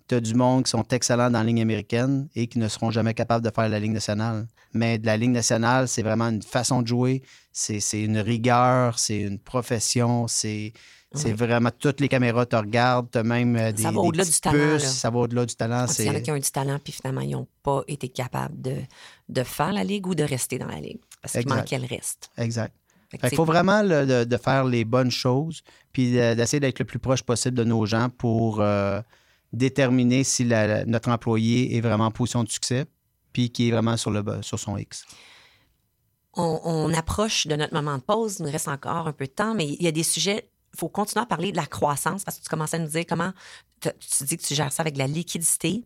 Tu 0.08 0.16
as 0.16 0.22
du 0.22 0.34
monde 0.34 0.64
qui 0.64 0.72
sont 0.72 0.88
excellents 0.92 1.30
dans 1.30 1.40
la 1.40 1.44
ligne 1.44 1.62
américaine 1.62 2.30
et 2.36 2.48
qui 2.48 2.60
ne 2.60 2.68
seront 2.68 2.92
jamais 2.92 3.14
capables 3.14 3.44
de 3.44 3.52
faire 3.54 3.68
la 3.68 3.80
ligne 3.80 3.94
nationale. 3.94 4.48
Mais 4.74 4.98
de 4.98 5.06
la 5.06 5.18
ligne 5.18 5.34
nationale, 5.34 5.88
c'est 5.88 6.02
vraiment 6.02 6.30
une 6.30 6.42
façon 6.42 6.82
de 6.82 6.88
jouer, 6.88 7.24
c'est 7.52 7.80
c'est 7.80 8.02
une 8.02 8.20
rigueur, 8.20 8.98
c'est 9.00 9.20
une 9.20 9.40
profession, 9.40 10.28
c'est 10.28 10.74
c'est 11.14 11.32
vraiment 11.34 11.70
toutes 11.78 12.00
les 12.02 12.10
caméras 12.10 12.46
te 12.46 12.56
regardent, 12.56 13.10
tu 13.12 13.18
as 13.18 13.24
même 13.24 13.56
euh, 13.56 13.72
des, 13.72 13.84
Ça 13.84 13.92
va 13.92 14.00
au-delà 14.02 14.26
du 14.26 14.32
talent, 14.32 14.76
puces, 14.78 14.84
ça 14.92 15.10
va 15.10 15.20
au-delà 15.20 15.46
du 15.46 15.56
talent. 15.56 15.86
Qu'il 15.88 16.06
y 16.06 16.10
en 16.10 16.16
a 16.16 16.20
qui 16.20 16.32
ont 16.32 16.36
eu 16.36 16.40
du 16.42 16.52
talent, 16.52 16.80
puis 16.84 16.94
finalement, 16.94 17.22
ils 17.22 17.32
n'ont 17.32 17.48
pas 17.64 17.82
été 17.88 18.10
capables 18.10 18.62
de, 18.62 18.76
de 19.30 19.44
faire 19.44 19.72
la 19.72 19.84
ligue 19.84 20.06
ou 20.08 20.16
de 20.16 20.24
rester 20.24 20.58
dans 20.60 20.68
la 20.68 20.80
ligue. 20.82 21.00
Parce 21.22 21.34
qu'il 21.34 21.48
manquait 21.58 21.80
le 21.80 21.88
reste. 21.88 22.30
Exact. 22.38 22.74
C'est- 23.30 23.36
faut 23.36 23.46
vraiment 23.46 23.82
le- 23.84 24.06
de, 24.06 24.24
de 24.26 24.38
faire 24.38 24.66
les 24.66 24.84
bonnes 24.84 25.12
choses, 25.12 25.62
puis 25.94 26.12
de- 26.12 26.34
d'essayer 26.34 26.60
d'être 26.60 26.80
le 26.80 26.86
plus 26.86 27.00
proche 27.00 27.24
possible 27.24 27.56
de 27.58 27.64
nos 27.64 27.86
gens 27.86 28.10
pour 28.10 28.60
euh, 28.60 29.02
déterminer 29.54 30.26
si 30.26 30.44
la- 30.44 30.84
notre 30.86 31.10
employé 31.10 31.78
est 31.78 31.82
vraiment 31.82 32.08
en 32.08 32.12
position 32.12 32.44
de 32.44 32.50
succès, 32.50 32.86
puis 33.32 33.50
qui 33.50 33.70
est 33.70 33.72
vraiment 33.72 33.96
sur, 33.96 34.12
le, 34.12 34.24
sur 34.42 34.60
son 34.60 34.78
X. 34.78 35.06
on, 36.36 36.60
on 36.64 36.94
approche 36.94 37.48
de 37.48 37.56
notre 37.56 37.74
moment 37.74 37.98
de 37.98 38.04
pause. 38.04 38.38
Il 38.40 38.46
nous 38.46 38.52
reste 38.52 38.68
encore 38.68 39.08
un 39.08 39.14
peu 39.14 39.26
de 39.26 39.32
temps, 39.32 39.56
mais 39.56 39.68
il 39.68 39.82
y 39.82 39.88
a 39.88 39.92
des 39.92 40.04
sujets. 40.04 40.50
Il 40.78 40.80
faut 40.82 40.90
continuer 40.90 41.24
à 41.24 41.26
parler 41.26 41.52
de 41.52 41.58
la 41.58 41.66
croissance 41.66 42.24
parce 42.24 42.38
que 42.38 42.44
tu 42.44 42.50
commençais 42.50 42.78
à 42.78 42.80
nous 42.80 42.88
dire 42.88 43.04
comment 43.10 43.32
tu 43.82 44.24
dis 44.26 44.38
que 44.38 44.44
tu 44.44 44.54
gères 44.54 44.72
ça 44.72 44.82
avec 44.84 44.96
la 44.96 45.08
liquidité. 45.08 45.84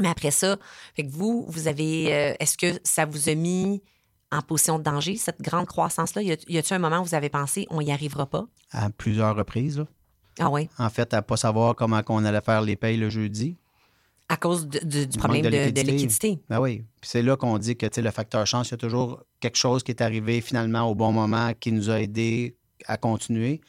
Mais 0.00 0.08
après 0.08 0.30
ça, 0.30 0.56
fait 0.94 1.04
que 1.06 1.10
vous, 1.12 1.44
vous 1.48 1.68
avez. 1.68 2.14
euh, 2.14 2.34
Est-ce 2.40 2.56
que 2.56 2.80
ça 2.82 3.04
vous 3.04 3.28
a 3.28 3.34
mis 3.34 3.82
en 4.32 4.40
position 4.42 4.78
de 4.78 4.84
danger, 4.84 5.16
cette 5.16 5.40
grande 5.42 5.66
croissance-là? 5.66 6.22
Y 6.22 6.32
a-t-il 6.32 6.74
un 6.74 6.78
moment 6.78 7.00
où 7.00 7.04
vous 7.04 7.14
avez 7.14 7.28
pensé 7.28 7.66
on 7.70 7.82
n'y 7.82 7.92
arrivera 7.92 8.24
pas? 8.26 8.46
À 8.72 8.88
plusieurs 8.90 9.36
reprises. 9.36 9.78
là. 9.78 9.86
Ah 10.38 10.50
oui, 10.50 10.68
En 10.78 10.90
fait, 10.90 11.12
à 11.14 11.18
ne 11.18 11.22
pas 11.22 11.36
savoir 11.36 11.74
comment 11.74 12.00
on 12.08 12.24
allait 12.24 12.40
faire 12.42 12.60
les 12.62 12.76
payes 12.76 12.96
le 12.96 13.08
jeudi. 13.10 13.56
à 14.28 14.36
cause 14.36 14.66
de- 14.66 14.78
de- 14.80 15.04
du 15.04 15.06
Du 15.06 15.18
problème 15.18 15.42
de, 15.42 15.48
de 15.50 15.52
de 15.52 15.58
liquidité. 15.66 15.92
liquidité. 15.92 16.38
Ben 16.48 16.58
oui. 16.60 16.78
Puis 17.00 17.10
c'est 17.10 17.22
là 17.22 17.36
qu'on 17.36 17.56
dit 17.58 17.76
que 17.76 17.86
le 18.00 18.10
facteur 18.10 18.44
chance, 18.46 18.68
il 18.68 18.72
y 18.72 18.74
a 18.74 18.78
toujours 18.78 19.22
quelque 19.40 19.56
chose 19.56 19.82
qui 19.84 19.92
est 19.92 20.00
arrivé 20.02 20.40
finalement 20.40 20.82
au 20.90 20.94
bon 20.94 21.12
moment 21.12 21.52
qui 21.58 21.70
nous 21.70 21.90
a 21.90 22.00
aidés 22.00 22.56
à 22.86 22.96
continuer. 22.96 23.60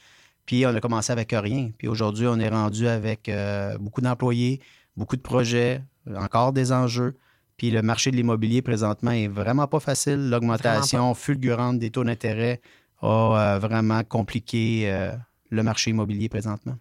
Puis 0.48 0.66
on 0.66 0.74
a 0.74 0.80
commencé 0.80 1.12
avec 1.12 1.32
rien. 1.34 1.70
Puis 1.78 1.88
aujourd'hui, 1.88 2.26
on 2.26 2.40
est 2.40 2.50
rendu 2.50 2.88
avec 2.88 3.30
euh, 3.30 3.78
beaucoup 3.78 4.02
d'employés, 4.02 4.62
beaucoup 4.96 5.18
de 5.18 5.22
projets, 5.22 5.84
encore 6.16 6.54
des 6.54 6.72
enjeux. 6.72 7.16
Puis 7.58 7.70
le 7.70 7.82
marché 7.82 8.12
de 8.12 8.16
l'immobilier 8.16 8.62
présentement 8.62 9.12
est 9.12 9.28
vraiment 9.28 9.68
pas 9.68 9.82
facile. 9.82 10.30
L'augmentation 10.30 11.14
fulgurante 11.14 11.80
des 11.80 11.92
taux 11.92 12.06
d'intérêt 12.06 12.62
a 13.02 13.08
euh, 13.56 13.60
vraiment 13.60 14.04
compliqué 14.04 14.84
euh, 14.86 15.12
le 15.50 15.64
marché 15.64 15.92
immobilier 15.92 16.30
présentement. 16.30 16.78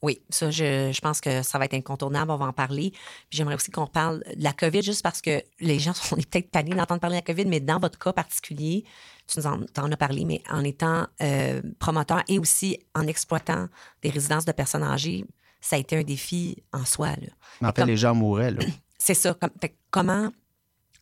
Oui, 0.00 0.20
ça, 0.30 0.50
je, 0.50 0.90
je 0.92 1.00
pense 1.00 1.20
que 1.20 1.42
ça 1.42 1.58
va 1.58 1.66
être 1.66 1.74
incontournable. 1.74 2.30
On 2.30 2.36
va 2.36 2.46
en 2.46 2.52
parler. 2.52 2.90
Puis 2.90 3.36
j'aimerais 3.36 3.56
aussi 3.56 3.70
qu'on 3.70 3.86
parle 3.86 4.24
de 4.36 4.42
la 4.42 4.52
COVID, 4.52 4.82
juste 4.82 5.02
parce 5.02 5.20
que 5.20 5.42
les 5.60 5.78
gens 5.78 5.92
sont 5.92 6.16
peut-être 6.16 6.50
paniqués 6.50 6.76
d'entendre 6.76 7.00
parler 7.00 7.20
de 7.20 7.24
la 7.26 7.34
COVID, 7.34 7.48
mais 7.48 7.60
dans 7.60 7.78
votre 7.78 7.98
cas 7.98 8.12
particulier, 8.12 8.84
tu 9.32 9.38
nous 9.40 9.46
en, 9.46 9.92
as 9.92 9.96
parlé, 9.96 10.24
mais 10.24 10.42
en 10.50 10.62
étant 10.64 11.06
euh, 11.22 11.62
promoteur 11.78 12.22
et 12.28 12.38
aussi 12.38 12.78
en 12.94 13.06
exploitant 13.06 13.68
des 14.02 14.10
résidences 14.10 14.44
de 14.44 14.52
personnes 14.52 14.82
âgées, 14.82 15.24
ça 15.60 15.76
a 15.76 15.78
été 15.78 15.96
un 15.96 16.02
défi 16.02 16.62
en 16.72 16.84
soi. 16.84 17.08
là. 17.10 17.16
Mais 17.60 17.68
en 17.68 17.70
fait, 17.72 17.82
comme- 17.82 17.88
les 17.88 17.96
gens 17.96 18.14
mouraient. 18.14 18.52
C'est 18.98 19.14
ça. 19.14 19.34
Comme, 19.34 19.50
fait 19.60 19.70
que 19.70 19.74
comment, 19.90 20.30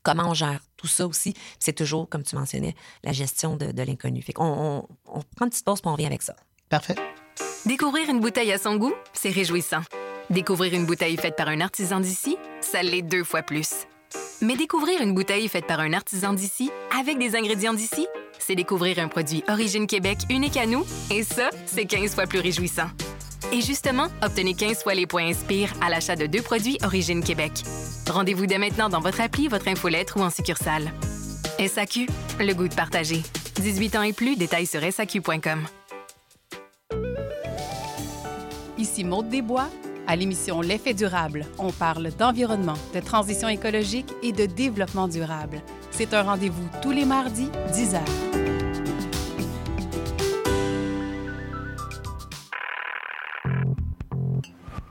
comment 0.03 0.29
on 0.31 0.35
gère 0.35 0.61
tout 0.77 0.87
ça 0.87 1.07
aussi? 1.07 1.35
C'est 1.59 1.73
toujours, 1.75 2.09
comme 2.09 2.23
tu 2.23 2.35
mentionnais, 2.37 2.75
la 3.05 3.13
gestion 3.13 3.57
de, 3.57 3.73
de 3.73 3.83
l'inconnu. 3.83 4.23
Fait 4.23 4.33
qu'on 4.33 4.45
on, 4.47 4.89
on 5.07 5.21
prend 5.37 5.45
une 5.47 5.51
petite 5.51 5.65
pause, 5.65 5.81
puis 5.81 5.89
on 5.89 5.93
revient 5.93 6.07
avec 6.07 6.23
ça. 6.23 6.35
Parfait. 6.69 6.95
Découvrir 7.67 8.09
une 8.09 8.21
bouteille 8.21 8.53
à 8.53 8.59
son 8.59 8.77
goût, 8.77 8.95
c'est 9.13 9.31
réjouissant. 9.31 9.81
Découvrir 10.31 10.73
une 10.75 10.87
bouteille 10.87 11.17
faite 11.17 11.37
par 11.37 11.49
un 11.49 11.61
artisan 11.61 12.01
d'ici, 12.01 12.37
ça 12.61 12.83
l'est 12.83 13.03
deux 13.03 13.25
fois 13.25 13.43
plus. 13.43 13.71
Mais 14.43 14.57
découvrir 14.57 15.03
une 15.03 15.15
bouteille 15.15 15.49
faite 15.49 15.67
par 15.67 15.81
un 15.81 15.93
artisan 15.93 16.33
d'ici, 16.33 16.71
avec 16.99 17.19
des 17.19 17.37
ingrédients 17.37 17.75
d'ici, 17.75 18.07
c'est 18.39 18.55
découvrir 18.55 18.99
un 18.99 19.09
produit 19.09 19.45
Origine 19.49 19.87
Québec 19.87 20.21
unique 20.31 20.57
à 20.57 20.65
nous, 20.65 20.87
et 21.11 21.23
ça, 21.25 21.51
c'est 21.67 21.85
15 21.85 22.15
fois 22.15 22.27
plus 22.27 22.41
réjouissant. 22.41 22.89
Et 23.53 23.61
justement, 23.61 24.07
obtenez 24.23 24.55
15 24.55 24.83
fois 24.83 24.95
les 24.95 25.07
points 25.07 25.27
Inspire 25.27 25.75
à 25.83 25.91
l'achat 25.91 26.17
de 26.17 26.25
deux 26.25 26.41
produits 26.41 26.79
Origine 26.83 27.23
Québec. 27.23 27.53
Rendez-vous 28.09 28.47
dès 28.47 28.57
maintenant 28.57 28.89
dans 28.89 29.01
votre 29.01 29.21
appli, 29.21 29.47
votre 29.47 29.69
infolettre 29.69 30.17
ou 30.17 30.23
en 30.23 30.31
succursale. 30.31 30.91
SAQ, 31.59 32.07
le 32.39 32.55
goût 32.55 32.69
de 32.69 32.75
partager. 32.75 33.23
18 33.57 33.97
ans 33.97 34.03
et 34.03 34.15
plus, 34.15 34.37
détails 34.37 34.67
sur 34.67 34.81
SAQ.com. 34.81 35.67
Ici 38.79 39.05
Maude 39.05 39.29
Desbois. 39.29 39.69
À 40.11 40.17
l'émission 40.17 40.61
L'effet 40.61 40.93
durable, 40.93 41.47
on 41.57 41.71
parle 41.71 42.11
d'environnement, 42.19 42.75
de 42.93 42.99
transition 42.99 43.47
écologique 43.47 44.13
et 44.25 44.33
de 44.33 44.45
développement 44.45 45.07
durable. 45.07 45.63
C'est 45.93 46.15
un 46.15 46.25
rendez-vous 46.25 46.69
tous 46.83 46.91
les 46.91 47.05
mardis, 47.05 47.49
10 47.73 47.95
h. 47.95 48.01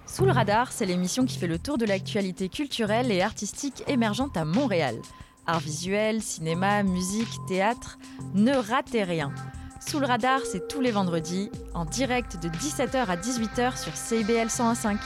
Sous 0.06 0.24
le 0.24 0.32
radar, 0.32 0.72
c'est 0.72 0.86
l'émission 0.86 1.26
qui 1.26 1.38
fait 1.38 1.48
le 1.48 1.60
tour 1.60 1.78
de 1.78 1.84
l'actualité 1.84 2.48
culturelle 2.48 3.12
et 3.12 3.22
artistique 3.22 3.84
émergente 3.88 4.38
à 4.38 4.46
Montréal. 4.46 4.96
Art 5.46 5.60
visuel, 5.60 6.22
cinéma, 6.22 6.82
musique, 6.84 7.46
théâtre, 7.50 7.98
ne 8.36 8.54
ratez 8.54 9.04
rien. 9.04 9.34
Sous 9.90 10.00
le 10.00 10.06
radar, 10.06 10.42
c'est 10.46 10.68
tous 10.68 10.82
les 10.82 10.92
vendredis, 10.92 11.50
en 11.74 11.84
direct 11.84 12.38
de 12.44 12.48
17h 12.48 13.08
à 13.08 13.18
18h 13.18 13.76
sur 13.76 13.96
CIBL 13.96 14.46
101.5. 14.48 15.00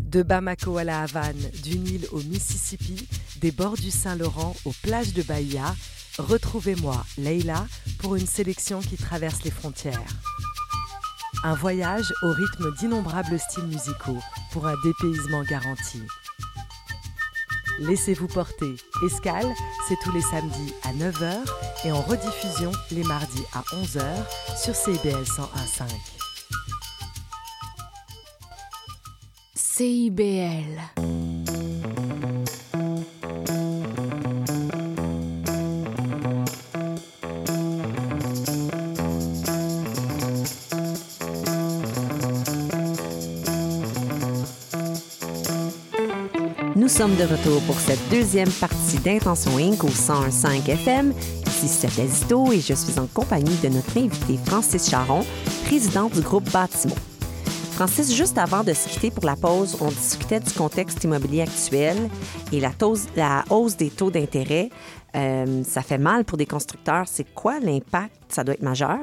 De 0.00 0.22
Bamako 0.22 0.76
à 0.76 0.84
la 0.84 1.00
Havane, 1.00 1.50
du 1.62 1.78
Nil 1.78 2.06
au 2.12 2.18
Mississippi, 2.18 3.08
des 3.40 3.52
bords 3.52 3.78
du 3.78 3.90
Saint-Laurent 3.90 4.54
aux 4.66 4.74
plages 4.82 5.14
de 5.14 5.22
Bahia, 5.22 5.74
retrouvez-moi, 6.18 7.06
Leila, 7.16 7.66
pour 8.00 8.16
une 8.16 8.26
sélection 8.26 8.80
qui 8.80 8.98
traverse 8.98 9.44
les 9.44 9.50
frontières. 9.50 10.12
Un 11.42 11.54
voyage 11.54 12.12
au 12.20 12.32
rythme 12.32 12.70
d'innombrables 12.78 13.38
styles 13.38 13.64
musicaux 13.64 14.18
pour 14.52 14.66
un 14.66 14.74
dépaysement 14.84 15.42
garanti. 15.44 16.02
Laissez-vous 17.78 18.28
porter. 18.28 18.76
Escale, 19.04 19.52
c'est 19.86 19.98
tous 20.02 20.12
les 20.12 20.22
samedis 20.22 20.72
à 20.82 20.92
9h 20.92 21.36
et 21.84 21.92
en 21.92 22.00
rediffusion 22.00 22.72
les 22.90 23.04
mardis 23.04 23.44
à 23.54 23.60
11h 23.74 24.02
sur 24.62 24.74
CIBL 24.74 25.22
101.5. 25.24 25.84
CIBL. 29.54 31.15
Sommes 46.96 47.16
de 47.16 47.24
retour 47.24 47.60
pour 47.64 47.78
cette 47.78 48.00
deuxième 48.08 48.48
partie 48.48 48.96
d'Intention 48.96 49.58
Inc. 49.58 49.84
au 49.84 49.88
101.5 49.88 50.66
FM. 50.66 51.12
Ici 51.46 51.68
Sophia 51.68 52.06
Zito 52.06 52.50
et 52.52 52.60
je 52.60 52.72
suis 52.72 52.98
en 52.98 53.06
compagnie 53.06 53.54
de 53.62 53.68
notre 53.68 53.98
invité 53.98 54.38
Francis 54.46 54.88
Charon, 54.88 55.22
président 55.66 56.08
du 56.08 56.22
groupe 56.22 56.50
Bâtimo. 56.50 56.94
Francis, 57.72 58.14
juste 58.14 58.38
avant 58.38 58.64
de 58.64 58.72
se 58.72 58.88
quitter 58.88 59.10
pour 59.10 59.26
la 59.26 59.36
pause, 59.36 59.76
on 59.82 59.88
discutait 59.88 60.40
du 60.40 60.50
contexte 60.54 61.04
immobilier 61.04 61.42
actuel 61.42 61.98
et 62.50 62.60
la, 62.60 63.44
hausse 63.50 63.76
des 63.76 63.90
taux 63.90 64.10
d'intérêt. 64.10 64.70
Euh, 65.14 65.62
ça 65.64 65.82
fait 65.82 65.98
mal 65.98 66.24
pour 66.24 66.38
des 66.38 66.46
constructeurs. 66.46 67.04
C'est 67.08 67.30
quoi 67.34 67.60
l'impact? 67.60 68.16
Ça 68.28 68.42
doit 68.42 68.54
être 68.54 68.62
majeur. 68.62 69.00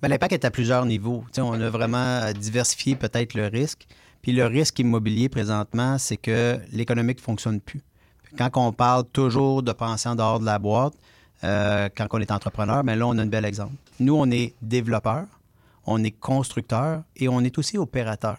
Ben, 0.00 0.06
L'impact 0.06 0.34
est 0.34 0.44
à 0.44 0.52
plusieurs 0.52 0.86
niveaux. 0.86 1.24
On 1.38 1.60
a 1.60 1.70
vraiment 1.70 2.20
euh, 2.22 2.32
diversifié 2.32 2.94
peut-être 2.94 3.34
le 3.34 3.48
risque. 3.48 3.88
Puis 4.22 4.32
le 4.32 4.46
risque 4.46 4.78
immobilier 4.78 5.28
présentement, 5.28 5.98
c'est 5.98 6.16
que 6.16 6.58
l'économique 6.72 7.18
ne 7.18 7.22
fonctionne 7.22 7.60
plus. 7.60 7.82
Quand 8.36 8.50
on 8.56 8.72
parle 8.72 9.04
toujours 9.04 9.62
de 9.62 9.72
penser 9.72 10.08
en 10.08 10.14
dehors 10.14 10.40
de 10.40 10.44
la 10.44 10.58
boîte, 10.58 10.94
euh, 11.44 11.88
quand 11.96 12.06
on 12.10 12.18
est 12.18 12.30
entrepreneur, 12.30 12.82
mais 12.84 12.96
là, 12.96 13.06
on 13.06 13.16
a 13.16 13.22
un 13.22 13.26
bel 13.26 13.44
exemple. 13.44 13.74
Nous, 14.00 14.14
on 14.14 14.30
est 14.30 14.54
développeur, 14.60 15.26
on 15.86 16.02
est 16.02 16.10
constructeur 16.10 17.02
et 17.16 17.28
on 17.28 17.40
est 17.40 17.56
aussi 17.58 17.78
opérateur. 17.78 18.38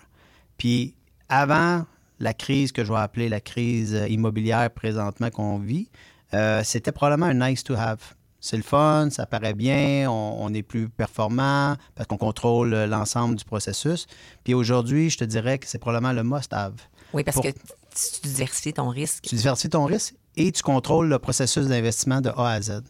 Puis 0.57 0.93
avant 1.29 1.85
la 2.19 2.33
crise 2.33 2.71
que 2.71 2.83
je 2.83 2.91
vais 2.91 2.99
appeler 2.99 3.29
la 3.29 3.39
crise 3.39 3.97
immobilière 4.09 4.69
présentement 4.69 5.29
qu'on 5.29 5.57
vit, 5.57 5.89
euh, 6.33 6.61
c'était 6.63 6.91
probablement 6.91 7.27
un 7.27 7.49
nice 7.49 7.63
to 7.63 7.73
have. 7.75 8.13
C'est 8.41 8.55
le 8.57 8.63
fun, 8.63 9.09
ça 9.11 9.25
paraît 9.25 9.53
bien, 9.53 10.09
on, 10.09 10.37
on 10.39 10.53
est 10.53 10.63
plus 10.63 10.87
performant 10.87 11.75
parce 11.95 12.07
qu'on 12.07 12.17
contrôle 12.17 12.73
euh, 12.73 12.87
l'ensemble 12.87 13.35
du 13.35 13.43
processus. 13.43 14.07
Puis 14.43 14.53
aujourd'hui, 14.53 15.09
je 15.09 15.17
te 15.17 15.23
dirais 15.25 15.57
que 15.59 15.67
c'est 15.67 15.77
probablement 15.79 16.13
le 16.13 16.23
must-have. 16.23 16.75
Oui, 17.13 17.23
parce 17.23 17.35
Pour- 17.35 17.43
que 17.43 17.49
tu 17.49 18.21
diversifies 18.23 18.73
ton 18.73 18.87
risque. 18.89 19.23
Tu 19.25 19.35
diversifies 19.35 19.69
ton 19.69 19.83
risque 19.85 20.15
et 20.37 20.51
tu 20.51 20.61
contrôles 20.63 21.09
le 21.09 21.19
processus 21.19 21.67
d'investissement 21.67 22.21
de 22.21 22.29
A 22.29 22.51
à 22.51 22.61
Z. 22.61 22.81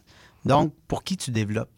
Donc, 0.44 0.72
pour 0.86 1.02
qui 1.02 1.16
tu 1.16 1.30
développes? 1.32 1.70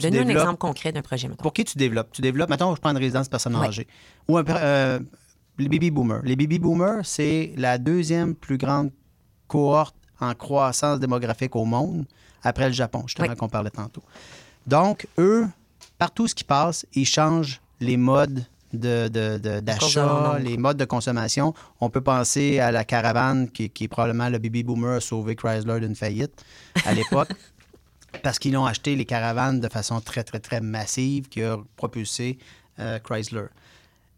Donne-nous 0.00 0.20
un 0.22 0.28
exemple 0.28 0.56
concret 0.58 0.90
d'un 0.90 1.02
projet, 1.02 1.28
mettons. 1.28 1.42
Pour 1.42 1.52
qui 1.52 1.64
tu 1.64 1.76
développes? 1.78 2.10
Tu 2.10 2.22
développes, 2.22 2.48
mettons, 2.50 2.74
je 2.74 2.80
prends 2.80 2.90
une 2.90 2.96
résidence 2.96 3.26
de 3.26 3.30
personnes 3.30 3.54
Ouais. 3.56 3.66
âgées. 3.68 3.86
Ou 4.28 4.38
un, 4.38 4.44
euh, 4.48 4.98
les 5.58 5.68
baby 5.68 5.90
boomers. 5.90 6.22
Les 6.24 6.34
baby 6.36 6.58
boomers, 6.58 7.04
c'est 7.04 7.52
la 7.56 7.78
deuxième 7.78 8.34
plus 8.34 8.56
grande 8.58 8.90
cohorte 9.46 9.94
en 10.20 10.34
croissance 10.34 10.98
démographique 10.98 11.54
au 11.54 11.64
monde 11.64 12.06
après 12.44 12.66
le 12.68 12.72
Japon, 12.74 13.02
justement, 13.06 13.28
Oui. 13.30 13.36
qu'on 13.36 13.48
parlait 13.48 13.70
tantôt. 13.70 14.02
Donc, 14.66 15.06
eux, 15.18 15.46
partout 15.98 16.26
ce 16.28 16.34
qui 16.34 16.44
passe, 16.44 16.86
ils 16.94 17.06
changent 17.06 17.60
les 17.80 17.96
modes 17.96 18.44
de- 18.72 19.08
de- 19.08 19.38
de 19.38 19.60
d'achat, 19.60 20.38
les 20.40 20.56
modes 20.56 20.76
de 20.76 20.84
consommation. 20.84 21.54
On 21.80 21.90
peut 21.90 22.00
penser 22.00 22.58
à 22.58 22.72
la 22.72 22.84
caravane, 22.84 23.48
qui, 23.50 23.70
qui 23.70 23.84
est 23.84 23.88
probablement 23.88 24.28
le 24.28 24.38
baby 24.38 24.62
boomer 24.64 24.96
a 24.96 25.00
sauvé 25.00 25.36
Chrysler 25.36 25.80
d'une 25.80 25.94
faillite 25.94 26.44
à 26.84 26.92
l'époque. 26.94 27.28
parce 28.22 28.38
qu'ils 28.38 28.56
ont 28.56 28.64
acheté 28.64 28.94
les 28.96 29.04
caravanes 29.04 29.60
de 29.60 29.68
façon 29.68 30.00
très, 30.00 30.22
très, 30.24 30.38
très 30.40 30.60
massive 30.60 31.28
qui 31.28 31.42
a 31.42 31.56
propulsé 31.76 32.38
euh, 32.78 32.98
Chrysler. 33.00 33.46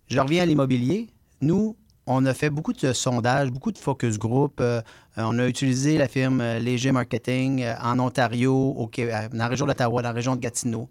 Je 0.08 0.20
reviens 0.20 0.42
à 0.42 0.46
l'immobilier. 0.46 1.08
Nous, 1.40 1.76
on 2.06 2.24
a 2.24 2.34
fait 2.34 2.50
beaucoup 2.50 2.72
de 2.72 2.92
sondages, 2.92 3.50
beaucoup 3.50 3.72
de 3.72 3.78
focus 3.78 4.18
group. 4.18 4.60
Euh, 4.60 4.80
euh, 5.18 5.24
on 5.24 5.38
a 5.38 5.46
utilisé 5.46 5.98
la 5.98 6.06
firme 6.06 6.40
euh, 6.40 6.58
Léger 6.58 6.92
Marketing 6.92 7.66
en 7.82 7.98
Ontario, 7.98 8.54
au 8.54 8.90
dans 8.96 9.28
la 9.32 9.48
région 9.48 9.66
d'Ottawa, 9.66 10.02
dans 10.02 10.08
la 10.08 10.14
région 10.14 10.36
de 10.36 10.40
Gatineau, 10.40 10.88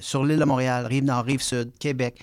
sur 0.00 0.24
l'île 0.24 0.40
de 0.40 0.44
Montréal, 0.44 0.86
Rive-Nord, 0.86 1.24
Rive-Sud, 1.24 1.72
Québec. 1.78 2.20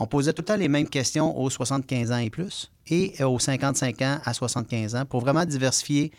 On 0.00 0.06
posait 0.06 0.32
tout 0.32 0.40
le 0.40 0.46
temps 0.46 0.56
les 0.56 0.68
mêmes 0.68 0.88
questions 0.88 1.38
aux 1.38 1.50
75 1.50 2.12
ans 2.12 2.16
et 2.16 2.30
plus 2.30 2.72
et 2.86 3.22
aux 3.22 3.38
55 3.38 4.00
ans 4.02 4.18
à 4.24 4.32
75 4.32 4.94
ans 4.94 5.04
pour 5.04 5.20
vraiment 5.20 5.44
diversifier, 5.44 6.12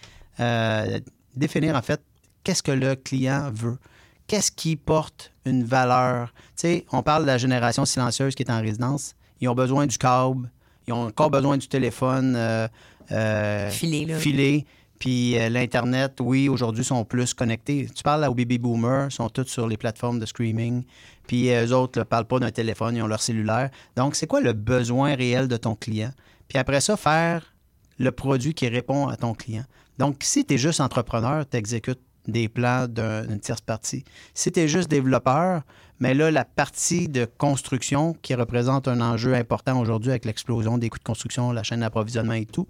définir 1.35 1.75
en 1.75 1.81
fait 1.81 1.99
qu'est-ce 2.43 2.61
que 2.61 2.71
le 2.71 2.95
client 2.95 3.49
veut. 3.51 3.79
Qu'est-ce 4.27 4.51
qui 4.51 4.75
porte 4.75 5.31
une 5.45 5.63
valeur? 5.63 6.31
Tu 6.35 6.51
sais, 6.55 6.85
on 6.91 7.01
parle 7.01 7.23
de 7.23 7.27
la 7.27 7.39
génération 7.39 7.83
silencieuse 7.83 8.35
qui 8.35 8.43
est 8.43 8.51
en 8.51 8.61
résidence. 8.61 9.15
Ils 9.41 9.49
ont 9.49 9.55
besoin 9.55 9.87
du 9.87 9.97
câble. 9.97 10.49
Ils 10.87 10.93
ont 10.93 11.07
encore 11.07 11.29
besoin 11.31 11.57
du 11.57 11.67
téléphone 11.67 12.35
euh, 12.35 12.67
euh, 13.11 13.69
Filé, 13.69 14.05
là. 14.05 14.17
filé. 14.17 14.65
Puis 14.99 15.37
euh, 15.37 15.49
l'Internet, 15.49 16.13
oui, 16.21 16.47
aujourd'hui, 16.47 16.83
sont 16.83 17.03
plus 17.03 17.33
connectés. 17.33 17.87
Tu 17.93 18.03
parles 18.03 18.23
aux 18.25 18.33
baby 18.33 18.57
boomers, 18.57 19.11
sont 19.11 19.27
tous 19.29 19.45
sur 19.47 19.67
les 19.67 19.75
plateformes 19.77 20.19
de 20.19 20.25
streaming. 20.25 20.83
Puis 21.27 21.49
euh, 21.51 21.65
eux 21.67 21.73
autres 21.73 21.99
ne 21.99 22.03
parlent 22.03 22.25
pas 22.27 22.39
d'un 22.39 22.51
téléphone, 22.51 22.95
ils 22.95 23.01
ont 23.01 23.07
leur 23.07 23.21
cellulaire. 23.21 23.69
Donc, 23.97 24.15
c'est 24.15 24.27
quoi 24.27 24.39
le 24.41 24.53
besoin 24.53 25.15
réel 25.15 25.47
de 25.47 25.57
ton 25.57 25.75
client? 25.75 26.11
Puis 26.47 26.57
après 26.57 26.79
ça, 26.81 26.95
faire 26.97 27.53
le 27.97 28.11
produit 28.11 28.53
qui 28.53 28.67
répond 28.69 29.07
à 29.07 29.17
ton 29.17 29.33
client. 29.33 29.65
Donc, 29.97 30.17
si 30.21 30.45
tu 30.45 30.53
es 30.55 30.57
juste 30.57 30.79
entrepreneur, 30.81 31.45
tu 31.49 31.57
exécutes 31.57 31.99
des 32.27 32.47
plans 32.47 32.87
d'un- 32.87 33.25
d'une 33.25 33.39
tierce 33.41 33.61
partie. 33.61 34.05
Si 34.33 34.51
tu 34.51 34.61
es 34.61 34.67
juste 34.69 34.89
développeur, 34.89 35.63
mais 35.99 36.13
là, 36.13 36.31
la 36.31 36.45
partie 36.45 37.07
de 37.07 37.25
construction 37.37 38.13
qui 38.21 38.33
représente 38.35 38.87
un 38.87 38.99
enjeu 39.01 39.33
important 39.35 39.79
aujourd'hui 39.79 40.09
avec 40.11 40.25
l'explosion 40.25 40.77
des 40.77 40.89
coûts 40.89 40.99
de 40.99 41.03
construction, 41.03 41.51
la 41.51 41.63
chaîne 41.63 41.79
d'approvisionnement 41.81 42.33
et 42.33 42.45
tout. 42.45 42.67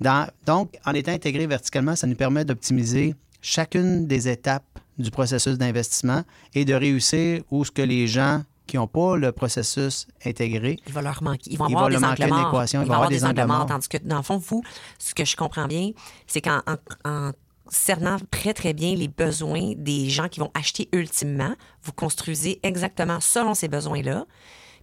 Dans- 0.00 0.28
donc, 0.46 0.76
en 0.84 0.92
étant 0.92 1.12
intégré 1.12 1.46
verticalement, 1.46 1.96
ça 1.96 2.06
nous 2.06 2.16
permet 2.16 2.44
d'optimiser 2.44 3.14
chacune 3.40 4.06
des 4.06 4.28
étapes 4.28 4.64
du 4.98 5.10
processus 5.10 5.58
d'investissement 5.58 6.22
et 6.54 6.64
de 6.64 6.74
réussir 6.74 7.42
où 7.50 7.64
ce 7.64 7.70
que 7.70 7.82
les 7.82 8.06
gens 8.06 8.42
qui 8.66 8.76
n'ont 8.76 8.86
pas 8.86 9.16
le 9.16 9.30
processus 9.30 10.06
intégré, 10.24 10.78
Il 10.86 10.92
va 10.94 11.02
leur 11.02 11.22
manquer. 11.22 11.50
Ils 11.50 11.58
vont 11.58 11.66
Il 11.68 11.74
avoir 11.74 11.84
va 11.84 11.90
des 11.90 12.00
leur 12.00 12.08
manquer 12.10 12.24
angles 12.24 12.32
une 12.32 12.38
morts. 12.40 12.48
équation, 12.54 12.82
Il 12.82 12.88
va 12.88 12.94
avoir 12.94 13.08
des 13.10 13.24
angles 13.24 13.44
morts. 13.46 13.66
Tandis 13.66 13.88
que, 13.88 13.98
dans 13.98 14.16
le 14.16 14.22
fond, 14.22 14.38
vous, 14.38 14.62
ce 14.98 15.14
que 15.14 15.24
je 15.24 15.36
comprends 15.36 15.66
bien, 15.66 15.90
c'est 16.26 16.40
qu'en 16.40 16.60
en, 16.66 16.76
en 17.04 17.32
cernant 17.70 18.16
très, 18.30 18.54
très 18.54 18.72
bien 18.72 18.94
les 18.94 19.08
besoins 19.08 19.72
des 19.76 20.08
gens 20.10 20.28
qui 20.28 20.40
vont 20.40 20.50
acheter 20.54 20.88
ultimement, 20.92 21.54
vous 21.82 21.92
construisez 21.92 22.60
exactement 22.62 23.20
selon 23.20 23.54
ces 23.54 23.68
besoins-là. 23.68 24.26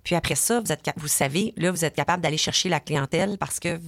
Puis 0.03 0.15
après 0.15 0.35
ça, 0.35 0.59
vous, 0.59 0.71
êtes, 0.71 0.81
vous 0.97 1.07
savez, 1.07 1.53
là, 1.57 1.71
vous 1.71 1.85
êtes 1.85 1.95
capable 1.95 2.23
d'aller 2.23 2.37
chercher 2.37 2.69
la 2.69 2.79
clientèle 2.79 3.37
parce 3.37 3.59
que 3.59 3.79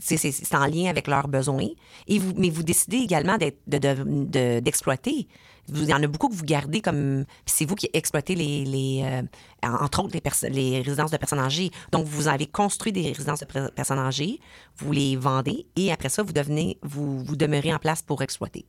c'est 0.00 0.54
en 0.54 0.66
lien 0.66 0.88
avec 0.88 1.06
leurs 1.06 1.28
besoins. 1.28 1.68
Et 2.08 2.18
vous, 2.18 2.32
mais 2.36 2.50
vous 2.50 2.62
décidez 2.62 2.98
également 2.98 3.36
d'être- 3.36 3.60
de- 3.66 3.78
de- 3.78 4.60
d'exploiter. 4.60 5.28
Il 5.68 5.84
y 5.84 5.94
en 5.94 6.02
a 6.02 6.06
beaucoup 6.08 6.28
que 6.28 6.34
vous 6.34 6.44
gardez 6.44 6.80
comme. 6.80 7.24
C'est 7.46 7.64
vous 7.64 7.76
qui 7.76 7.88
exploitez 7.92 8.34
les. 8.34 8.64
les 8.64 9.02
euh, 9.04 9.22
entre 9.68 10.02
autres, 10.02 10.18
les, 10.48 10.80
résidences 10.82 11.12
de 11.12 11.16
personnes 11.16 11.38
âgées. 11.38 11.70
Donc, 11.92 12.04
vous 12.06 12.26
avez 12.26 12.46
construit 12.46 12.90
des 12.92 13.12
résidences 13.12 13.40
de 13.40 13.68
personnes 13.70 14.00
âgées, 14.00 14.40
vous 14.78 14.90
les 14.90 15.14
vendez 15.16 15.66
et 15.76 15.92
après 15.92 16.08
ça, 16.08 16.24
vous 16.24 16.32
devenez. 16.32 16.78
Vous, 16.82 17.22
vous 17.22 17.36
demeurez 17.36 17.72
en 17.72 17.78
place 17.78 18.02
pour 18.02 18.22
exploiter. 18.22 18.66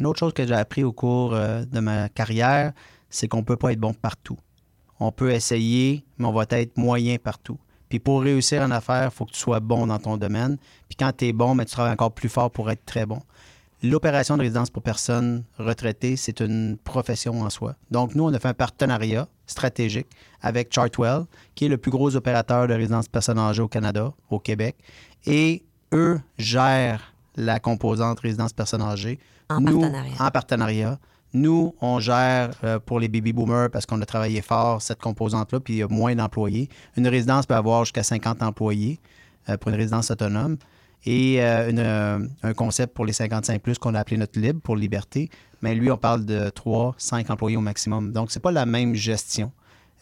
Une 0.00 0.06
autre 0.06 0.18
chose 0.18 0.32
que 0.32 0.44
j'ai 0.44 0.54
appris 0.54 0.82
au 0.82 0.92
cours 0.92 1.32
euh, 1.34 1.64
de 1.64 1.78
ma 1.78 2.08
carrière, 2.08 2.72
c'est 3.08 3.28
qu'on 3.28 3.38
ne 3.38 3.44
peut 3.44 3.56
pas 3.56 3.70
être 3.72 3.78
bon 3.78 3.94
partout. 3.94 4.38
On 5.04 5.10
peut 5.10 5.32
essayer, 5.32 6.04
mais 6.18 6.26
on 6.26 6.32
va 6.32 6.44
être 6.48 6.76
moyen 6.76 7.16
partout. 7.18 7.58
Puis 7.88 7.98
pour 7.98 8.22
réussir 8.22 8.62
en 8.62 8.70
affaires, 8.70 9.10
il 9.12 9.14
faut 9.14 9.26
que 9.26 9.32
tu 9.32 9.38
sois 9.38 9.58
bon 9.58 9.88
dans 9.88 9.98
ton 9.98 10.16
domaine. 10.16 10.56
Puis 10.88 10.96
quand 10.96 11.12
tu 11.16 11.26
es 11.26 11.32
bon, 11.32 11.54
mais 11.56 11.64
tu 11.64 11.72
travailles 11.72 11.92
encore 11.92 12.12
plus 12.12 12.28
fort 12.28 12.50
pour 12.50 12.70
être 12.70 12.84
très 12.86 13.04
bon. 13.04 13.20
l'opération 13.82 14.36
de 14.36 14.42
résidence 14.42 14.70
pour 14.70 14.82
personnes 14.82 15.42
retraitées, 15.58 16.14
c'est 16.16 16.40
une 16.40 16.78
profession 16.78 17.42
en 17.42 17.50
soi. 17.50 17.74
Donc, 17.90 18.14
nous, 18.14 18.24
on 18.24 18.32
a 18.32 18.38
fait 18.38 18.48
un 18.48 18.54
partenariat 18.54 19.26
stratégique 19.46 20.06
avec 20.40 20.72
Chartwell, 20.72 21.24
qui 21.56 21.64
est 21.64 21.68
le 21.68 21.78
plus 21.78 21.90
gros 21.90 22.14
opérateur 22.14 22.68
de 22.68 22.74
résidence 22.74 23.08
personnes 23.08 23.40
âgées 23.40 23.62
au 23.62 23.68
Canada, 23.68 24.12
au 24.30 24.38
Québec. 24.38 24.76
Et 25.26 25.64
eux 25.92 26.20
gèrent 26.38 27.12
la 27.36 27.58
composante 27.58 28.20
résidence 28.20 28.52
personnes 28.52 28.82
âgées. 28.82 29.18
En 29.50 29.60
Nous, 29.60 29.80
partenariat. 29.80 30.14
En 30.20 30.30
partenariat. 30.30 30.98
Nous, 31.34 31.74
on 31.80 31.98
gère 31.98 32.50
euh, 32.62 32.78
pour 32.78 33.00
les 33.00 33.08
baby 33.08 33.32
boomers 33.32 33.70
parce 33.70 33.86
qu'on 33.86 34.00
a 34.02 34.06
travaillé 34.06 34.42
fort 34.42 34.82
cette 34.82 35.00
composante-là, 35.00 35.60
puis 35.60 35.74
il 35.74 35.76
y 35.78 35.82
a 35.82 35.88
moins 35.88 36.14
d'employés. 36.14 36.68
Une 36.96 37.08
résidence 37.08 37.46
peut 37.46 37.54
avoir 37.54 37.84
jusqu'à 37.84 38.02
50 38.02 38.42
employés 38.42 39.00
euh, 39.48 39.56
pour 39.56 39.70
une 39.70 39.76
résidence 39.76 40.10
autonome. 40.10 40.58
Et 41.04 41.42
euh, 41.42 41.70
une, 41.70 42.30
un 42.42 42.54
concept 42.54 42.94
pour 42.94 43.06
les 43.06 43.12
55 43.12 43.60
plus 43.62 43.78
qu'on 43.78 43.94
a 43.94 44.00
appelé 44.00 44.18
notre 44.18 44.38
libre 44.38 44.60
pour 44.60 44.76
liberté. 44.76 45.30
Mais 45.62 45.74
lui, 45.74 45.90
on 45.90 45.96
parle 45.96 46.24
de 46.26 46.50
3, 46.50 46.94
5 46.98 47.30
employés 47.30 47.56
au 47.56 47.62
maximum. 47.62 48.12
Donc, 48.12 48.30
c'est 48.30 48.40
pas 48.40 48.52
la 48.52 48.66
même 48.66 48.94
gestion. 48.94 49.52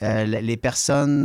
Les 0.00 0.56
personnes 0.56 1.24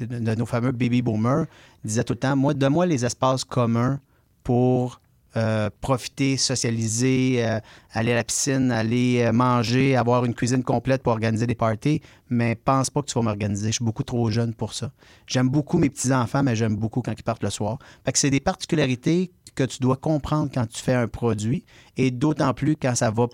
de, 0.00 0.18
de 0.18 0.34
nos 0.34 0.46
fameux 0.46 0.72
baby 0.72 1.02
boomers 1.02 1.44
disaient 1.84 2.04
tout 2.04 2.14
le 2.14 2.18
temps, 2.18 2.34
moi, 2.36 2.54
donne-moi 2.54 2.86
les 2.86 3.04
espaces 3.04 3.44
communs 3.44 4.00
pour 4.42 4.99
euh, 5.36 5.70
profiter, 5.80 6.36
socialiser, 6.36 7.44
euh, 7.44 7.60
aller 7.92 8.12
à 8.12 8.16
la 8.16 8.24
piscine, 8.24 8.72
aller 8.72 9.22
euh, 9.22 9.32
manger, 9.32 9.94
avoir 9.94 10.24
une 10.24 10.34
cuisine 10.34 10.64
complète 10.64 11.04
pour 11.04 11.12
organiser 11.12 11.46
des 11.46 11.54
parties, 11.54 12.00
mais 12.28 12.56
pense 12.56 12.90
pas 12.90 13.00
que 13.02 13.06
tu 13.06 13.14
vas 13.14 13.22
m'organiser. 13.22 13.68
Je 13.68 13.74
suis 13.74 13.84
beaucoup 13.84 14.02
trop 14.02 14.28
jeune 14.30 14.54
pour 14.54 14.74
ça. 14.74 14.90
J'aime 15.26 15.48
beaucoup 15.48 15.78
mes 15.78 15.88
petits-enfants, 15.88 16.42
mais 16.42 16.56
j'aime 16.56 16.74
beaucoup 16.74 17.00
quand 17.00 17.12
ils 17.16 17.22
partent 17.22 17.44
le 17.44 17.50
soir. 17.50 17.78
C'est 18.12 18.30
des 18.30 18.40
particularités 18.40 19.30
que 19.54 19.62
tu 19.62 19.78
dois 19.78 19.96
comprendre 19.96 20.50
quand 20.52 20.66
tu 20.66 20.82
fais 20.82 20.94
un 20.94 21.06
produit, 21.06 21.64
et 21.96 22.10
d'autant 22.10 22.52
plus 22.52 22.74
quand 22.74 22.96
ça 22.96 23.10
va 23.12 23.26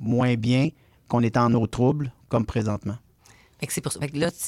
moins 0.00 0.34
bien, 0.34 0.68
qu'on 1.08 1.22
est 1.22 1.36
en 1.36 1.52
eau 1.54 1.66
trouble, 1.66 2.12
comme 2.28 2.46
présentement. 2.46 2.96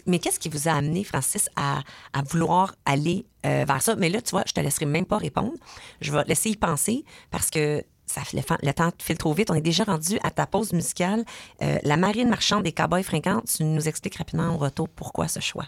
Mais 0.07 0.19
qu'est-ce 0.19 0.39
qui 0.39 0.49
vous 0.49 0.69
a 0.69 0.73
amené, 0.73 1.05
Francis, 1.05 1.49
à, 1.57 1.83
vouloir 2.31 2.75
aller 2.85 3.27
euh, 3.47 3.65
vers 3.67 3.83
ça? 3.83 3.97
Mais 3.97 4.09
là, 4.09 4.21
tu 4.21 4.31
vois, 4.31 4.45
je 4.47 4.53
te 4.53 4.61
laisserai 4.61 4.87
même 4.87 5.07
pas 5.07 5.19
répondre. 5.19 5.55
Je 6.01 6.13
vais 6.13 6.25
laisser 6.25 6.51
y 6.51 6.57
penser 6.57 7.05
parce 7.31 7.51
que 7.51 7.85
ça, 8.07 8.21
le, 8.33 8.41
le 8.63 8.73
temps 8.73 8.91
file 8.99 9.19
trop 9.19 9.33
vite. 9.33 9.51
On 9.51 9.55
est 9.55 9.61
déjà 9.61 9.85
rendu 9.85 10.19
à 10.23 10.31
ta 10.31 10.47
pause 10.47 10.73
musicale. 10.73 11.25
Euh, 11.63 11.79
la 11.83 11.97
marine 11.97 12.29
marchande 12.29 12.65
des 12.65 12.73
cowboys 12.73 13.03
fringants, 13.03 13.43
tu 13.43 13.65
nous 13.65 13.89
expliques 13.89 14.17
rapidement 14.17 14.55
au 14.55 14.59
retour 14.59 14.89
pourquoi 14.89 15.29
ce 15.29 15.41
choix. 15.41 15.67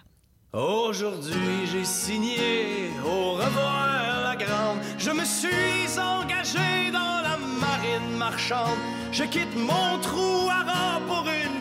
Aujourd'hui, 0.52 1.66
j'ai 1.70 1.84
signé 1.84 2.90
au 3.04 3.32
revoir 3.32 4.22
la 4.22 4.36
grande. 4.36 4.78
Je 4.98 5.10
me 5.10 5.24
suis 5.24 5.98
engagé 5.98 6.90
dans 6.92 7.22
la 7.22 7.36
marine 7.60 8.16
marchande. 8.16 8.78
Je 9.12 9.24
quitte 9.24 9.54
mon 9.54 9.98
trou 10.00 10.48
à 10.50 10.62
rang 10.62 10.96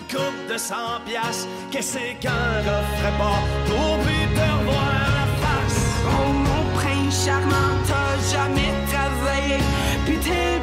coupe 0.09 0.51
de 0.51 0.57
100 0.57 0.75
piastres. 1.05 1.47
Qu'est-ce 1.71 1.97
qu'un 2.19 2.61
gars 2.65 2.83
ferait 2.97 3.17
pas 3.17 3.39
pour 3.65 3.97
plus 3.99 4.27
te 4.35 4.45
revoir 4.57 4.89
la 4.93 5.25
face? 5.41 5.81
Oh 6.07 6.31
mon 6.31 6.63
prince 6.77 7.25
charmant, 7.25 7.73
t'as 7.87 8.37
jamais 8.37 8.71
travaillé 8.91 9.57
Puis 10.05 10.17
t'es 10.17 10.59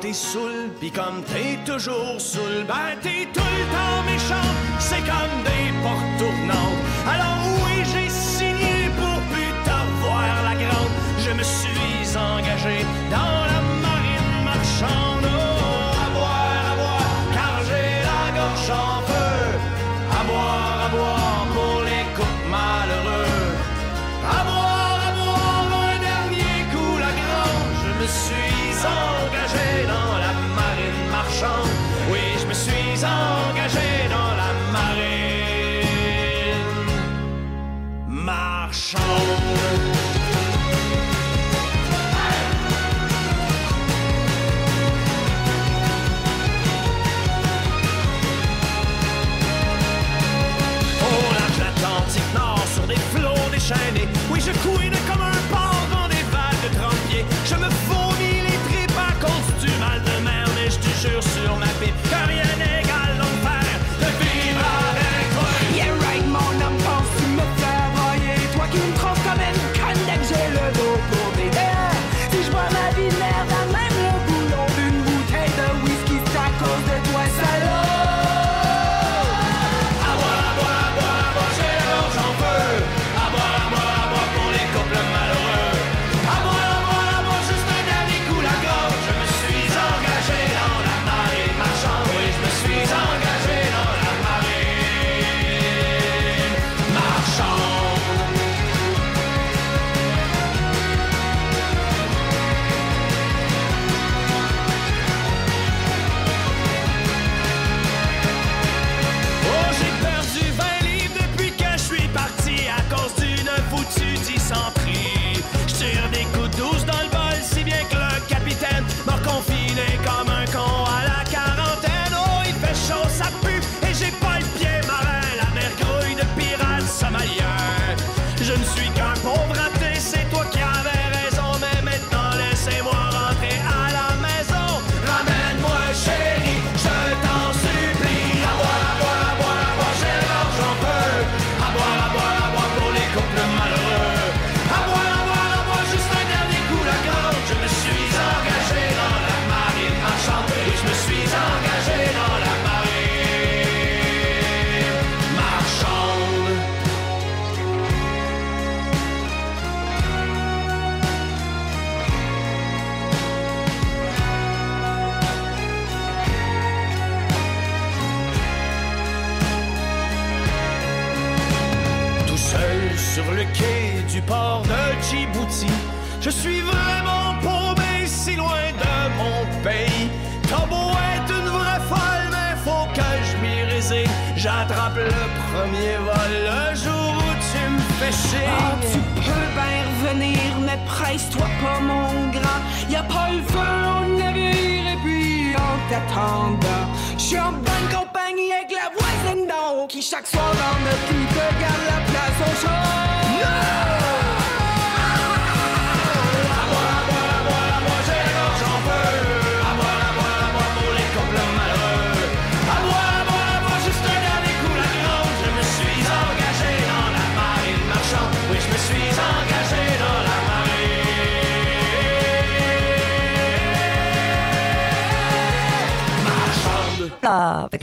t'es 0.00 0.12
saoul, 0.12 0.70
pis 0.80 0.90
comme 0.90 1.22
t'es 1.24 1.58
toujours 1.64 2.18
saoul, 2.18 2.64
ben 2.66 2.96
t'es 3.02 3.28
tout 3.32 3.40
le 3.40 3.64
temps 3.74 4.02
méchante. 4.06 4.56
C'est 4.78 5.04
comme 5.10 5.36
des 5.44 5.72
portes 5.82 6.18
tournantes. 6.18 6.80
Alors 7.06 7.40
oui, 7.64 7.84
j'ai 7.84 8.08
signé 8.08 8.88
pour 8.98 9.18
plus 9.30 9.52
t'avoir 9.64 10.42
la 10.44 10.54
grande. 10.54 10.94
Je 11.18 11.30
me 11.30 11.42
suis 11.42 12.16
engagé 12.16 12.84
dans 13.10 13.44
la 13.52 13.60
marine 13.84 14.44
marchande. 14.44 15.26
Oh, 15.26 16.04
à 16.04 16.10
boire, 16.14 16.64
à 16.72 16.76
boire, 16.76 17.16
car 17.34 17.54
j'ai 17.68 17.90
la 18.08 18.24
gorge 18.38 18.70
en 18.70 19.03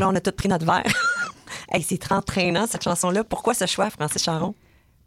Là, 0.01 0.09
on 0.09 0.15
a 0.15 0.19
tous 0.19 0.31
pris 0.31 0.49
notre 0.49 0.65
verre. 0.65 0.81
hey, 1.71 1.83
c'est 1.83 1.99
31 1.99 2.55
ans, 2.55 2.65
cette 2.67 2.83
chanson-là. 2.83 3.23
Pourquoi 3.23 3.53
ce 3.53 3.67
choix, 3.67 3.91
Francis 3.91 4.23
Charon? 4.23 4.55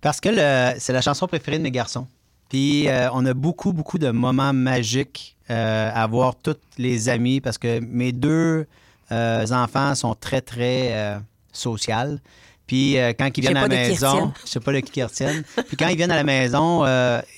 Parce 0.01 0.21
que 0.21 0.29
le- 0.29 0.79
c'est 0.79 0.93
la 0.93 1.01
chanson 1.01 1.27
préférée 1.27 1.59
de 1.59 1.65
mes 1.65 1.73
garçons. 1.73 2.07
Puis 2.49 2.89
euh, 2.89 3.09
on 3.13 3.27
a 3.27 3.35
beaucoup, 3.35 3.73
beaucoup 3.73 3.99
de 3.99 4.11
moments 4.13 4.53
magiques 4.53 5.37
euh, 5.51 5.91
à 5.93 6.07
voir 6.07 6.37
tous 6.37 6.55
les 6.79 7.09
amis 7.09 7.41
parce 7.41 7.59
que 7.59 7.81
mes 7.81 8.13
deux 8.13 8.69
euh, 9.11 9.47
enfants 9.51 9.97
sont 9.97 10.15
très, 10.15 10.41
très 10.41 11.19
sociales. 11.53 12.21
Puis 12.69 12.97
quand 13.19 13.37
ils 13.37 13.41
viennent 13.41 13.57
à 13.57 13.67
la 13.67 13.69
maison, 13.69 14.33
je 14.45 14.49
sais 14.49 14.61
pas 14.61 14.73
de 14.73 14.79
qui 14.79 15.03
retiennent. 15.03 15.43
Puis 15.67 15.77
quand 15.77 15.89
ils 15.89 15.97
viennent 15.97 16.13
à 16.13 16.17
la 16.17 16.23
maison, 16.23 16.85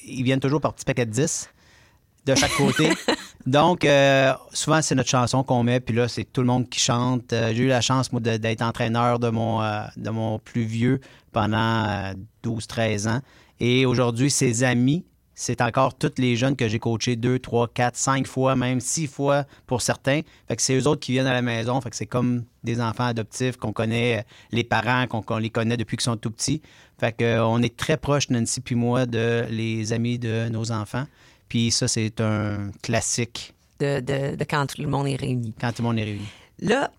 ils 0.04 0.22
viennent 0.24 0.40
toujours 0.40 0.60
par 0.60 0.74
petits 0.74 0.84
paquets 0.84 1.06
de 1.06 1.10
10 1.10 1.48
de 2.26 2.34
chaque 2.34 2.52
côté. 2.56 2.90
Donc, 3.46 3.84
euh, 3.84 4.32
souvent, 4.52 4.82
c'est 4.82 4.96
notre 4.96 5.08
chanson 5.08 5.44
qu'on 5.44 5.62
met, 5.62 5.78
puis 5.80 5.94
là, 5.94 6.08
c'est 6.08 6.24
tout 6.24 6.40
le 6.40 6.48
monde 6.48 6.68
qui 6.68 6.80
chante. 6.80 7.32
Euh, 7.32 7.52
J'ai 7.54 7.62
eu 7.64 7.68
la 7.68 7.80
chance, 7.80 8.10
moi, 8.10 8.20
de- 8.20 8.36
d'être 8.38 8.62
entraîneur 8.62 9.20
de 9.20 9.28
mon, 9.28 9.62
euh, 9.62 9.82
de 9.96 10.10
mon 10.10 10.40
plus 10.40 10.64
vieux 10.64 11.00
pendant 11.32 11.84
euh, 11.88 12.12
12-13 12.42 13.06
ans. 13.08 13.20
Et 13.60 13.86
aujourd'hui, 13.86 14.30
ses 14.30 14.64
amis, 14.64 15.04
c'est 15.38 15.60
encore 15.60 15.94
tous 15.96 16.12
les 16.18 16.34
jeunes 16.34 16.56
que 16.56 16.66
j'ai 16.66 16.78
coachés 16.80 17.14
deux, 17.14 17.38
trois, 17.38 17.68
quatre, 17.68 17.96
cinq 17.96 18.26
fois, 18.26 18.56
même 18.56 18.80
six 18.80 19.06
fois 19.06 19.44
pour 19.66 19.80
certains. 19.82 20.22
Fait 20.48 20.56
que 20.56 20.62
c'est 20.62 20.74
eux 20.76 20.88
autres 20.88 21.00
qui 21.00 21.12
viennent 21.12 21.26
à 21.26 21.32
la 21.34 21.42
maison. 21.42 21.80
Fait 21.80 21.90
que 21.90 21.96
c'est 21.96 22.06
comme 22.06 22.44
des 22.64 22.80
enfants 22.80 23.04
adoptifs 23.04 23.58
qu'on 23.58 23.72
connaît, 23.72 24.24
les 24.50 24.64
parents, 24.64 25.06
qu'on 25.06 25.22
qu'on 25.22 25.36
les 25.38 25.50
connaît 25.50 25.76
depuis 25.76 25.96
qu'ils 25.98 26.04
sont 26.04 26.16
tout 26.16 26.30
petits. 26.30 26.62
Fait 26.98 27.12
que, 27.12 27.38
on 27.40 27.62
est 27.62 27.76
très 27.76 27.98
proches, 27.98 28.30
Nancy 28.30 28.60
puis 28.60 28.74
moi, 28.74 29.04
de 29.06 29.44
les 29.50 29.92
amis 29.92 30.18
de 30.18 30.48
nos 30.48 30.72
enfants. 30.72 31.04
Puis 31.48 31.70
ça, 31.70 31.88
c'est 31.88 32.20
un 32.20 32.70
classique. 32.82 33.54
De, 33.78 34.00
de- 34.00 34.36
de 34.36 34.44
quand 34.44 34.66
tout 34.66 34.80
le 34.80 34.88
monde 34.88 35.06
est 35.06 35.16
réuni. 35.16 35.54
Quand 35.60 35.70
tout 35.72 35.82
le 35.82 35.88
monde 35.88 35.98
est 35.98 36.04
réuni. 36.04 36.26
Là, 36.60 36.90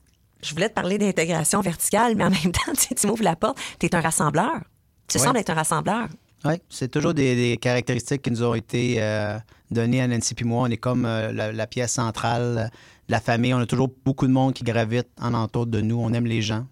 je 0.43 0.53
voulais 0.53 0.69
te 0.69 0.73
parler 0.75 0.97
d'intégration 0.97 1.59
verticale, 1.61 2.15
mais 2.15 2.23
en 2.23 2.29
même 2.29 2.51
temps, 2.51 2.71
tu, 2.79 2.93
tu 2.95 3.07
m'ouvres 3.07 3.23
la 3.23 3.35
porte. 3.35 3.57
Tu 3.79 3.87
es 3.87 3.95
un 3.95 4.01
rassembleur. 4.01 4.59
Tu 5.07 5.17
Ouais. 5.17 5.23
sembles 5.23 5.37
être 5.39 5.49
un 5.49 5.55
rassembleur. 5.55 6.07
Oui, 6.45 6.53
c'est 6.69 6.89
toujours 6.91 7.13
des, 7.15 7.35
des 7.35 7.57
caractéristiques 7.57 8.21
qui 8.21 8.29
nous 8.31 8.43
ont 8.43 8.53
été 8.53 8.97
euh, 9.01 9.37
données 9.71 10.01
à 10.01 10.07
Nancy 10.07 10.35
puis 10.35 10.45
moi. 10.45 10.63
On 10.63 10.67
est 10.71 10.77
comme 10.77 11.05
euh, 11.05 11.31
la, 11.31 11.51
la 11.51 11.65
pièce 11.67 11.93
centrale 11.93 12.69
de 13.07 13.11
la 13.11 13.19
famille. 13.19 13.53
On 13.55 13.59
a 13.59 13.65
toujours 13.65 13.89
beaucoup 14.05 14.27
de 14.27 14.31
monde 14.31 14.53
qui 14.53 14.63
gravite 14.63 15.07
en 15.19 15.33
entour 15.33 15.65
de 15.65 15.81
nous. 15.81 15.97
On 15.99 16.13
aime 16.13 16.27
les 16.27 16.43
gens. 16.43 16.67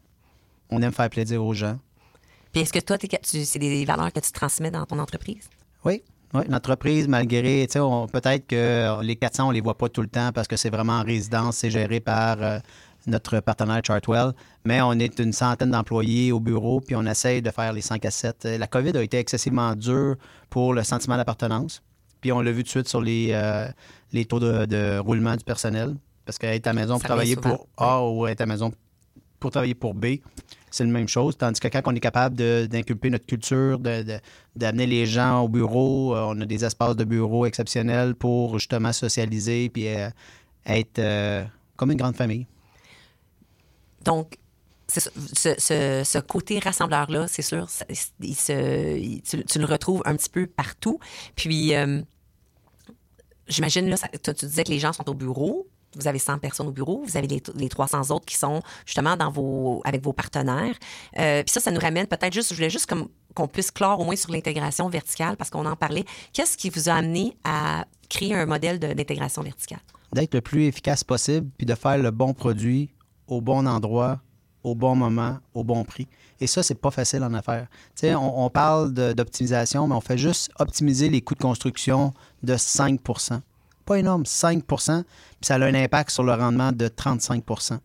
On 0.69 0.81
aime 0.83 0.91
faire 0.91 1.09
plaisir 1.09 1.43
aux 1.43 1.53
gens. 1.55 1.79
Puis 2.51 2.61
est-ce 2.61 2.71
que 2.71 2.79
toi, 2.79 2.97
c'est 3.23 3.59
des 3.59 3.85
valeurs 3.85 4.13
que 4.13 4.19
tu 4.19 4.31
transmets 4.31 4.71
dans 4.71 4.85
ton 4.85 4.99
entreprise? 4.99 5.49
Oui, 5.83 6.03
oui. 6.33 6.41
L'entreprise, 6.49 7.07
malgré, 7.07 7.65
tu 7.67 7.79
sais, 7.79 7.79
peut-être 8.11 8.47
que 8.47 9.01
les 9.01 9.15
400, 9.15 9.47
on 9.47 9.51
les 9.51 9.61
voit 9.61 9.77
pas 9.77 9.89
tout 9.89 10.01
le 10.01 10.07
temps 10.07 10.31
parce 10.33 10.47
que 10.47 10.57
c'est 10.57 10.69
vraiment 10.69 10.93
en 10.93 11.03
résidence, 11.03 11.57
c'est 11.57 11.69
géré 11.69 11.99
par 11.99 12.41
euh, 12.41 12.59
notre 13.07 13.39
partenaire 13.39 13.81
Chartwell, 13.85 14.33
mais 14.65 14.81
on 14.81 14.93
est 14.93 15.19
une 15.19 15.33
centaine 15.33 15.71
d'employés 15.71 16.31
au 16.31 16.39
bureau, 16.39 16.81
puis 16.81 16.95
on 16.95 17.05
essaye 17.05 17.41
de 17.41 17.51
faire 17.51 17.73
les 17.73 17.81
5 17.81 18.03
à 18.05 18.11
7. 18.11 18.45
Euh, 18.45 18.57
La 18.57 18.67
COVID 18.67 18.97
a 18.97 19.03
été 19.03 19.17
excessivement 19.17 19.75
dure 19.75 20.15
pour 20.49 20.73
le 20.73 20.83
sentiment 20.83 21.17
d'appartenance, 21.17 21.81
puis 22.21 22.31
on 22.31 22.41
l'a 22.41 22.51
vu 22.51 22.63
tout 22.63 22.63
de 22.63 22.69
suite 22.69 22.87
sur 22.87 23.01
les, 23.01 23.29
euh, 23.31 23.67
les 24.11 24.25
taux 24.25 24.39
de, 24.39 24.65
de 24.65 24.97
roulement 24.97 25.35
du 25.35 25.43
personnel, 25.43 25.95
parce 26.25 26.37
qu'être 26.37 26.67
à 26.67 26.73
la 26.73 26.81
maison 26.81 26.95
Ça 26.95 26.99
pour 26.99 27.07
travailler 27.07 27.35
pour 27.35 27.67
A 27.77 28.03
ou 28.03 28.27
être 28.27 28.41
à 28.41 28.45
la 28.45 28.53
maison 28.53 28.71
pour 28.71 28.79
travailler 29.49 29.75
pour 29.75 29.93
B, 29.93 30.17
c'est 30.75 30.83
la 30.83 30.89
même 30.89 31.07
chose. 31.07 31.37
Tandis 31.37 31.59
que 31.59 31.67
quand 31.69 31.81
on 31.85 31.95
est 31.95 31.99
capable 32.01 32.35
d'inculper 32.67 33.09
notre 33.09 33.25
culture, 33.25 33.79
d'amener 33.79 34.85
les 34.87 35.05
gens 35.05 35.41
au 35.41 35.47
bureau, 35.47 36.15
euh, 36.15 36.25
on 36.27 36.41
a 36.41 36.45
des 36.45 36.65
espaces 36.65 36.95
de 36.97 37.05
bureau 37.05 37.45
exceptionnels 37.45 38.13
pour 38.15 38.59
justement 38.59 38.91
socialiser 38.91 39.69
puis 39.69 39.87
euh, 39.87 40.09
être 40.65 40.99
euh, 40.99 41.45
comme 41.77 41.91
une 41.91 41.97
grande 41.97 42.17
famille. 42.17 42.45
Donc, 44.03 44.37
ce, 44.87 46.19
côté 46.19 46.59
rassembleur-là, 46.59 47.27
c'est 47.27 47.41
sûr, 47.41 47.67
tu, 48.19 49.59
le 49.59 49.65
retrouves 49.65 50.01
un 50.05 50.15
petit 50.15 50.29
peu 50.29 50.45
partout. 50.45 50.99
Puis, 51.35 51.73
j'imagine, 53.47 53.89
là, 53.89 53.95
tu 54.21 54.45
disais 54.45 54.63
que 54.63 54.71
les 54.71 54.79
gens 54.79 54.93
sont 54.93 55.09
au 55.09 55.13
bureau. 55.13 55.67
Vous 55.95 56.07
avez 56.07 56.19
100 56.19 56.39
personnes 56.39 56.67
au 56.67 56.71
bureau, 56.71 57.03
vous 57.05 57.17
avez 57.17 57.27
les, 57.27 57.43
les 57.55 57.69
300 57.69 58.11
autres 58.11 58.25
qui 58.25 58.35
sont 58.35 58.61
justement 58.85 59.15
avec 59.83 60.03
vos 60.03 60.13
partenaires. 60.13 60.75
Euh, 61.19 61.43
puis 61.43 61.51
ça, 61.51 61.59
ça 61.59 61.71
nous 61.71 61.79
ramène 61.79 62.07
peut-être 62.07 62.33
juste, 62.33 62.49
je 62.49 62.55
voulais 62.55 62.69
juste 62.69 62.91
qu'on 63.33 63.47
puisse 63.47 63.71
clore 63.71 63.99
au 63.99 64.05
moins 64.05 64.15
sur 64.15 64.31
l'intégration 64.31 64.89
verticale 64.89 65.37
parce 65.37 65.49
qu'on 65.49 65.65
en 65.65 65.75
parlait. 65.75 66.05
Qu'est-ce 66.33 66.57
qui 66.57 66.69
vous 66.69 66.89
a 66.89 66.93
amené 66.93 67.37
à 67.43 67.85
créer 68.09 68.33
un 68.33 68.45
modèle 68.45 68.79
d'intégration 68.79 69.41
verticale? 69.41 69.79
D'être 70.13 70.33
le 70.33 70.41
plus 70.41 70.65
efficace 70.65 71.03
possible 71.03 71.49
puis 71.57 71.65
de 71.65 71.75
faire 71.75 71.97
le 71.97 72.11
bon 72.11 72.33
produit 72.33 72.91
au 73.27 73.41
bon 73.41 73.67
endroit, 73.67 74.19
au 74.63 74.75
bon 74.75 74.95
moment, 74.95 75.37
au 75.53 75.63
bon 75.63 75.83
prix. 75.83 76.07
Et 76.39 76.47
ça, 76.47 76.63
c'est 76.63 76.75
pas 76.75 76.91
facile 76.91 77.23
en 77.23 77.33
affaires. 77.33 77.67
On, 78.03 78.45
on 78.45 78.49
parle 78.49 78.93
d'optimisation, 78.93 79.87
mais 79.87 79.95
on 79.95 80.01
fait 80.01 80.17
juste 80.17 80.51
optimiser 80.59 81.09
les 81.09 81.21
coûts 81.21 81.35
de 81.35 81.41
construction 81.41 82.13
de 82.43 82.57
5 82.57 82.99
Pas 83.85 83.99
énorme, 83.99 84.23
5% 84.23 85.03
puis 85.03 85.47
ça 85.47 85.55
a 85.55 85.59
un 85.59 85.73
impact 85.75 86.09
sur 86.09 86.23
le 86.23 86.33
rendement 86.33 86.71
de 86.71 86.87
35% 86.87 87.79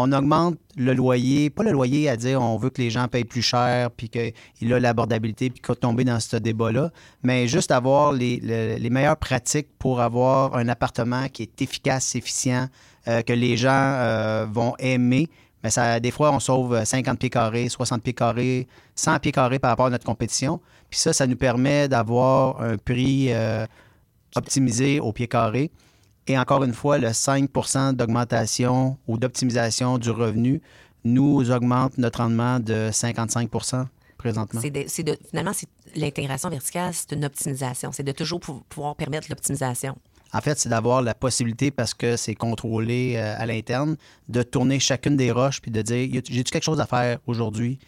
on 0.00 0.12
augmente 0.12 0.56
le 0.76 0.94
loyer, 0.94 1.50
pas 1.50 1.64
le 1.64 1.72
loyer 1.72 2.08
à 2.08 2.16
dire 2.16 2.40
on 2.40 2.56
veut 2.56 2.70
que 2.70 2.80
les 2.80 2.88
gens 2.88 3.08
payent 3.08 3.24
plus 3.24 3.42
cher, 3.42 3.90
puis 3.90 4.08
qu'il 4.08 4.72
a 4.72 4.78
l'abordabilité, 4.78 5.50
puis 5.50 5.60
qu'on 5.60 5.74
tomber 5.74 6.04
dans 6.04 6.20
ce 6.20 6.36
débat-là, 6.36 6.92
mais 7.24 7.48
juste 7.48 7.72
avoir 7.72 8.12
les, 8.12 8.38
le- 8.40 8.76
les 8.78 8.90
meilleures 8.90 9.16
pratiques 9.16 9.66
pour 9.76 10.00
avoir 10.00 10.54
un 10.54 10.68
appartement 10.68 11.26
qui 11.28 11.42
est 11.42 11.62
efficace, 11.62 12.14
efficient, 12.14 12.68
euh, 13.08 13.22
que 13.22 13.32
les 13.32 13.56
gens 13.56 13.70
euh, 13.72 14.46
vont 14.48 14.74
aimer. 14.78 15.28
Mais 15.64 15.70
ça, 15.70 15.98
des 15.98 16.12
fois, 16.12 16.30
on 16.30 16.38
sauve 16.38 16.84
50 16.84 17.18
pieds 17.18 17.30
carrés, 17.30 17.68
60 17.68 18.00
pieds 18.00 18.12
carrés, 18.14 18.68
100 18.94 19.18
pieds 19.18 19.32
carrés 19.32 19.58
par 19.58 19.70
rapport 19.70 19.86
à 19.86 19.90
notre 19.90 20.04
compétition. 20.06 20.60
Puis 20.90 21.00
ça, 21.00 21.12
ça 21.12 21.26
nous 21.26 21.34
permet 21.34 21.88
d'avoir 21.88 22.62
un 22.62 22.76
prix 22.76 23.32
euh, 23.32 23.66
optimisé 24.36 25.00
au 25.00 25.12
pied 25.12 25.28
carré. 25.28 25.70
Et 26.26 26.38
encore 26.38 26.62
une 26.64 26.74
fois, 26.74 26.98
le 26.98 27.08
5% 27.08 27.94
d'augmentation 27.94 28.98
ou 29.06 29.16
d'optimisation 29.18 29.98
du 29.98 30.10
revenu 30.10 30.60
nous 31.04 31.50
augmente 31.50 31.96
notre 31.96 32.20
rendement 32.20 32.60
de 32.60 32.90
55 32.92 33.48
présentement. 34.18 34.60
De- 34.60 34.68
de- 35.02 35.18
finalement, 35.30 35.52
c'est 35.54 35.68
l'intégration 35.96 36.50
verticale, 36.50 36.92
c'est 36.92 37.12
une 37.12 37.24
optimisation. 37.24 37.92
C'est 37.92 38.02
de 38.02 38.12
toujours 38.12 38.40
pou- 38.40 38.62
pouvoir 38.68 38.94
permettre 38.96 39.28
l'optimisation. 39.30 39.96
En 40.34 40.40
fait, 40.42 40.58
c'est 40.58 40.68
d'avoir 40.68 41.00
la 41.00 41.14
possibilité, 41.14 41.70
parce 41.70 41.94
que 41.94 42.16
c'est 42.18 42.34
contrôlé 42.34 43.14
euh, 43.16 43.34
à 43.38 43.46
l'interne, 43.46 43.96
de 44.28 44.42
tourner 44.42 44.78
chacune 44.80 45.16
des 45.16 45.30
roches 45.32 45.62
puis 45.62 45.70
de 45.70 45.80
dire 45.80 46.20
j'ai-tu 46.28 46.50
quelque 46.52 46.64
chose 46.64 46.80
à 46.80 46.86
faire 46.86 47.18
aujourd'hui 47.26 47.78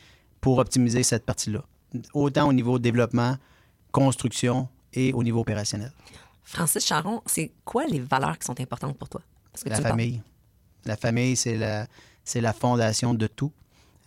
pour 0.40 0.56
optimiser 0.58 1.02
cette 1.02 1.26
partie-là? 1.26 1.62
Autant 2.14 2.48
au 2.48 2.52
niveau 2.54 2.78
développement, 2.78 3.36
construction 3.92 4.68
et 4.94 5.12
au 5.12 5.22
niveau 5.22 5.40
opérationnel. 5.40 5.92
Francis 6.50 6.84
Charon, 6.84 7.22
c'est 7.26 7.52
quoi 7.64 7.86
les 7.86 8.00
valeurs 8.00 8.38
qui 8.38 8.44
sont 8.46 8.58
importantes 8.60 8.96
pour 8.98 9.08
toi? 9.08 9.22
Parce 9.52 9.62
que 9.64 9.68
La 9.68 9.76
tu 9.76 9.82
famille. 9.82 10.22
La 10.84 10.96
famille, 10.96 11.36
c'est 11.36 11.56
la, 11.56 11.86
c'est 12.24 12.40
la 12.40 12.52
fondation 12.52 13.14
de 13.14 13.26
tout. 13.26 13.52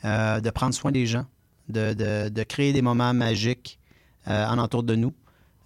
Euh, 0.06 0.42
de 0.42 0.50
prendre 0.50 0.74
soin 0.76 0.92
des 0.92 1.06
gens, 1.06 1.26
de, 1.70 1.94
de- 1.94 2.28
de 2.30 2.44
créer 2.44 2.74
des 2.74 2.82
moments 2.82 3.14
magiques 3.14 3.80
euh, 4.28 4.46
en 4.48 4.58
entour 4.58 4.84
de 4.84 4.96
nous. 4.96 5.14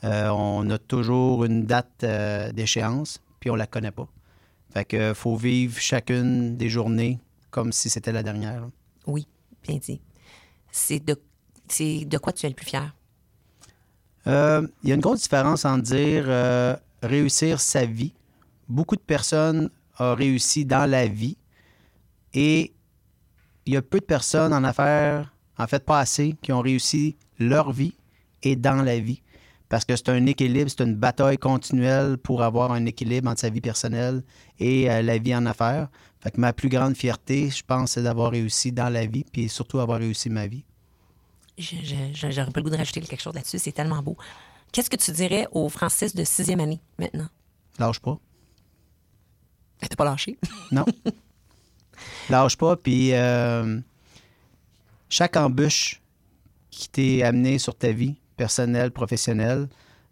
Euh, 0.04 0.30
on 0.30 0.70
a 0.70 0.78
toujours 0.78 1.44
une 1.46 1.66
date 1.66 2.06
d'échéance, 2.54 3.20
puis 3.40 3.50
on 3.50 3.56
la 3.56 3.66
connaît 3.66 3.90
pas. 3.92 4.08
Fait 4.72 4.86
que 4.86 5.14
faut 5.16 5.36
vivre 5.36 5.80
chacune 5.80 6.56
des 6.58 6.70
journées 6.70 7.20
comme 7.50 7.72
si 7.72 7.90
c'était 7.90 8.12
la 8.12 8.22
dernière. 8.22 8.62
là. 8.62 8.68
Oui, 9.08 9.28
bien 9.64 9.78
dit. 9.78 10.00
C'est 10.72 11.00
de, 11.04 11.20
c'est 11.68 12.06
de 12.06 12.18
quoi 12.20 12.32
tu 12.34 12.46
es 12.46 12.50
le 12.50 12.56
plus 12.56 12.66
fier? 12.68 12.94
Euh, 14.26 14.68
Il 14.84 14.90
y 14.90 14.92
a 14.92 14.96
une 14.96 15.02
grosse 15.02 15.22
différence 15.22 15.66
en 15.66 15.78
dire 15.78 16.26
euh, 16.28 16.76
réussir 17.04 17.60
sa 17.60 17.86
vie. 17.86 18.14
Beaucoup 18.68 18.96
de 18.96 19.02
personnes 19.02 19.70
ont 20.00 20.16
réussi 20.16 20.66
dans 20.66 20.90
la 20.90 21.08
vie 21.08 21.38
et 22.34 22.74
il 23.66 23.74
y 23.74 23.78
a 23.78 23.82
peu 23.82 24.00
de 24.00 24.06
personnes 24.06 24.54
en 24.54 24.64
affaires, 24.64 25.34
en 25.58 25.68
fait 25.68 25.84
pas 25.86 26.00
assez, 26.00 26.36
qui 26.42 26.52
ont 26.52 26.62
réussi 26.62 27.16
leur 27.40 27.72
vie 27.72 27.94
et 28.44 28.56
dans 28.56 28.82
la 28.84 29.00
vie. 29.00 29.22
parce 29.70 29.84
que 29.86 29.96
c'est 29.96 30.10
un 30.10 30.26
équilibre, 30.26 30.70
c'est 30.70 30.84
une 30.84 30.96
bataille 30.96 31.38
continuelle 31.38 32.18
pour 32.18 32.42
avoir 32.42 32.72
un 32.72 32.86
équilibre 32.86 33.30
entre 33.30 33.42
sa 33.42 33.50
vie 33.50 33.62
personnelle 33.62 34.24
et 34.60 34.90
euh, 34.90 35.02
la 35.02 35.18
vie 35.18 35.36
en 35.36 35.46
affaires. 35.46 35.90
Fait 36.22 36.32
que 36.32 36.40
ma 36.40 36.54
plus 36.54 36.70
grande 36.70 36.96
fierté, 36.96 37.50
je 37.50 37.64
pense, 37.66 37.92
c'est 37.92 38.04
d'avoir 38.04 38.32
réussi 38.32 38.72
dans 38.72 38.90
la 38.90 39.06
vie, 39.06 39.26
puis 39.32 39.50
surtout 39.50 39.80
avoir 39.80 40.00
réussi 40.00 40.30
ma 40.30 40.48
vie. 40.48 40.64
J'aurais 41.58 42.52
pas 42.52 42.60
le 42.60 42.64
goût 42.64 42.70
de 42.70 42.78
rajouter 42.78 43.02
quelque 43.02 43.22
chose 43.22 43.34
là-dessus, 43.34 43.60
c'est 43.60 43.72
tellement 43.72 44.02
beau. 44.02 44.18
Qu'est-ce 44.72 44.90
que 44.90 44.96
tu 44.96 45.12
dirais 45.12 45.48
au 45.52 45.70
Francis 45.70 46.14
de 46.14 46.24
sixième 46.24 46.60
année 46.60 46.80
maintenant? 47.00 47.28
Lâche 47.80 48.00
pas. 48.00 48.18
T'as 49.80 49.96
pas 49.96 50.06
lâché? 50.06 50.38
Non. 50.72 50.86
Lâche 52.30 52.58
pas, 52.58 52.76
puis 52.76 53.14
euh, 53.14 53.80
chaque 55.10 55.36
embûche 55.38 56.02
qui 56.70 56.90
t'est 56.90 57.24
amenée 57.24 57.58
sur 57.58 57.76
ta 57.76 57.92
vie, 57.92 58.16
personnelle, 58.36 58.92
professionnelle, 58.92 59.68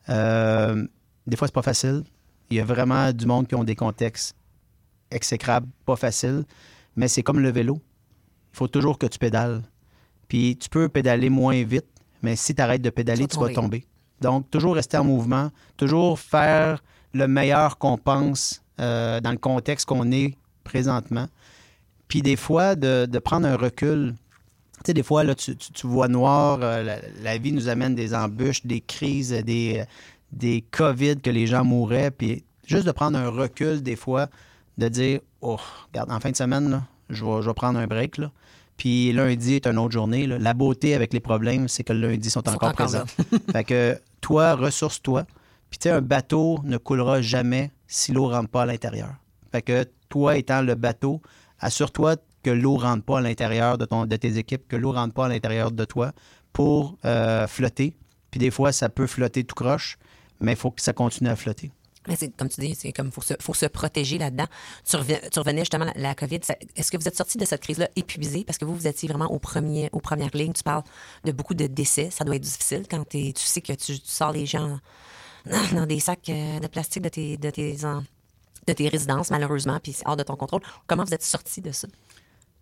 euh, 0.09 0.87
des 1.27 1.37
fois, 1.37 1.47
c'est 1.47 1.53
pas 1.53 1.61
facile. 1.61 2.03
Il 2.49 2.57
y 2.57 2.59
a 2.59 2.65
vraiment 2.65 3.11
du 3.11 3.25
monde 3.25 3.47
qui 3.47 3.55
ont 3.55 3.63
des 3.63 3.75
contextes 3.75 4.35
exécrables, 5.11 5.67
pas 5.85 5.95
faciles, 5.95 6.43
mais 6.95 7.07
c'est 7.07 7.23
comme 7.23 7.39
le 7.39 7.49
vélo. 7.51 7.81
Il 8.53 8.57
faut 8.57 8.67
toujours 8.67 8.97
que 8.97 9.07
tu 9.07 9.17
pédales. 9.17 9.63
Puis 10.27 10.57
tu 10.57 10.69
peux 10.69 10.89
pédaler 10.89 11.29
moins 11.29 11.63
vite, 11.63 11.85
mais 12.21 12.35
si 12.35 12.55
tu 12.55 12.61
arrêtes 12.61 12.81
de 12.81 12.89
pédaler, 12.89 13.23
Tu 13.27 13.35
tu 13.35 13.39
vas 13.39 13.47
tomber. 13.61 13.85
Donc, 14.21 14.49
toujours 14.49 14.75
rester 14.75 14.97
en 14.97 15.03
mouvement, 15.03 15.51
toujours 15.77 16.19
faire 16.19 16.83
le 17.13 17.27
meilleur 17.27 17.77
qu'on 17.77 17.97
pense 17.97 18.63
euh, 18.79 19.19
dans 19.21 19.31
le 19.31 19.37
contexte 19.37 19.85
qu'on 19.85 20.11
est 20.11 20.35
présentement. 20.63 21.27
Puis 22.07 22.21
des 22.21 22.35
fois, 22.35 22.75
de, 22.75 23.05
de 23.05 23.19
prendre 23.19 23.47
un 23.47 23.55
recul. 23.55 24.15
Tu 24.77 24.81
sais, 24.87 24.93
des 24.93 25.03
fois, 25.03 25.23
là, 25.23 25.35
tu, 25.35 25.55
tu- 25.55 25.71
tu 25.71 25.87
vois 25.87 26.07
noir, 26.07 26.59
euh, 26.61 26.83
la, 26.83 26.97
la 27.23 27.37
vie 27.37 27.51
nous 27.51 27.67
amène 27.69 27.95
des 27.95 28.13
embûches, 28.13 28.65
des 28.65 28.81
crises, 28.81 29.31
des, 29.31 29.83
des 30.31 30.63
COVID 30.71 31.17
que 31.21 31.29
les 31.29 31.47
gens 31.47 31.63
mourraient. 31.63 32.11
Puis 32.11 32.43
juste 32.65 32.85
de 32.85 32.91
prendre 32.91 33.17
un 33.17 33.29
recul, 33.29 33.81
des 33.81 33.95
fois, 33.95 34.27
de 34.77 34.87
dire, 34.89 35.19
oh, 35.41 35.57
regarde, 35.87 36.11
en 36.11 36.19
fin 36.19 36.31
de 36.31 36.35
semaine, 36.35 36.69
là, 36.69 36.83
je, 37.09 37.23
vais, 37.25 37.41
je 37.41 37.47
vais 37.47 37.53
prendre 37.53 37.79
un 37.79 37.87
break. 37.87 38.17
Là. 38.17 38.31
Puis 38.77 39.13
lundi 39.13 39.55
est 39.55 39.67
une 39.67 39.77
autre 39.77 39.93
journée. 39.93 40.27
là. 40.27 40.37
La 40.37 40.53
beauté 40.53 40.95
avec 40.95 41.13
les 41.13 41.19
problèmes, 41.19 41.67
c'est 41.67 41.83
que 41.83 41.93
le 41.93 42.09
lundi 42.09 42.29
sont 42.29 42.47
encore, 42.47 42.69
encore 42.69 42.73
présents. 42.73 43.05
fait 43.51 43.63
que 43.63 43.99
toi, 44.21 44.55
ressource-toi. 44.55 45.25
Puis 45.69 45.79
tu 45.79 45.89
sais, 45.89 45.91
un 45.91 46.01
bateau 46.01 46.59
ne 46.63 46.77
coulera 46.77 47.21
jamais 47.21 47.71
si 47.87 48.11
l'eau 48.11 48.29
ne 48.29 48.35
rentre 48.35 48.49
pas 48.49 48.63
à 48.63 48.65
l'intérieur. 48.65 49.15
Fait 49.51 49.61
que 49.61 49.85
toi 50.09 50.37
étant 50.37 50.61
le 50.61 50.75
bateau, 50.75 51.21
assure-toi 51.59 52.17
que 52.43 52.49
l'eau 52.49 52.77
ne 52.77 52.81
rentre 52.81 53.03
pas 53.03 53.19
à 53.19 53.21
l'intérieur 53.21 53.77
de, 53.77 53.85
ton, 53.85 54.05
de 54.05 54.15
tes 54.15 54.37
équipes, 54.37 54.67
que 54.67 54.75
l'eau 54.75 54.91
ne 54.91 54.97
rentre 54.97 55.13
pas 55.13 55.25
à 55.25 55.29
l'intérieur 55.29 55.71
de 55.71 55.85
toi 55.85 56.11
pour 56.53 56.97
euh, 57.05 57.47
flotter. 57.47 57.97
Puis 58.31 58.39
des 58.39 58.51
fois, 58.51 58.71
ça 58.71 58.89
peut 58.89 59.07
flotter 59.07 59.43
tout 59.43 59.55
croche, 59.55 59.97
mais 60.39 60.53
il 60.53 60.57
faut 60.57 60.71
que 60.71 60.81
ça 60.81 60.93
continue 60.93 61.29
à 61.29 61.35
flotter. 61.35 61.71
Comme 62.37 62.49
tu 62.49 62.61
dis, 62.61 62.75
c'est 62.75 62.91
comme 62.91 63.11
faut 63.11 63.21
se, 63.21 63.33
faut 63.39 63.53
se 63.53 63.65
protéger 63.65 64.17
là-dedans. 64.17 64.45
Tu, 64.87 64.95
revenais 64.95 65.61
justement 65.61 65.85
à 65.85 65.97
la, 65.97 66.15
COVID. 66.15 66.39
Est-ce 66.75 66.91
que 66.91 66.97
vous 66.97 67.07
êtes 67.07 67.17
sorti 67.17 67.37
de 67.37 67.45
cette 67.45 67.61
crise-là 67.61 67.89
épuisé? 67.95 68.43
Parce 68.43 68.57
que 68.57 68.65
vous, 68.65 68.75
vous 68.75 68.87
étiez 68.87 69.09
vraiment 69.09 69.31
aux 69.31 69.39
premières 69.39 70.35
lignes. 70.35 70.53
Tu 70.53 70.63
parles 70.63 70.83
de 71.23 71.31
beaucoup 71.31 71.53
de 71.53 71.67
décès. 71.67 72.09
Ça 72.11 72.23
doit 72.23 72.35
être 72.35 72.43
difficile 72.43 72.83
quand 72.89 73.07
tu 73.07 73.33
sais 73.35 73.61
que 73.61 73.73
tu, 73.73 73.95
sors 74.03 74.31
les 74.31 74.45
gens 74.45 74.79
dans, 75.73 75.85
des 75.85 75.99
sacs 75.99 76.29
euh, 76.29 76.59
de 76.59 76.67
plastique 76.67 77.03
de 77.03 77.09
tes, 77.09 77.37
de 77.37 77.49
tes, 77.49 77.75
de 77.75 78.73
tes 78.73 78.87
résidences, 78.89 79.29
malheureusement, 79.31 79.79
puis 79.81 79.93
c'est 79.93 80.07
hors 80.07 80.17
de 80.17 80.23
ton 80.23 80.35
contrôle. 80.35 80.61
Comment 80.87 81.03
vous 81.03 81.13
êtes 81.13 81.23
sorti 81.23 81.61
de 81.61 81.71
ça? 81.71 81.87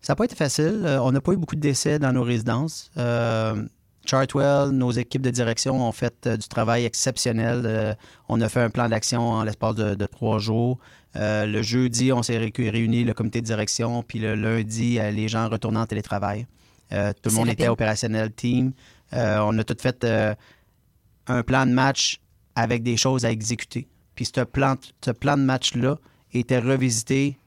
Ça 0.01 0.13
n'a 0.13 0.15
pas 0.15 0.25
été 0.25 0.35
facile. 0.35 0.83
Euh, 0.85 1.01
on 1.01 1.11
n'a 1.11 1.21
pas 1.21 1.31
eu 1.31 1.37
beaucoup 1.37 1.55
de 1.55 1.61
décès 1.61 1.97
dans 1.97 2.11
nos 2.11 2.23
résidences. 2.23 2.91
Euh, 2.97 3.63
Chartwell, 4.05 4.69
nos 4.71 4.91
équipes 4.91 5.21
de 5.21 5.29
direction 5.29 5.81
ont 5.87 5.91
fait 5.91 6.27
euh, 6.27 6.37
du 6.37 6.47
travail 6.47 6.85
exceptionnel. 6.85 7.61
Euh, 7.65 7.93
on 8.27 8.41
a 8.41 8.49
fait 8.49 8.61
un 8.61 8.69
plan 8.69 8.89
d'action 8.89 9.21
en 9.29 9.43
l'espace 9.43 9.75
de, 9.75 9.95
de 9.95 10.05
trois 10.05 10.39
jours. 10.39 10.77
Euh, 11.15 11.45
le 11.45 11.61
jeudi, 11.61 12.11
on 12.11 12.21
s'est 12.23 12.37
ré- 12.37 12.51
réunis, 12.57 13.03
le 13.05 13.13
comité 13.13 13.39
de 13.41 13.45
direction, 13.45 14.03
puis 14.03 14.19
le 14.19 14.35
lundi, 14.35 14.99
les 14.99 15.27
gens 15.27 15.47
retournaient 15.49 15.79
en 15.79 15.85
télétravail. 15.85 16.47
Tout 16.89 17.29
le 17.29 17.31
monde 17.31 17.47
rapide. 17.47 17.61
était 17.61 17.67
opérationnel, 17.69 18.31
team. 18.31 18.73
On 19.13 19.57
a 19.57 19.63
tout 19.63 19.75
fait 19.79 20.05
un 21.27 21.43
plan 21.43 21.65
de 21.65 21.71
match 21.71 22.19
avec 22.55 22.83
des 22.83 22.97
choses 22.97 23.25
à 23.25 23.31
exécuter. 23.31 23.87
Puis 24.15 24.25
ce 24.25 24.41
plan, 24.41 24.75
ce 25.03 25.11
plan 25.11 25.37
de 25.37 25.41
match-là 25.43 25.97
était 26.33 26.59
revisité 26.59 27.37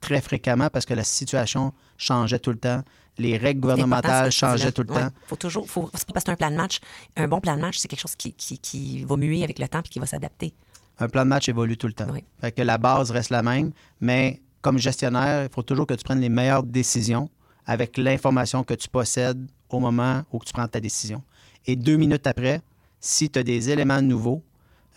très 0.00 0.20
fréquemment 0.20 0.68
parce 0.72 0.84
que 0.84 0.94
la 0.94 1.02
situation 1.02 1.72
changeait 1.96 2.38
tout 2.38 2.50
le 2.50 2.58
temps. 2.58 2.82
Les 3.18 3.36
règles 3.36 3.60
gouvernementales 3.60 4.32
changeaient 4.32 4.72
tout 4.72 4.82
le 4.82 4.88
temps. 4.88 5.08
Faut 5.26 5.36
toujours, 5.36 5.68
faut, 5.68 5.90
c'est 5.94 6.06
pas 6.06 6.14
parce 6.14 6.24
que 6.24 6.30
c'est 6.30 6.32
un 6.32 6.36
plan 6.36 6.50
de 6.50 6.56
match. 6.56 6.80
Un 7.16 7.28
bon 7.28 7.40
plan 7.40 7.56
de 7.56 7.60
match, 7.60 7.78
c'est 7.78 7.88
quelque 7.88 8.00
chose 8.00 8.16
qui, 8.16 8.32
qui, 8.32 8.58
qui 8.58 9.04
va 9.04 9.16
muer 9.16 9.44
avec 9.44 9.58
le 9.58 9.68
temps 9.68 9.82
puis 9.82 9.90
qui 9.90 9.98
va 9.98 10.06
s'adapter. 10.06 10.52
Un 10.98 11.08
plan 11.08 11.22
de 11.22 11.28
match 11.28 11.48
évolue 11.48 11.76
tout 11.76 11.86
le 11.86 11.92
temps. 11.92 12.06
Oui. 12.12 12.24
Fait 12.40 12.52
que 12.52 12.62
la 12.62 12.78
base 12.78 13.10
reste 13.10 13.30
la 13.30 13.42
même, 13.42 13.72
mais 14.00 14.40
comme 14.62 14.78
gestionnaire, 14.78 15.44
il 15.44 15.52
faut 15.52 15.62
toujours 15.62 15.86
que 15.86 15.94
tu 15.94 16.04
prennes 16.04 16.20
les 16.20 16.28
meilleures 16.28 16.62
décisions 16.62 17.28
avec 17.66 17.96
l'information 17.98 18.64
que 18.64 18.74
tu 18.74 18.88
possèdes 18.88 19.46
au 19.70 19.80
moment 19.80 20.22
où 20.32 20.38
tu 20.44 20.52
prends 20.52 20.66
ta 20.68 20.80
décision. 20.80 21.22
Et 21.66 21.76
deux 21.76 21.96
minutes 21.96 22.26
après, 22.26 22.60
si 23.00 23.30
tu 23.30 23.38
as 23.38 23.42
des 23.42 23.70
éléments 23.70 24.02
nouveaux, 24.02 24.42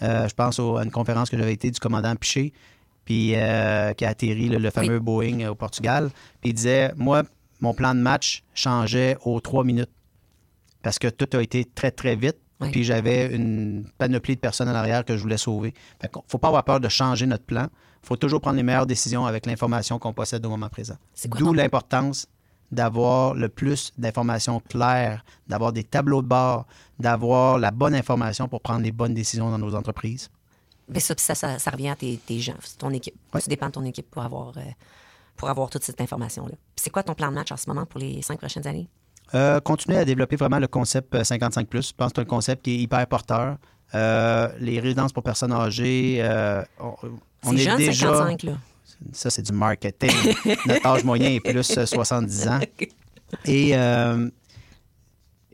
euh, 0.01 0.27
je 0.27 0.33
pense 0.33 0.59
à 0.59 0.83
une 0.83 0.91
conférence 0.91 1.29
que 1.29 1.37
j'avais 1.37 1.53
été 1.53 1.71
du 1.71 1.79
commandant 1.79 2.15
Piché, 2.15 2.53
puis 3.05 3.33
euh, 3.35 3.93
qui 3.93 4.05
a 4.05 4.09
atterri 4.09 4.49
le 4.49 4.69
fameux 4.69 4.99
Boeing 4.99 5.41
euh, 5.41 5.49
au 5.49 5.55
Portugal, 5.55 6.09
puis 6.41 6.51
il 6.51 6.53
disait, 6.53 6.93
moi, 6.95 7.23
mon 7.59 7.73
plan 7.73 7.93
de 7.95 7.99
match 7.99 8.43
changeait 8.53 9.17
aux 9.25 9.39
trois 9.39 9.63
minutes 9.63 9.89
parce 10.83 10.99
que 10.99 11.07
tout 11.07 11.35
a 11.37 11.41
été 11.41 11.65
très, 11.65 11.91
très 11.91 12.15
vite. 12.15 12.37
Oui. 12.59 12.71
Puis 12.71 12.83
j'avais 12.83 13.35
une 13.35 13.85
panoplie 13.99 14.35
de 14.35 14.39
personnes 14.39 14.67
en 14.69 14.73
arrière 14.75 15.05
que 15.05 15.15
je 15.15 15.21
voulais 15.21 15.37
sauver. 15.37 15.73
Fait 16.01 16.07
qu'on- 16.07 16.23
faut 16.27 16.39
pas 16.39 16.47
avoir 16.47 16.63
peur 16.63 16.79
de 16.79 16.89
changer 16.89 17.25
notre 17.25 17.43
plan. 17.45 17.67
faut 18.03 18.15
toujours 18.15 18.39
prendre 18.39 18.55
les 18.55 18.63
meilleures 18.63 18.85
décisions 18.85 19.25
avec 19.25 19.45
l'information 19.45 19.99
qu'on 19.99 20.13
possède 20.13 20.45
au 20.45 20.49
moment 20.49 20.69
présent. 20.69 20.95
D'où 21.25 21.51
l'importance 21.51 22.25
d'avoir 22.71 23.33
le 23.33 23.49
plus 23.49 23.91
d'informations 23.97 24.61
claires, 24.61 25.25
d'avoir 25.47 25.73
des 25.73 25.83
tableaux 25.83 26.21
de 26.21 26.27
bord, 26.27 26.65
d'avoir 26.99 27.57
la 27.57 27.71
bonne 27.71 27.93
information 27.95 28.47
pour 28.47 28.61
prendre 28.61 28.81
les 28.81 28.91
bonnes 28.93 29.13
décisions 29.13 29.51
dans 29.51 29.57
nos 29.57 29.75
entreprises. 29.75 30.29
Mais 30.87 31.01
ça, 31.01 31.15
ça, 31.17 31.35
ça, 31.35 31.59
ça 31.59 31.71
revient 31.71 31.89
à 31.89 31.95
tes, 31.97 32.17
tes 32.25 32.39
gens, 32.39 32.53
c'est 32.61 32.77
ton 32.77 32.91
équipe. 32.91 33.15
Tu 33.41 33.49
dépends 33.49 33.67
de 33.67 33.71
ton 33.73 33.83
équipe 33.83 34.09
pour 34.09 34.21
avoir, 34.23 34.57
euh, 34.57 34.61
pour 35.37 35.49
avoir 35.49 35.69
toute 35.69 35.83
cette 35.83 36.01
information-là. 36.01 36.55
C'est 36.75 36.89
quoi 36.89 37.03
ton 37.03 37.13
plan 37.13 37.29
de 37.29 37.35
match 37.35 37.51
en 37.51 37.57
ce 37.57 37.69
moment 37.69 37.85
pour 37.85 37.99
les 37.99 38.21
cinq 38.21 38.39
prochaines 38.39 38.67
années? 38.67 38.89
Euh, 39.35 39.59
continuer 39.59 39.97
à 39.97 40.05
développer 40.05 40.35
vraiment 40.37 40.59
le 40.59 40.67
concept 40.67 41.13
euh, 41.15 41.23
55 41.23 41.67
Je 41.71 41.77
pense 41.95 42.11
que 42.11 42.15
c'est 42.15 42.21
un 42.21 42.25
concept 42.25 42.63
qui 42.63 42.71
est 42.71 42.77
hyper 42.77 43.05
porteur. 43.07 43.57
Euh, 43.93 44.49
les 44.59 44.79
résidences 44.79 45.13
pour 45.13 45.23
personnes 45.23 45.51
âgées, 45.53 46.17
euh, 46.21 46.61
on, 46.79 46.93
on 47.43 47.51
C'est 47.51 47.55
est 47.55 47.57
jeune, 47.59 47.77
déjà... 47.77 48.07
55, 48.07 48.43
là. 48.43 48.53
Ça, 49.11 49.29
c'est 49.29 49.43
du 49.43 49.51
marketing. 49.53 50.09
Notre 50.65 50.85
âge 50.87 51.03
moyen 51.03 51.29
est 51.29 51.39
plus 51.39 51.77
euh, 51.77 51.85
70 51.85 52.47
ans. 52.47 52.59
Et, 53.45 53.75
euh, 53.77 54.29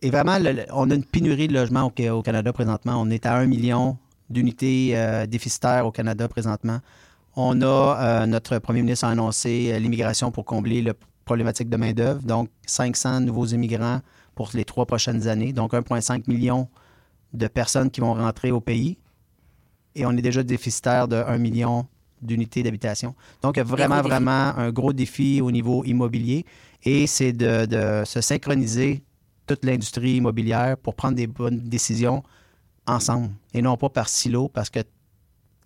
et 0.01 0.09
vraiment, 0.09 0.37
le- 0.39 0.65
on 0.71 0.89
a 0.91 0.95
une 0.95 1.03
pénurie 1.03 1.47
de 1.47 1.53
logements 1.53 1.91
au, 1.97 2.09
au 2.11 2.21
Canada 2.21 2.53
présentement. 2.53 2.93
On 3.01 3.09
est 3.09 3.25
à 3.25 3.35
un 3.35 3.45
million 3.47 3.97
d'unités 4.29 4.91
euh, 4.93 5.25
déficitaires 5.25 5.85
au 5.85 5.91
Canada 5.91 6.27
présentement. 6.27 6.79
On 7.35 7.61
a, 7.61 7.65
euh, 7.65 8.25
notre 8.25 8.59
premier 8.59 8.81
ministre 8.81 9.05
a 9.05 9.09
annoncé 9.09 9.71
euh, 9.71 9.79
l'immigration 9.79 10.31
pour 10.31 10.45
combler 10.45 10.81
la 10.81 10.93
problématique 11.25 11.69
de 11.69 11.77
main-d'œuvre. 11.77 12.21
Donc, 12.21 12.49
500 12.67 13.21
nouveaux 13.21 13.47
immigrants 13.47 14.01
pour 14.35 14.51
les 14.53 14.65
trois 14.65 14.85
prochaines 14.85 15.27
années. 15.27 15.53
Donc, 15.53 15.73
1,5 15.73 16.23
million 16.27 16.67
de 17.33 17.47
personnes 17.47 17.89
qui 17.89 18.01
vont 18.01 18.13
rentrer 18.13 18.51
au 18.51 18.61
pays. 18.61 18.97
Et 19.95 20.05
on 20.05 20.11
est 20.11 20.21
déjà 20.21 20.43
déficitaire 20.43 21.07
de 21.07 21.15
1 21.15 21.37
million 21.37 21.87
d'unités 22.21 22.61
d'habitation. 22.61 23.15
Donc, 23.41 23.57
il 23.57 23.59
y 23.59 23.61
a 23.61 23.65
vraiment, 23.65 24.01
vraiment 24.01 24.55
un 24.55 24.71
gros 24.71 24.93
défi 24.93 25.41
au 25.41 25.51
niveau 25.51 25.83
immobilier. 25.85 26.45
Et 26.83 27.07
c'est 27.07 27.33
de, 27.33 27.65
de 27.65 28.05
se 28.05 28.21
synchroniser 28.21 29.03
toute 29.47 29.65
l'industrie 29.65 30.17
immobilière 30.17 30.77
pour 30.77 30.95
prendre 30.95 31.15
des 31.15 31.27
bonnes 31.27 31.59
décisions 31.59 32.23
ensemble 32.85 33.29
et 33.53 33.61
non 33.61 33.77
pas 33.77 33.89
par 33.89 34.09
silo 34.09 34.49
parce 34.49 34.69
que 34.69 34.79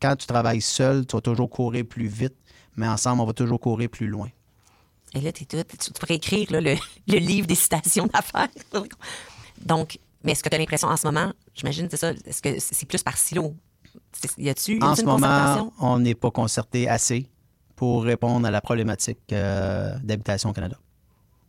quand 0.02 0.16
tu 0.16 0.28
travailles 0.28 0.62
seul, 0.62 1.06
tu 1.06 1.16
vas 1.16 1.22
toujours 1.22 1.50
courir 1.50 1.86
plus 1.86 2.08
vite, 2.08 2.36
mais 2.76 2.88
ensemble, 2.88 3.22
on 3.22 3.26
va 3.26 3.34
toujours 3.34 3.60
courir 3.60 3.90
plus 3.90 4.08
loin. 4.08 4.30
Et 5.14 5.22
là, 5.22 5.32
t'es 5.32 5.46
tout, 5.46 5.64
tu 5.80 5.92
pourrais 5.94 6.16
écrire 6.16 6.52
là, 6.52 6.62
le, 6.62 6.76
le 7.08 7.18
livre 7.18 7.48
des 7.48 7.56
citations 7.56 8.08
d'affaires. 8.08 8.50
Donc, 9.66 10.00
mais 10.24 10.34
est-ce 10.34 10.44
que 10.44 10.50
tu 10.50 10.56
as 10.56 10.60
l'impression 10.60 10.88
en 10.90 10.98
ce 10.98 11.08
moment, 11.08 11.32
j'imagine, 11.56 11.88
c'est 11.90 11.98
ça, 11.98 12.12
est-ce 12.26 12.42
que 12.42 12.60
c'est 12.60 12.86
plus 12.88 13.02
par 13.04 13.18
silo? 13.18 13.56
C'est- 14.12 14.38
Y 14.38 14.50
a-tu 14.50 14.80
En 14.82 14.96
ce 14.96 15.04
moment, 15.04 15.72
on 15.80 16.00
n'est 16.00 16.16
pas 16.16 16.32
concerté 16.32 16.88
assez 16.90 17.28
pour 17.76 18.04
répondre 18.04 18.46
à 18.48 18.52
la 18.52 18.62
problématique 18.62 19.20
euh, 19.32 19.98
d'habitation 20.04 20.50
au 20.50 20.54
Canada. 20.54 20.78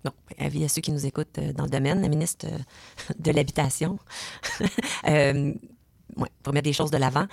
Non, 0.05 0.12
avis 0.38 0.64
à 0.64 0.68
ceux 0.68 0.80
qui 0.80 0.92
nous 0.92 1.05
écoutent 1.07 1.38
euh, 1.38 1.53
dans 1.53 1.64
le 1.64 1.70
domaine, 1.70 2.01
la 2.01 2.09
ministre 2.09 2.46
euh, 2.46 2.59
de 3.18 3.30
l'Habitation. 3.32 3.99
euh, 5.09 5.53
ouais, 6.16 6.28
pour 6.42 6.53
mettre 6.53 6.64
des 6.64 6.72
choses 6.72 6.90
de 6.90 6.99
l'avant. 6.99 7.26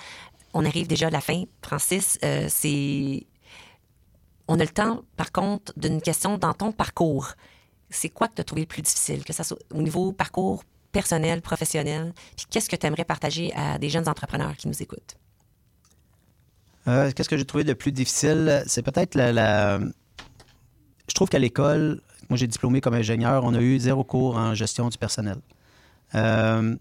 On 0.58 0.66
arrive 0.66 0.88
déjà 0.88 1.08
à 1.08 1.10
la 1.12 1.22
fin. 1.22 1.44
Francis, 1.62 2.18
euh, 2.24 2.48
c'est. 2.50 3.28
On 4.48 4.56
a 4.60 4.64
le 4.64 4.70
temps, 4.70 5.04
par 5.18 5.32
contre, 5.32 5.74
d'une 5.78 6.02
question 6.02 6.38
dans 6.38 6.54
ton 6.54 6.72
parcours. 6.72 7.34
C'est 7.90 8.10
quoi 8.10 8.28
que 8.30 8.36
tu 8.36 8.42
as 8.42 8.44
trouvé 8.46 8.62
le 8.62 8.68
plus 8.68 8.82
difficile, 8.82 9.24
que 9.24 9.34
ça 9.34 9.44
soit 9.44 9.58
au 9.74 9.82
niveau 9.82 10.12
parcours 10.14 10.64
personnelle, 10.92 11.42
professionnelle? 11.42 12.14
Puis 12.38 12.46
qu'est-ce 12.50 12.70
que 12.70 12.76
tu 12.76 12.86
aimerais 12.88 13.06
partager 13.06 13.54
à 13.54 13.78
des 13.78 13.90
jeunes 13.90 14.08
entrepreneurs 14.08 14.56
qui 14.56 14.68
nous 14.68 14.82
écoutent? 14.82 15.16
Euh, 16.88 17.12
Qu'est-ce 17.12 17.30
que 17.30 17.38
j'ai 17.38 17.46
trouvé 17.46 17.64
de 17.64 17.74
plus 17.74 17.92
difficile? 17.92 18.64
C'est 18.68 18.82
peut-être 18.84 19.16
la, 19.16 19.34
la- 19.34 19.80
Je 19.80 21.14
trouve 21.16 21.28
qu'à 21.30 21.40
l'école, 21.40 22.02
moi 22.30 22.38
j'ai 22.38 22.48
diplômé 22.48 22.80
comme 22.82 22.94
ingénieur, 22.94 23.44
on 23.44 23.54
a 23.56 23.60
eu 23.62 23.80
zéro 23.80 24.04
cours 24.04 24.38
en 24.38 24.54
gestion 24.54 24.88
du 24.90 24.98
personnel. 24.98 25.38
Euh, 26.14 26.76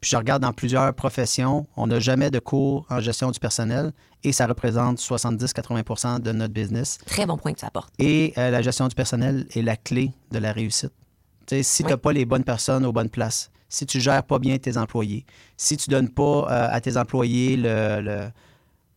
puis 0.00 0.10
je 0.10 0.16
regarde 0.16 0.42
dans 0.42 0.52
plusieurs 0.52 0.92
professions, 0.94 1.66
on 1.76 1.86
n'a 1.86 2.00
jamais 2.00 2.30
de 2.30 2.38
cours 2.38 2.86
en 2.90 3.00
gestion 3.00 3.30
du 3.30 3.38
personnel 3.40 3.92
et 4.24 4.32
ça 4.32 4.46
représente 4.46 4.98
70-80% 4.98 6.20
de 6.20 6.32
notre 6.32 6.52
business. 6.52 6.98
Très 7.06 7.26
bon 7.26 7.36
point 7.36 7.52
que 7.52 7.60
tu 7.60 7.64
apportes. 7.64 7.92
Et 7.98 8.32
euh, 8.38 8.50
la 8.50 8.62
gestion 8.62 8.88
du 8.88 8.94
personnel 8.94 9.46
est 9.54 9.62
la 9.62 9.76
clé 9.76 10.12
de 10.32 10.38
la 10.38 10.52
réussite. 10.52 10.92
Tu 11.46 11.56
sais, 11.56 11.62
si 11.62 11.82
tu 11.84 11.90
n'as 11.90 11.96
pas 11.96 12.12
les 12.12 12.24
bonnes 12.24 12.44
personnes 12.44 12.84
aux 12.84 12.92
bonnes 12.92 13.08
places, 13.10 13.50
si 13.68 13.86
tu 13.86 14.00
gères 14.00 14.22
pas 14.24 14.38
bien 14.38 14.58
tes 14.58 14.76
employés, 14.76 15.24
si 15.56 15.76
tu 15.76 15.90
donnes 15.90 16.08
pas 16.08 16.46
euh, 16.50 16.68
à 16.70 16.80
tes 16.80 16.96
employés 16.96 17.56
le, 17.56 18.00
le- 18.00 18.28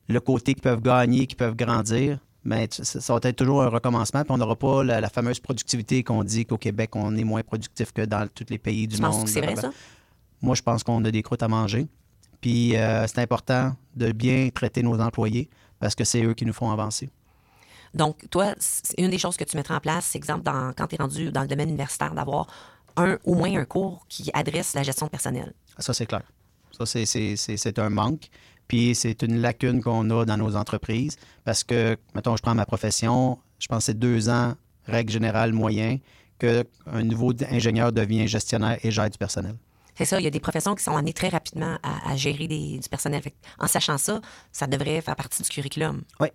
le 0.08 0.20
côté 0.20 0.54
qu'ils 0.56 0.64
peuvent 0.64 0.82
gagner, 0.82 1.28
qu'ils 1.28 1.38
peuvent 1.38 1.56
grandir, 1.56 2.18
mais 2.44 2.68
tu- 2.68 2.84
ça 2.84 3.00
ça 3.00 3.14
va 3.14 3.20
être 3.24 3.36
toujours 3.36 3.62
un 3.62 3.68
recommencement, 3.70 4.24
puis 4.24 4.32
on 4.32 4.38
n'aura 4.38 4.56
pas 4.56 4.84
la, 4.84 5.00
la 5.02 5.10
fameuse 5.10 5.40
productivité 5.40 6.04
qu'on 6.04 6.24
dit 6.24 6.46
qu'au 6.46 6.58
Québec, 6.58 6.96
on 6.96 7.16
est 7.16 7.24
moins 7.24 7.44
productif 7.44 7.92
que 7.92 8.02
dans 8.04 8.28
tous 8.34 8.46
les 8.50 8.58
pays 8.58 8.88
du 8.88 8.98
penses 8.98 9.16
monde. 9.18 9.26
que 9.26 9.30
c'est 9.32 9.42
vrai, 9.42 9.56
ça? 9.56 9.70
Moi, 10.42 10.56
je 10.56 10.62
pense 10.62 10.84
qu'on 10.84 11.04
a 11.06 11.12
des 11.12 11.22
croûtes 11.22 11.44
à 11.44 11.48
manger. 11.48 11.88
Puis 12.42 12.76
euh, 12.78 13.06
c'est 13.08 13.20
important 13.20 13.76
de 13.96 14.12
bien 14.12 14.50
traiter 14.54 14.82
nos 14.82 15.00
employés 15.00 15.50
parce 15.80 15.96
que 15.96 16.04
c'est 16.06 16.24
eux 16.24 16.34
qui 16.34 16.46
nous 16.46 16.54
font 16.54 16.72
avancer. 16.72 17.10
Donc, 17.94 18.30
toi, 18.30 18.54
une 18.98 19.10
des 19.10 19.18
choses 19.18 19.36
que 19.36 19.44
tu 19.44 19.58
mettrais 19.58 19.74
en 19.76 19.80
place, 19.80 20.06
c'est 20.06 20.18
exemple, 20.18 20.44
dans- 20.44 20.72
quand 20.78 20.88
tu 20.88 20.96
es 20.96 20.98
rendu 21.00 21.32
dans 21.32 21.42
le 21.42 21.48
domaine 21.48 21.70
universitaire, 21.70 22.14
d'avoir 22.14 22.48
un, 22.98 23.18
au 23.24 23.34
moins 23.36 23.54
un 23.58 23.66
cours 23.66 24.06
qui 24.08 24.30
adresse 24.34 24.74
la 24.76 24.84
gestion 24.84 25.08
personnelle. 25.08 25.54
Ça, 25.78 25.94
c'est 25.94 26.06
clair. 26.06 26.22
Ça, 26.72 26.86
c'est 26.86 27.80
un 27.80 27.90
manque. 27.90 28.30
Puis 28.68 28.94
c'est 28.94 29.24
une 29.24 29.42
lacune 29.42 29.82
qu'on 29.82 30.08
a 30.12 30.26
dans 30.26 30.38
nos 30.38 30.56
entreprises 30.56 31.18
parce 31.44 31.64
que, 31.64 31.98
mettons, 32.14 32.36
je 32.38 32.42
prends 32.44 32.54
ma 32.54 32.68
profession, 32.68 33.40
je 33.58 33.68
pense 33.68 33.80
que 33.80 33.84
c'est 33.86 33.98
deux 34.00 34.30
ans, 34.30 34.54
règle 34.86 35.12
générale, 35.12 35.54
moyen, 35.54 35.98
qu'un 36.38 36.64
nouveau 37.04 37.34
ingénieur 37.50 37.92
devient 37.92 38.28
gestionnaire 38.28 38.78
et 38.84 38.92
gère 38.92 39.10
du 39.10 39.18
personnel. 39.18 39.56
C'est 40.00 40.06
ça, 40.06 40.18
il 40.20 40.24
y 40.24 40.28
a 40.28 40.32
des 40.32 40.40
professions 40.40 40.74
qui 40.76 40.84
sont 40.84 40.96
amenées 40.96 41.12
très 41.14 41.28
rapidement 41.28 41.78
à, 41.84 42.12
à 42.12 42.16
gérer 42.16 42.48
des- 42.48 42.80
du 42.80 42.88
personnel. 42.90 43.22
Fait 43.22 43.34
en 43.60 43.68
sachant 43.68 43.98
ça, 43.98 44.22
ça 44.54 44.66
devrait 44.66 45.02
faire 45.02 45.16
partie 45.18 45.44
du 45.44 45.50
curriculum. 45.50 46.04
Oui. 46.22 46.30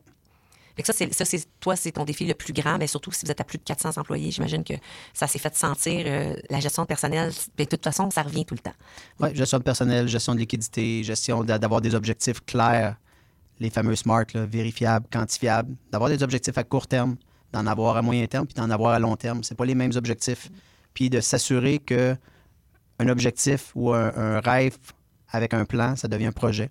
Fait 0.76 0.82
que 0.82 0.86
ça, 0.86 0.92
c'est, 0.92 1.14
ça, 1.14 1.24
c'est, 1.24 1.42
toi, 1.60 1.74
c'est 1.74 1.92
ton 1.92 2.04
défi 2.04 2.26
le 2.26 2.34
plus 2.34 2.52
grand, 2.52 2.76
mais 2.76 2.86
surtout 2.86 3.10
si 3.10 3.24
vous 3.24 3.30
êtes 3.30 3.40
à 3.40 3.44
plus 3.44 3.56
de 3.56 3.62
400 3.62 3.96
employés, 3.96 4.30
j'imagine 4.32 4.64
que 4.64 4.74
ça 5.14 5.26
s'est 5.26 5.38
fait 5.38 5.56
sentir. 5.56 6.04
euh, 6.06 6.36
la 6.50 6.60
gestion 6.60 6.82
de 6.82 6.88
personnel, 6.88 7.32
de 7.56 7.64
toute 7.64 7.82
façon, 7.82 8.10
ça 8.10 8.22
revient 8.22 8.44
tout 8.44 8.54
le 8.54 8.60
temps. 8.60 8.74
Oui, 9.20 9.34
gestion 9.34 9.56
de 9.58 9.62
personnel, 9.62 10.08
gestion 10.08 10.34
de 10.34 10.40
liquidité, 10.40 11.02
gestion 11.02 11.42
d'a- 11.42 11.58
d'avoir 11.58 11.80
des 11.80 11.94
objectifs 11.94 12.44
clairs, 12.44 12.96
les 13.60 13.70
fameux 13.70 13.96
SMART, 13.96 14.26
là, 14.34 14.44
vérifiables, 14.44 15.06
quantifiables, 15.10 15.74
d'avoir 15.90 16.10
des 16.10 16.22
objectifs 16.22 16.58
à 16.58 16.64
court 16.64 16.86
terme, 16.86 17.16
d'en 17.52 17.66
avoir 17.66 17.96
à 17.96 18.02
moyen 18.02 18.26
terme, 18.26 18.46
puis 18.46 18.54
d'en 18.54 18.68
avoir 18.68 18.92
à 18.92 18.98
long 18.98 19.16
terme. 19.16 19.42
C'est 19.42 19.54
pas 19.54 19.64
les 19.64 19.76
mêmes 19.76 19.92
objectifs. 19.94 20.50
Puis 20.92 21.08
de 21.08 21.20
s'assurer 21.20 21.78
que 21.78 22.16
un 22.98 23.08
objectif 23.08 23.72
ou 23.74 23.92
un, 23.92 24.12
un 24.16 24.40
rêve 24.40 24.76
avec 25.28 25.54
un 25.54 25.64
plan, 25.64 25.96
ça 25.96 26.08
devient 26.08 26.26
un 26.26 26.32
projet. 26.32 26.70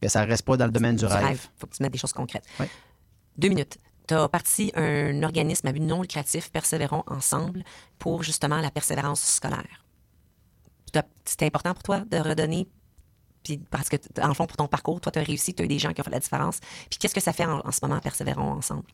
Que 0.00 0.08
ça 0.08 0.24
reste 0.24 0.44
pas 0.44 0.56
dans 0.56 0.66
le 0.66 0.72
domaine 0.72 0.96
du, 0.96 1.06
Du 1.06 1.12
rêve. 1.12 1.46
faut 1.56 1.66
que 1.66 1.74
tu 1.76 1.82
mettes 1.82 1.92
des 1.92 1.98
choses 1.98 2.12
concrètes. 2.12 2.44
Oui. 2.58 2.66
Deux 3.38 3.48
minutes. 3.48 3.78
Tu 4.08 4.14
as 4.14 4.28
parti 4.28 4.72
un 4.74 5.22
organisme 5.22 5.68
à 5.68 5.72
but 5.72 5.80
non 5.80 6.02
lucratif, 6.02 6.50
Persévérons 6.50 7.04
ensemble, 7.06 7.62
pour 7.98 8.22
justement 8.24 8.60
la 8.60 8.70
persévérance 8.70 9.22
scolaire. 9.22 9.84
C'était 11.24 11.46
important 11.46 11.72
pour 11.72 11.82
toi 11.84 12.00
de 12.00 12.16
redonner, 12.18 12.68
puis 13.44 13.58
parce 13.70 13.88
que, 13.88 13.96
en 14.20 14.34
fond, 14.34 14.46
pour 14.46 14.56
ton 14.56 14.66
parcours, 14.66 15.00
toi, 15.00 15.10
tu 15.12 15.18
as 15.20 15.22
réussi, 15.22 15.54
tu 15.54 15.62
as 15.62 15.64
eu 15.64 15.68
des 15.68 15.78
gens 15.78 15.92
qui 15.92 16.00
ont 16.00 16.04
fait 16.04 16.10
la 16.10 16.18
différence. 16.20 16.58
Puis 16.90 16.98
qu'est-ce 16.98 17.14
que 17.14 17.20
ça 17.20 17.32
fait 17.32 17.44
en, 17.46 17.60
en 17.64 17.72
ce 17.72 17.78
moment, 17.82 17.98
Persévérons 18.00 18.52
ensemble? 18.52 18.84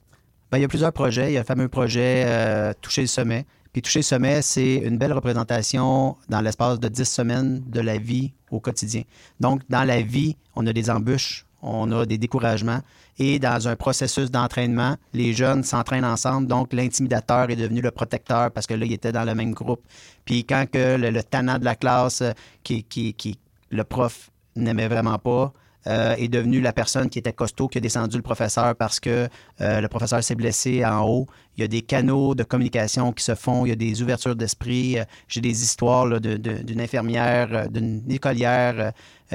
Ben, 0.50 0.58
il 0.58 0.60
y 0.62 0.64
a 0.64 0.68
plusieurs 0.68 0.92
projets. 0.92 1.30
Il 1.30 1.34
y 1.34 1.36
a 1.36 1.40
le 1.40 1.46
fameux 1.46 1.68
projet 1.68 2.24
euh, 2.26 2.72
Toucher 2.80 3.00
le 3.00 3.06
sommet. 3.08 3.46
Puis 3.72 3.82
Toucher 3.82 4.02
sommet, 4.02 4.42
c'est 4.42 4.76
une 4.76 4.98
belle 4.98 5.12
représentation 5.12 6.16
dans 6.28 6.40
l'espace 6.40 6.80
de 6.80 6.88
10 6.88 7.04
semaines 7.04 7.62
de 7.66 7.80
la 7.80 7.98
vie 7.98 8.32
au 8.50 8.60
quotidien. 8.60 9.02
Donc, 9.40 9.62
dans 9.68 9.84
la 9.84 10.00
vie, 10.00 10.36
on 10.56 10.66
a 10.66 10.72
des 10.72 10.90
embûches, 10.90 11.44
on 11.62 11.90
a 11.92 12.06
des 12.06 12.18
découragements. 12.18 12.80
Et 13.18 13.38
dans 13.38 13.68
un 13.68 13.76
processus 13.76 14.30
d'entraînement, 14.30 14.96
les 15.12 15.32
jeunes 15.32 15.64
s'entraînent 15.64 16.04
ensemble. 16.04 16.46
Donc, 16.46 16.72
l'intimidateur 16.72 17.50
est 17.50 17.56
devenu 17.56 17.80
le 17.80 17.90
protecteur 17.90 18.50
parce 18.52 18.66
que 18.66 18.74
là, 18.74 18.86
il 18.86 18.92
était 18.92 19.12
dans 19.12 19.24
le 19.24 19.34
même 19.34 19.52
groupe. 19.52 19.82
Puis 20.24 20.44
quand 20.44 20.66
que 20.70 20.96
le, 20.96 21.10
le 21.10 21.20
de 21.22 21.64
la 21.64 21.74
classe, 21.74 22.22
euh, 22.22 22.32
qui, 22.62 22.84
qui, 22.84 23.14
qui, 23.14 23.38
le 23.70 23.84
prof 23.84 24.30
n'aimait 24.56 24.88
vraiment 24.88 25.18
pas, 25.18 25.52
euh, 25.88 26.14
est 26.16 26.28
devenu 26.28 26.60
la 26.60 26.72
personne 26.72 27.08
qui 27.08 27.18
était 27.18 27.32
costaud, 27.32 27.66
qui 27.68 27.78
a 27.78 27.80
descendu 27.80 28.16
le 28.16 28.22
professeur 28.22 28.76
parce 28.76 29.00
que 29.00 29.28
euh, 29.60 29.80
le 29.80 29.88
professeur 29.88 30.22
s'est 30.22 30.34
blessé 30.34 30.84
en 30.84 31.06
haut. 31.06 31.26
Il 31.56 31.62
y 31.62 31.64
a 31.64 31.68
des 31.68 31.82
canaux 31.82 32.34
de 32.34 32.44
communication 32.44 33.12
qui 33.12 33.24
se 33.24 33.34
font, 33.34 33.64
il 33.64 33.70
y 33.70 33.72
a 33.72 33.76
des 33.76 34.02
ouvertures 34.02 34.36
d'esprit. 34.36 34.98
Euh, 34.98 35.04
J'ai 35.26 35.40
des 35.40 35.62
histoires 35.62 36.20
de- 36.20 36.36
d'une 36.36 36.80
infirmière, 36.80 37.68
d'une 37.70 38.02
écolière 38.10 38.92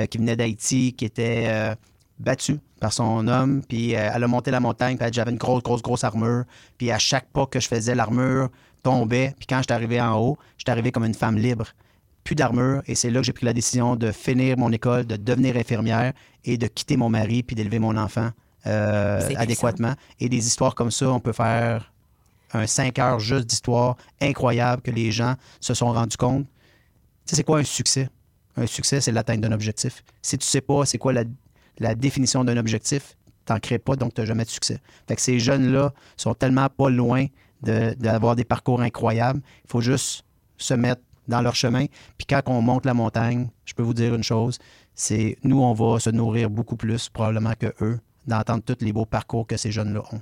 qui 0.10 0.18
venait 0.18 0.36
d'Haïti, 0.36 0.93
qui 0.93 1.06
était 1.06 1.76
battue 2.20 2.60
par 2.80 2.93
son 2.93 3.28
homme, 3.28 3.62
puis 3.68 3.91
elle 3.91 4.24
a 4.24 4.28
monté 4.28 4.51
la 4.51 4.60
montagne, 4.60 4.97
puis 4.97 5.08
j'avais 5.12 5.32
une 5.32 5.38
grosse, 5.38 5.64
grosse, 5.64 5.82
grosse 5.82 6.04
armure, 6.04 6.43
puis 6.78 6.91
à 6.91 6.97
chaque 6.99 7.28
pas 7.32 7.45
que 7.45 7.60
je 7.60 7.68
faisais, 7.68 7.95
l'armure 7.95 8.49
tombait, 8.82 9.34
puis 9.38 9.47
quand 9.47 9.60
j'étais 9.60 9.74
arrivé 9.74 10.01
en 10.01 10.18
haut, 10.20 10.38
j'étais 10.58 10.72
arrivé 10.72 10.91
comme 10.91 11.06
une 11.06 11.14
femme 11.14 11.38
libre. 11.38 11.68
Plus 12.24 12.36
d'armure. 12.36 12.82
Et 12.88 12.95
c'est 12.95 13.10
là 13.10 13.20
que 13.20 13.26
j'ai 13.26 13.34
pris 13.34 13.45
la 13.45 13.51
décision 13.54 13.97
de 13.97 14.12
finir 14.12 14.58
mon 14.58 14.72
école, 14.72 15.06
de 15.06 15.18
devenir 15.18 15.58
infirmière 15.58 16.14
et 16.46 16.58
de 16.58 16.68
quitter 16.68 16.98
mon 16.98 17.10
mari 17.10 17.44
puis 17.44 17.56
d'élever 17.56 17.80
mon 17.80 17.96
enfant 17.98 18.30
euh, 18.66 19.20
adéquatement. 19.38 19.94
Et 20.20 20.30
des 20.30 20.46
histoires 20.48 20.76
comme 20.76 20.91
ça, 20.91 21.10
on 21.12 21.20
peut 21.20 21.34
faire 21.34 21.91
un 22.54 22.68
5 22.68 23.00
heures 23.00 23.20
juste 23.20 23.46
d'histoire 23.48 23.98
incroyable 24.22 24.82
que 24.82 24.91
les 24.91 25.12
gens 25.12 25.36
se 25.60 25.74
sont 25.74 25.91
rendus 25.91 26.18
compte. 26.18 26.46
Tu 26.46 26.50
sais, 27.32 27.36
c'est 27.38 27.44
quoi 27.44 27.60
un 27.60 27.64
succès? 27.64 28.10
Un 28.56 28.68
succès, 28.68 29.02
c'est 29.02 29.12
l'atteinte 29.12 29.41
d'un 29.41 29.52
objectif. 29.52 30.04
Si 30.22 30.38
tu 30.38 30.46
sais 30.46 30.62
pas 30.62 30.86
c'est 30.86 30.98
quoi 31.00 31.14
la, 31.14 31.24
la 31.80 31.96
définition 31.96 32.44
d'un 32.44 32.58
objectif, 32.58 33.18
t'en 33.46 33.60
crées 33.60 33.80
pas, 33.80 33.96
donc 33.96 34.14
tu 34.14 34.22
n'as 34.22 34.26
jamais 34.26 34.44
de 34.46 34.50
succès. 34.50 34.80
Fait 35.08 35.16
que 35.16 35.22
ces 35.22 35.39
jeunes-là 35.39 35.91
sont 36.16 36.34
tellement 36.36 36.70
pas 36.70 36.89
loin 36.89 37.26
de- 37.64 37.94
d'avoir 37.98 38.36
des 38.36 38.46
parcours 38.46 38.82
incroyables. 38.82 39.41
Il 39.66 39.72
faut 39.72 39.82
juste 39.82 40.24
se 40.58 40.74
mettre 40.76 41.02
dans 41.28 41.41
leur 41.41 41.56
chemin. 41.56 41.86
Puis 42.18 42.26
quand 42.30 42.41
on 42.48 42.62
monte 42.62 42.86
la 42.86 42.94
montagne, 42.94 43.50
je 43.66 43.74
peux 43.74 43.84
vous 43.84 43.94
dire 43.94 44.14
une 44.14 44.24
chose, 44.24 44.60
c'est 44.96 45.38
nous, 45.44 45.62
on 45.62 45.74
va 45.74 46.00
se 46.00 46.10
nourrir 46.10 46.50
beaucoup 46.50 46.76
plus 46.76 47.10
probablement 47.10 47.54
que 47.60 47.74
eux 47.82 48.00
d'entendre 48.28 48.64
tous 48.64 48.84
les 48.84 48.94
beaux 48.94 49.06
parcours 49.06 49.48
que 49.48 49.58
ces 49.58 49.72
jeunes-là 49.72 50.02
ont. 50.12 50.22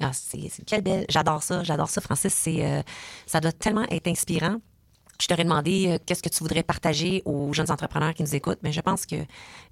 Ah, 0.00 0.12
c'est, 0.12 0.50
quelle 0.66 0.82
belle. 0.82 1.06
J'adore 1.08 1.42
ça, 1.42 1.62
j'adore 1.62 1.88
ça, 1.88 2.00
Francis. 2.00 2.34
C'est, 2.34 2.64
euh, 2.64 2.82
ça 3.26 3.40
doit 3.40 3.52
tellement 3.52 3.84
être 3.90 4.08
inspirant. 4.08 4.56
Je 5.20 5.28
t'aurais 5.28 5.44
demandé 5.44 5.86
euh, 5.88 5.98
qu'est-ce 6.04 6.22
que 6.22 6.28
tu 6.28 6.42
voudrais 6.42 6.64
partager 6.64 7.22
aux 7.24 7.52
jeunes 7.52 7.70
entrepreneurs 7.70 8.12
qui 8.14 8.22
nous 8.22 8.34
écoutent, 8.34 8.58
mais 8.62 8.72
je 8.72 8.80
pense 8.80 9.06
que 9.06 9.16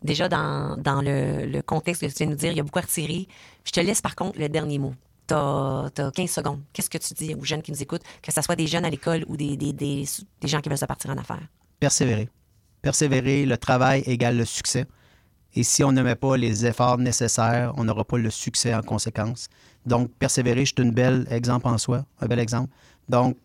déjà 0.02 0.28
dans, 0.28 0.76
dans 0.76 1.02
le, 1.02 1.46
le 1.46 1.62
contexte 1.62 2.02
que 2.02 2.06
tu 2.06 2.18
viens 2.18 2.26
de 2.26 2.32
nous 2.32 2.36
dire, 2.36 2.52
il 2.52 2.56
y 2.58 2.60
a 2.60 2.62
beaucoup 2.62 2.78
à 2.78 2.82
retirer. 2.82 3.26
Je 3.64 3.72
te 3.72 3.80
laisse 3.80 4.00
par 4.00 4.14
contre 4.14 4.38
le 4.38 4.48
dernier 4.48 4.78
mot. 4.78 4.94
Tu 5.26 5.34
as, 5.34 5.90
15 6.14 6.30
secondes. 6.30 6.60
Qu'est-ce 6.72 6.90
que 6.90 6.98
tu 6.98 7.14
dis 7.14 7.34
aux 7.34 7.44
jeunes 7.44 7.62
qui 7.62 7.72
nous 7.72 7.82
écoutent, 7.82 8.04
que 8.22 8.32
ce 8.32 8.40
soit 8.42 8.56
des 8.56 8.66
jeunes 8.66 8.84
à 8.84 8.90
l'école 8.90 9.24
ou 9.26 9.36
des, 9.36 9.56
des, 9.56 9.72
des, 9.72 10.04
des 10.40 10.48
gens 10.48 10.60
qui 10.60 10.68
veulent 10.68 10.78
se 10.78 10.86
partir 10.86 11.10
en 11.10 11.16
affaires? 11.18 11.48
Persévérer. 11.80 12.28
Persévérer, 12.82 13.46
le 13.46 13.58
travail 13.58 14.02
égale 14.06 14.36
le 14.36 14.44
succès. 14.44 14.86
Et 15.54 15.62
si 15.62 15.82
on 15.82 15.92
ne 15.92 16.02
met 16.02 16.14
pas 16.14 16.36
les 16.36 16.66
efforts 16.66 16.98
nécessaires, 16.98 17.72
on 17.76 17.84
n'aura 17.84 18.04
pas 18.04 18.18
le 18.18 18.30
succès 18.30 18.74
en 18.74 18.82
conséquence. 18.82 19.48
Donc, 19.84 20.10
persévérer, 20.18 20.64
c'est 20.64 20.80
un 20.80 20.90
bel 20.90 21.26
exemple 21.30 21.66
en 21.66 21.78
soi, 21.78 22.04
un 22.20 22.26
bel 22.26 22.38
exemple. 22.38 22.72
Donc, 23.08 23.36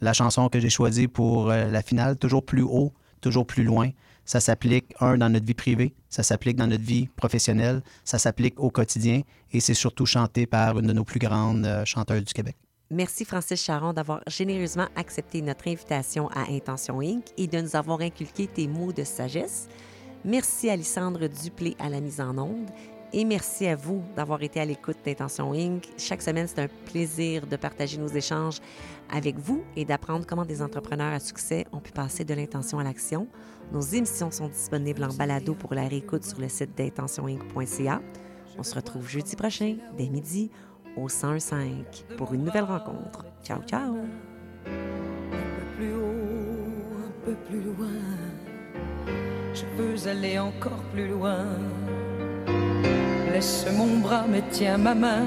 la 0.00 0.12
chanson 0.12 0.48
que 0.48 0.60
j'ai 0.60 0.70
choisie 0.70 1.08
pour 1.08 1.50
euh, 1.50 1.70
la 1.70 1.82
finale, 1.82 2.16
toujours 2.18 2.44
plus 2.44 2.62
haut, 2.62 2.92
toujours 3.20 3.46
plus 3.46 3.64
loin, 3.64 3.90
ça 4.24 4.40
s'applique, 4.40 4.94
un, 5.00 5.16
dans 5.16 5.30
notre 5.30 5.46
vie 5.46 5.54
privée, 5.54 5.94
ça 6.08 6.22
s'applique 6.22 6.56
dans 6.56 6.66
notre 6.66 6.84
vie 6.84 7.08
professionnelle, 7.16 7.82
ça 8.04 8.18
s'applique 8.18 8.58
au 8.58 8.70
quotidien 8.70 9.22
et 9.52 9.60
c'est 9.60 9.74
surtout 9.74 10.06
chanté 10.06 10.46
par 10.46 10.78
une 10.78 10.86
de 10.86 10.92
nos 10.92 11.04
plus 11.04 11.18
grandes 11.18 11.66
euh, 11.66 11.84
chanteuses 11.84 12.24
du 12.24 12.32
Québec. 12.32 12.56
Merci 12.90 13.24
Francis 13.24 13.62
Charon 13.62 13.94
d'avoir 13.94 14.20
généreusement 14.26 14.88
accepté 14.94 15.40
notre 15.40 15.68
invitation 15.68 16.28
à 16.28 16.50
Intention 16.50 17.00
Inc. 17.00 17.24
et 17.38 17.46
de 17.46 17.60
nous 17.60 17.76
avoir 17.76 18.00
inculqué 18.00 18.46
tes 18.46 18.68
mots 18.68 18.92
de 18.92 19.04
sagesse. 19.04 19.68
Merci 20.22 20.68
Alissandre 20.68 21.26
Duplé 21.28 21.76
à 21.78 21.88
la 21.88 22.00
mise 22.00 22.20
en 22.20 22.36
onde 22.36 22.70
et 23.14 23.24
merci 23.24 23.66
à 23.66 23.76
vous 23.76 24.02
d'avoir 24.16 24.42
été 24.42 24.60
à 24.60 24.66
l'écoute 24.66 24.98
d'Intention 25.04 25.52
Inc. 25.54 25.88
Chaque 25.96 26.20
semaine, 26.20 26.46
c'est 26.46 26.60
un 26.60 26.68
plaisir 26.68 27.46
de 27.46 27.56
partager 27.56 27.96
nos 27.96 28.08
échanges 28.08 28.58
avec 29.10 29.38
vous 29.38 29.64
et 29.76 29.84
d'apprendre 29.84 30.26
comment 30.26 30.44
des 30.44 30.60
entrepreneurs 30.60 31.12
à 31.12 31.20
succès 31.20 31.64
ont 31.72 31.80
pu 31.80 31.92
passer 31.92 32.24
de 32.24 32.34
l'intention 32.34 32.80
à 32.80 32.84
l'action. 32.84 33.28
Nos 33.72 33.80
émissions 33.80 34.30
sont 34.30 34.48
disponibles 34.48 35.04
en 35.04 35.14
balado 35.14 35.54
pour 35.54 35.74
la 35.74 35.88
réécoute 35.88 36.24
sur 36.24 36.38
le 36.40 36.48
site 36.48 36.76
d'intentioninc.ca. 36.76 38.02
On 38.58 38.62
se 38.62 38.74
retrouve 38.74 39.08
jeudi 39.08 39.36
prochain, 39.36 39.76
dès 39.96 40.08
midi, 40.08 40.50
au 40.96 41.08
105 41.08 42.04
pour 42.16 42.34
une 42.34 42.44
nouvelle 42.44 42.64
rencontre. 42.64 43.24
Ciao, 43.44 43.60
ciao! 43.62 43.96
plus 45.76 45.92
haut, 45.92 47.06
un 47.06 47.24
peu 47.24 47.32
peu 47.32 47.34
plus 47.48 47.60
loin. 47.60 48.00
Je 49.54 49.64
veux 49.76 50.08
aller 50.08 50.38
encore 50.38 50.82
plus 50.92 51.08
loin. 51.08 51.46
Laisse 53.32 53.66
mon 53.76 53.98
bras, 53.98 54.24
mais 54.28 54.42
tiens 54.50 54.78
ma 54.78 54.94
main. 54.94 55.26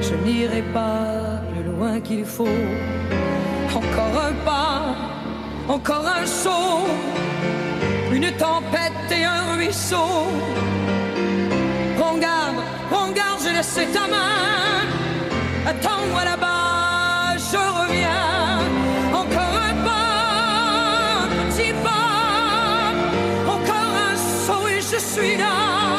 Je 0.00 0.14
n'irai 0.24 0.62
pas 0.72 1.42
plus 1.52 1.64
loin 1.70 2.00
qu'il 2.00 2.24
faut. 2.24 2.58
Encore 3.74 4.16
un 4.28 4.34
pas, 4.44 4.96
encore 5.68 6.06
un 6.06 6.26
saut. 6.26 6.86
Une 8.12 8.30
tempête 8.32 9.10
et 9.10 9.24
un 9.24 9.54
ruisseau. 9.54 10.26
Prends 12.20 12.28
garde, 12.28 12.56
prends 12.90 13.10
garde, 13.12 13.40
je 13.42 13.48
laisse 13.48 13.92
ta 13.94 14.06
main. 14.06 14.84
Attends-moi 15.66 16.24
là-bas, 16.24 17.36
je 17.38 17.56
reviens. 17.56 18.60
Encore 19.14 19.56
un 19.68 19.74
pas, 19.84 21.24
un 21.24 21.50
petit 21.50 21.72
pas. 21.82 22.92
Encore 23.46 23.94
un 24.10 24.16
saut 24.16 24.68
et 24.68 24.82
je 24.82 24.98
suis. 24.98 25.38
Là 25.38 25.89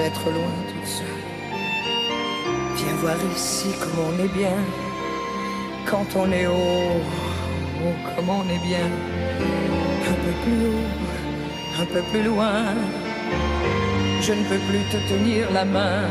être 0.00 0.30
loin 0.30 0.54
toute 0.68 0.86
seule. 0.86 1.06
Viens 2.76 2.94
voir 3.00 3.16
ici 3.36 3.68
comme 3.80 3.98
on 4.08 4.24
est 4.24 4.32
bien. 4.32 4.56
Quand 5.84 6.06
on 6.16 6.30
est 6.32 6.46
haut, 6.46 7.00
oh, 7.84 7.94
comme 8.14 8.30
on 8.30 8.44
est 8.44 8.62
bien. 8.66 8.88
Un 10.10 10.16
peu 10.24 10.32
plus 10.42 10.66
haut, 10.68 11.82
un 11.82 11.86
peu 11.86 12.02
plus 12.10 12.22
loin. 12.22 12.74
Je 14.20 14.32
ne 14.32 14.44
peux 14.44 14.62
plus 14.68 14.84
te 14.92 14.98
tenir 15.12 15.50
la 15.52 15.64
main. 15.64 16.04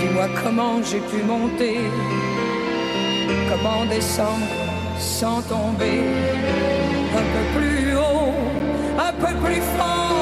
Dis-moi 0.00 0.28
comment 0.42 0.82
j'ai 0.82 1.00
pu 1.00 1.22
monter, 1.22 1.78
comment 3.48 3.86
descendre 3.86 4.52
sans 4.98 5.40
tomber. 5.42 6.00
Un 7.20 7.26
peu 7.34 7.44
plus 7.58 7.94
haut, 7.96 8.34
un 8.98 9.12
peu 9.12 9.34
plus 9.44 9.62
fort. 9.76 10.21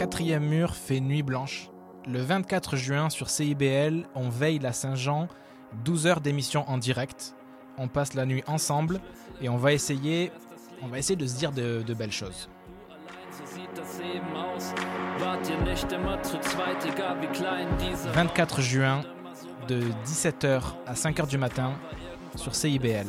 quatrième 0.00 0.46
mur 0.46 0.74
fait 0.74 0.98
nuit 0.98 1.22
blanche. 1.22 1.68
Le 2.08 2.22
24 2.22 2.74
juin 2.74 3.10
sur 3.10 3.28
CIBL, 3.28 4.06
on 4.14 4.30
veille 4.30 4.58
la 4.58 4.72
Saint-Jean, 4.72 5.28
12 5.84 6.06
heures 6.06 6.22
d'émission 6.22 6.64
en 6.70 6.78
direct. 6.78 7.34
On 7.76 7.86
passe 7.86 8.14
la 8.14 8.24
nuit 8.24 8.42
ensemble 8.46 8.98
et 9.42 9.50
on 9.50 9.58
va 9.58 9.74
essayer, 9.74 10.32
on 10.80 10.86
va 10.86 10.98
essayer 10.98 11.16
de 11.16 11.26
se 11.26 11.36
dire 11.36 11.52
de, 11.52 11.82
de 11.82 11.92
belles 11.92 12.12
choses. 12.12 12.48
«24 18.14 18.60
juin, 18.62 19.02
de 19.68 19.82
17h 20.06 20.62
à 20.86 20.94
5h 20.94 21.26
du 21.26 21.36
matin, 21.36 21.74
sur 22.36 22.54
CIBL. 22.54 23.08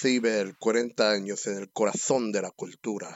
CIBEL, 0.00 0.56
40 0.56 1.10
años 1.10 1.46
en 1.46 1.58
el 1.58 1.70
corazón 1.70 2.32
de 2.32 2.40
la 2.40 2.50
cultura. 2.50 3.14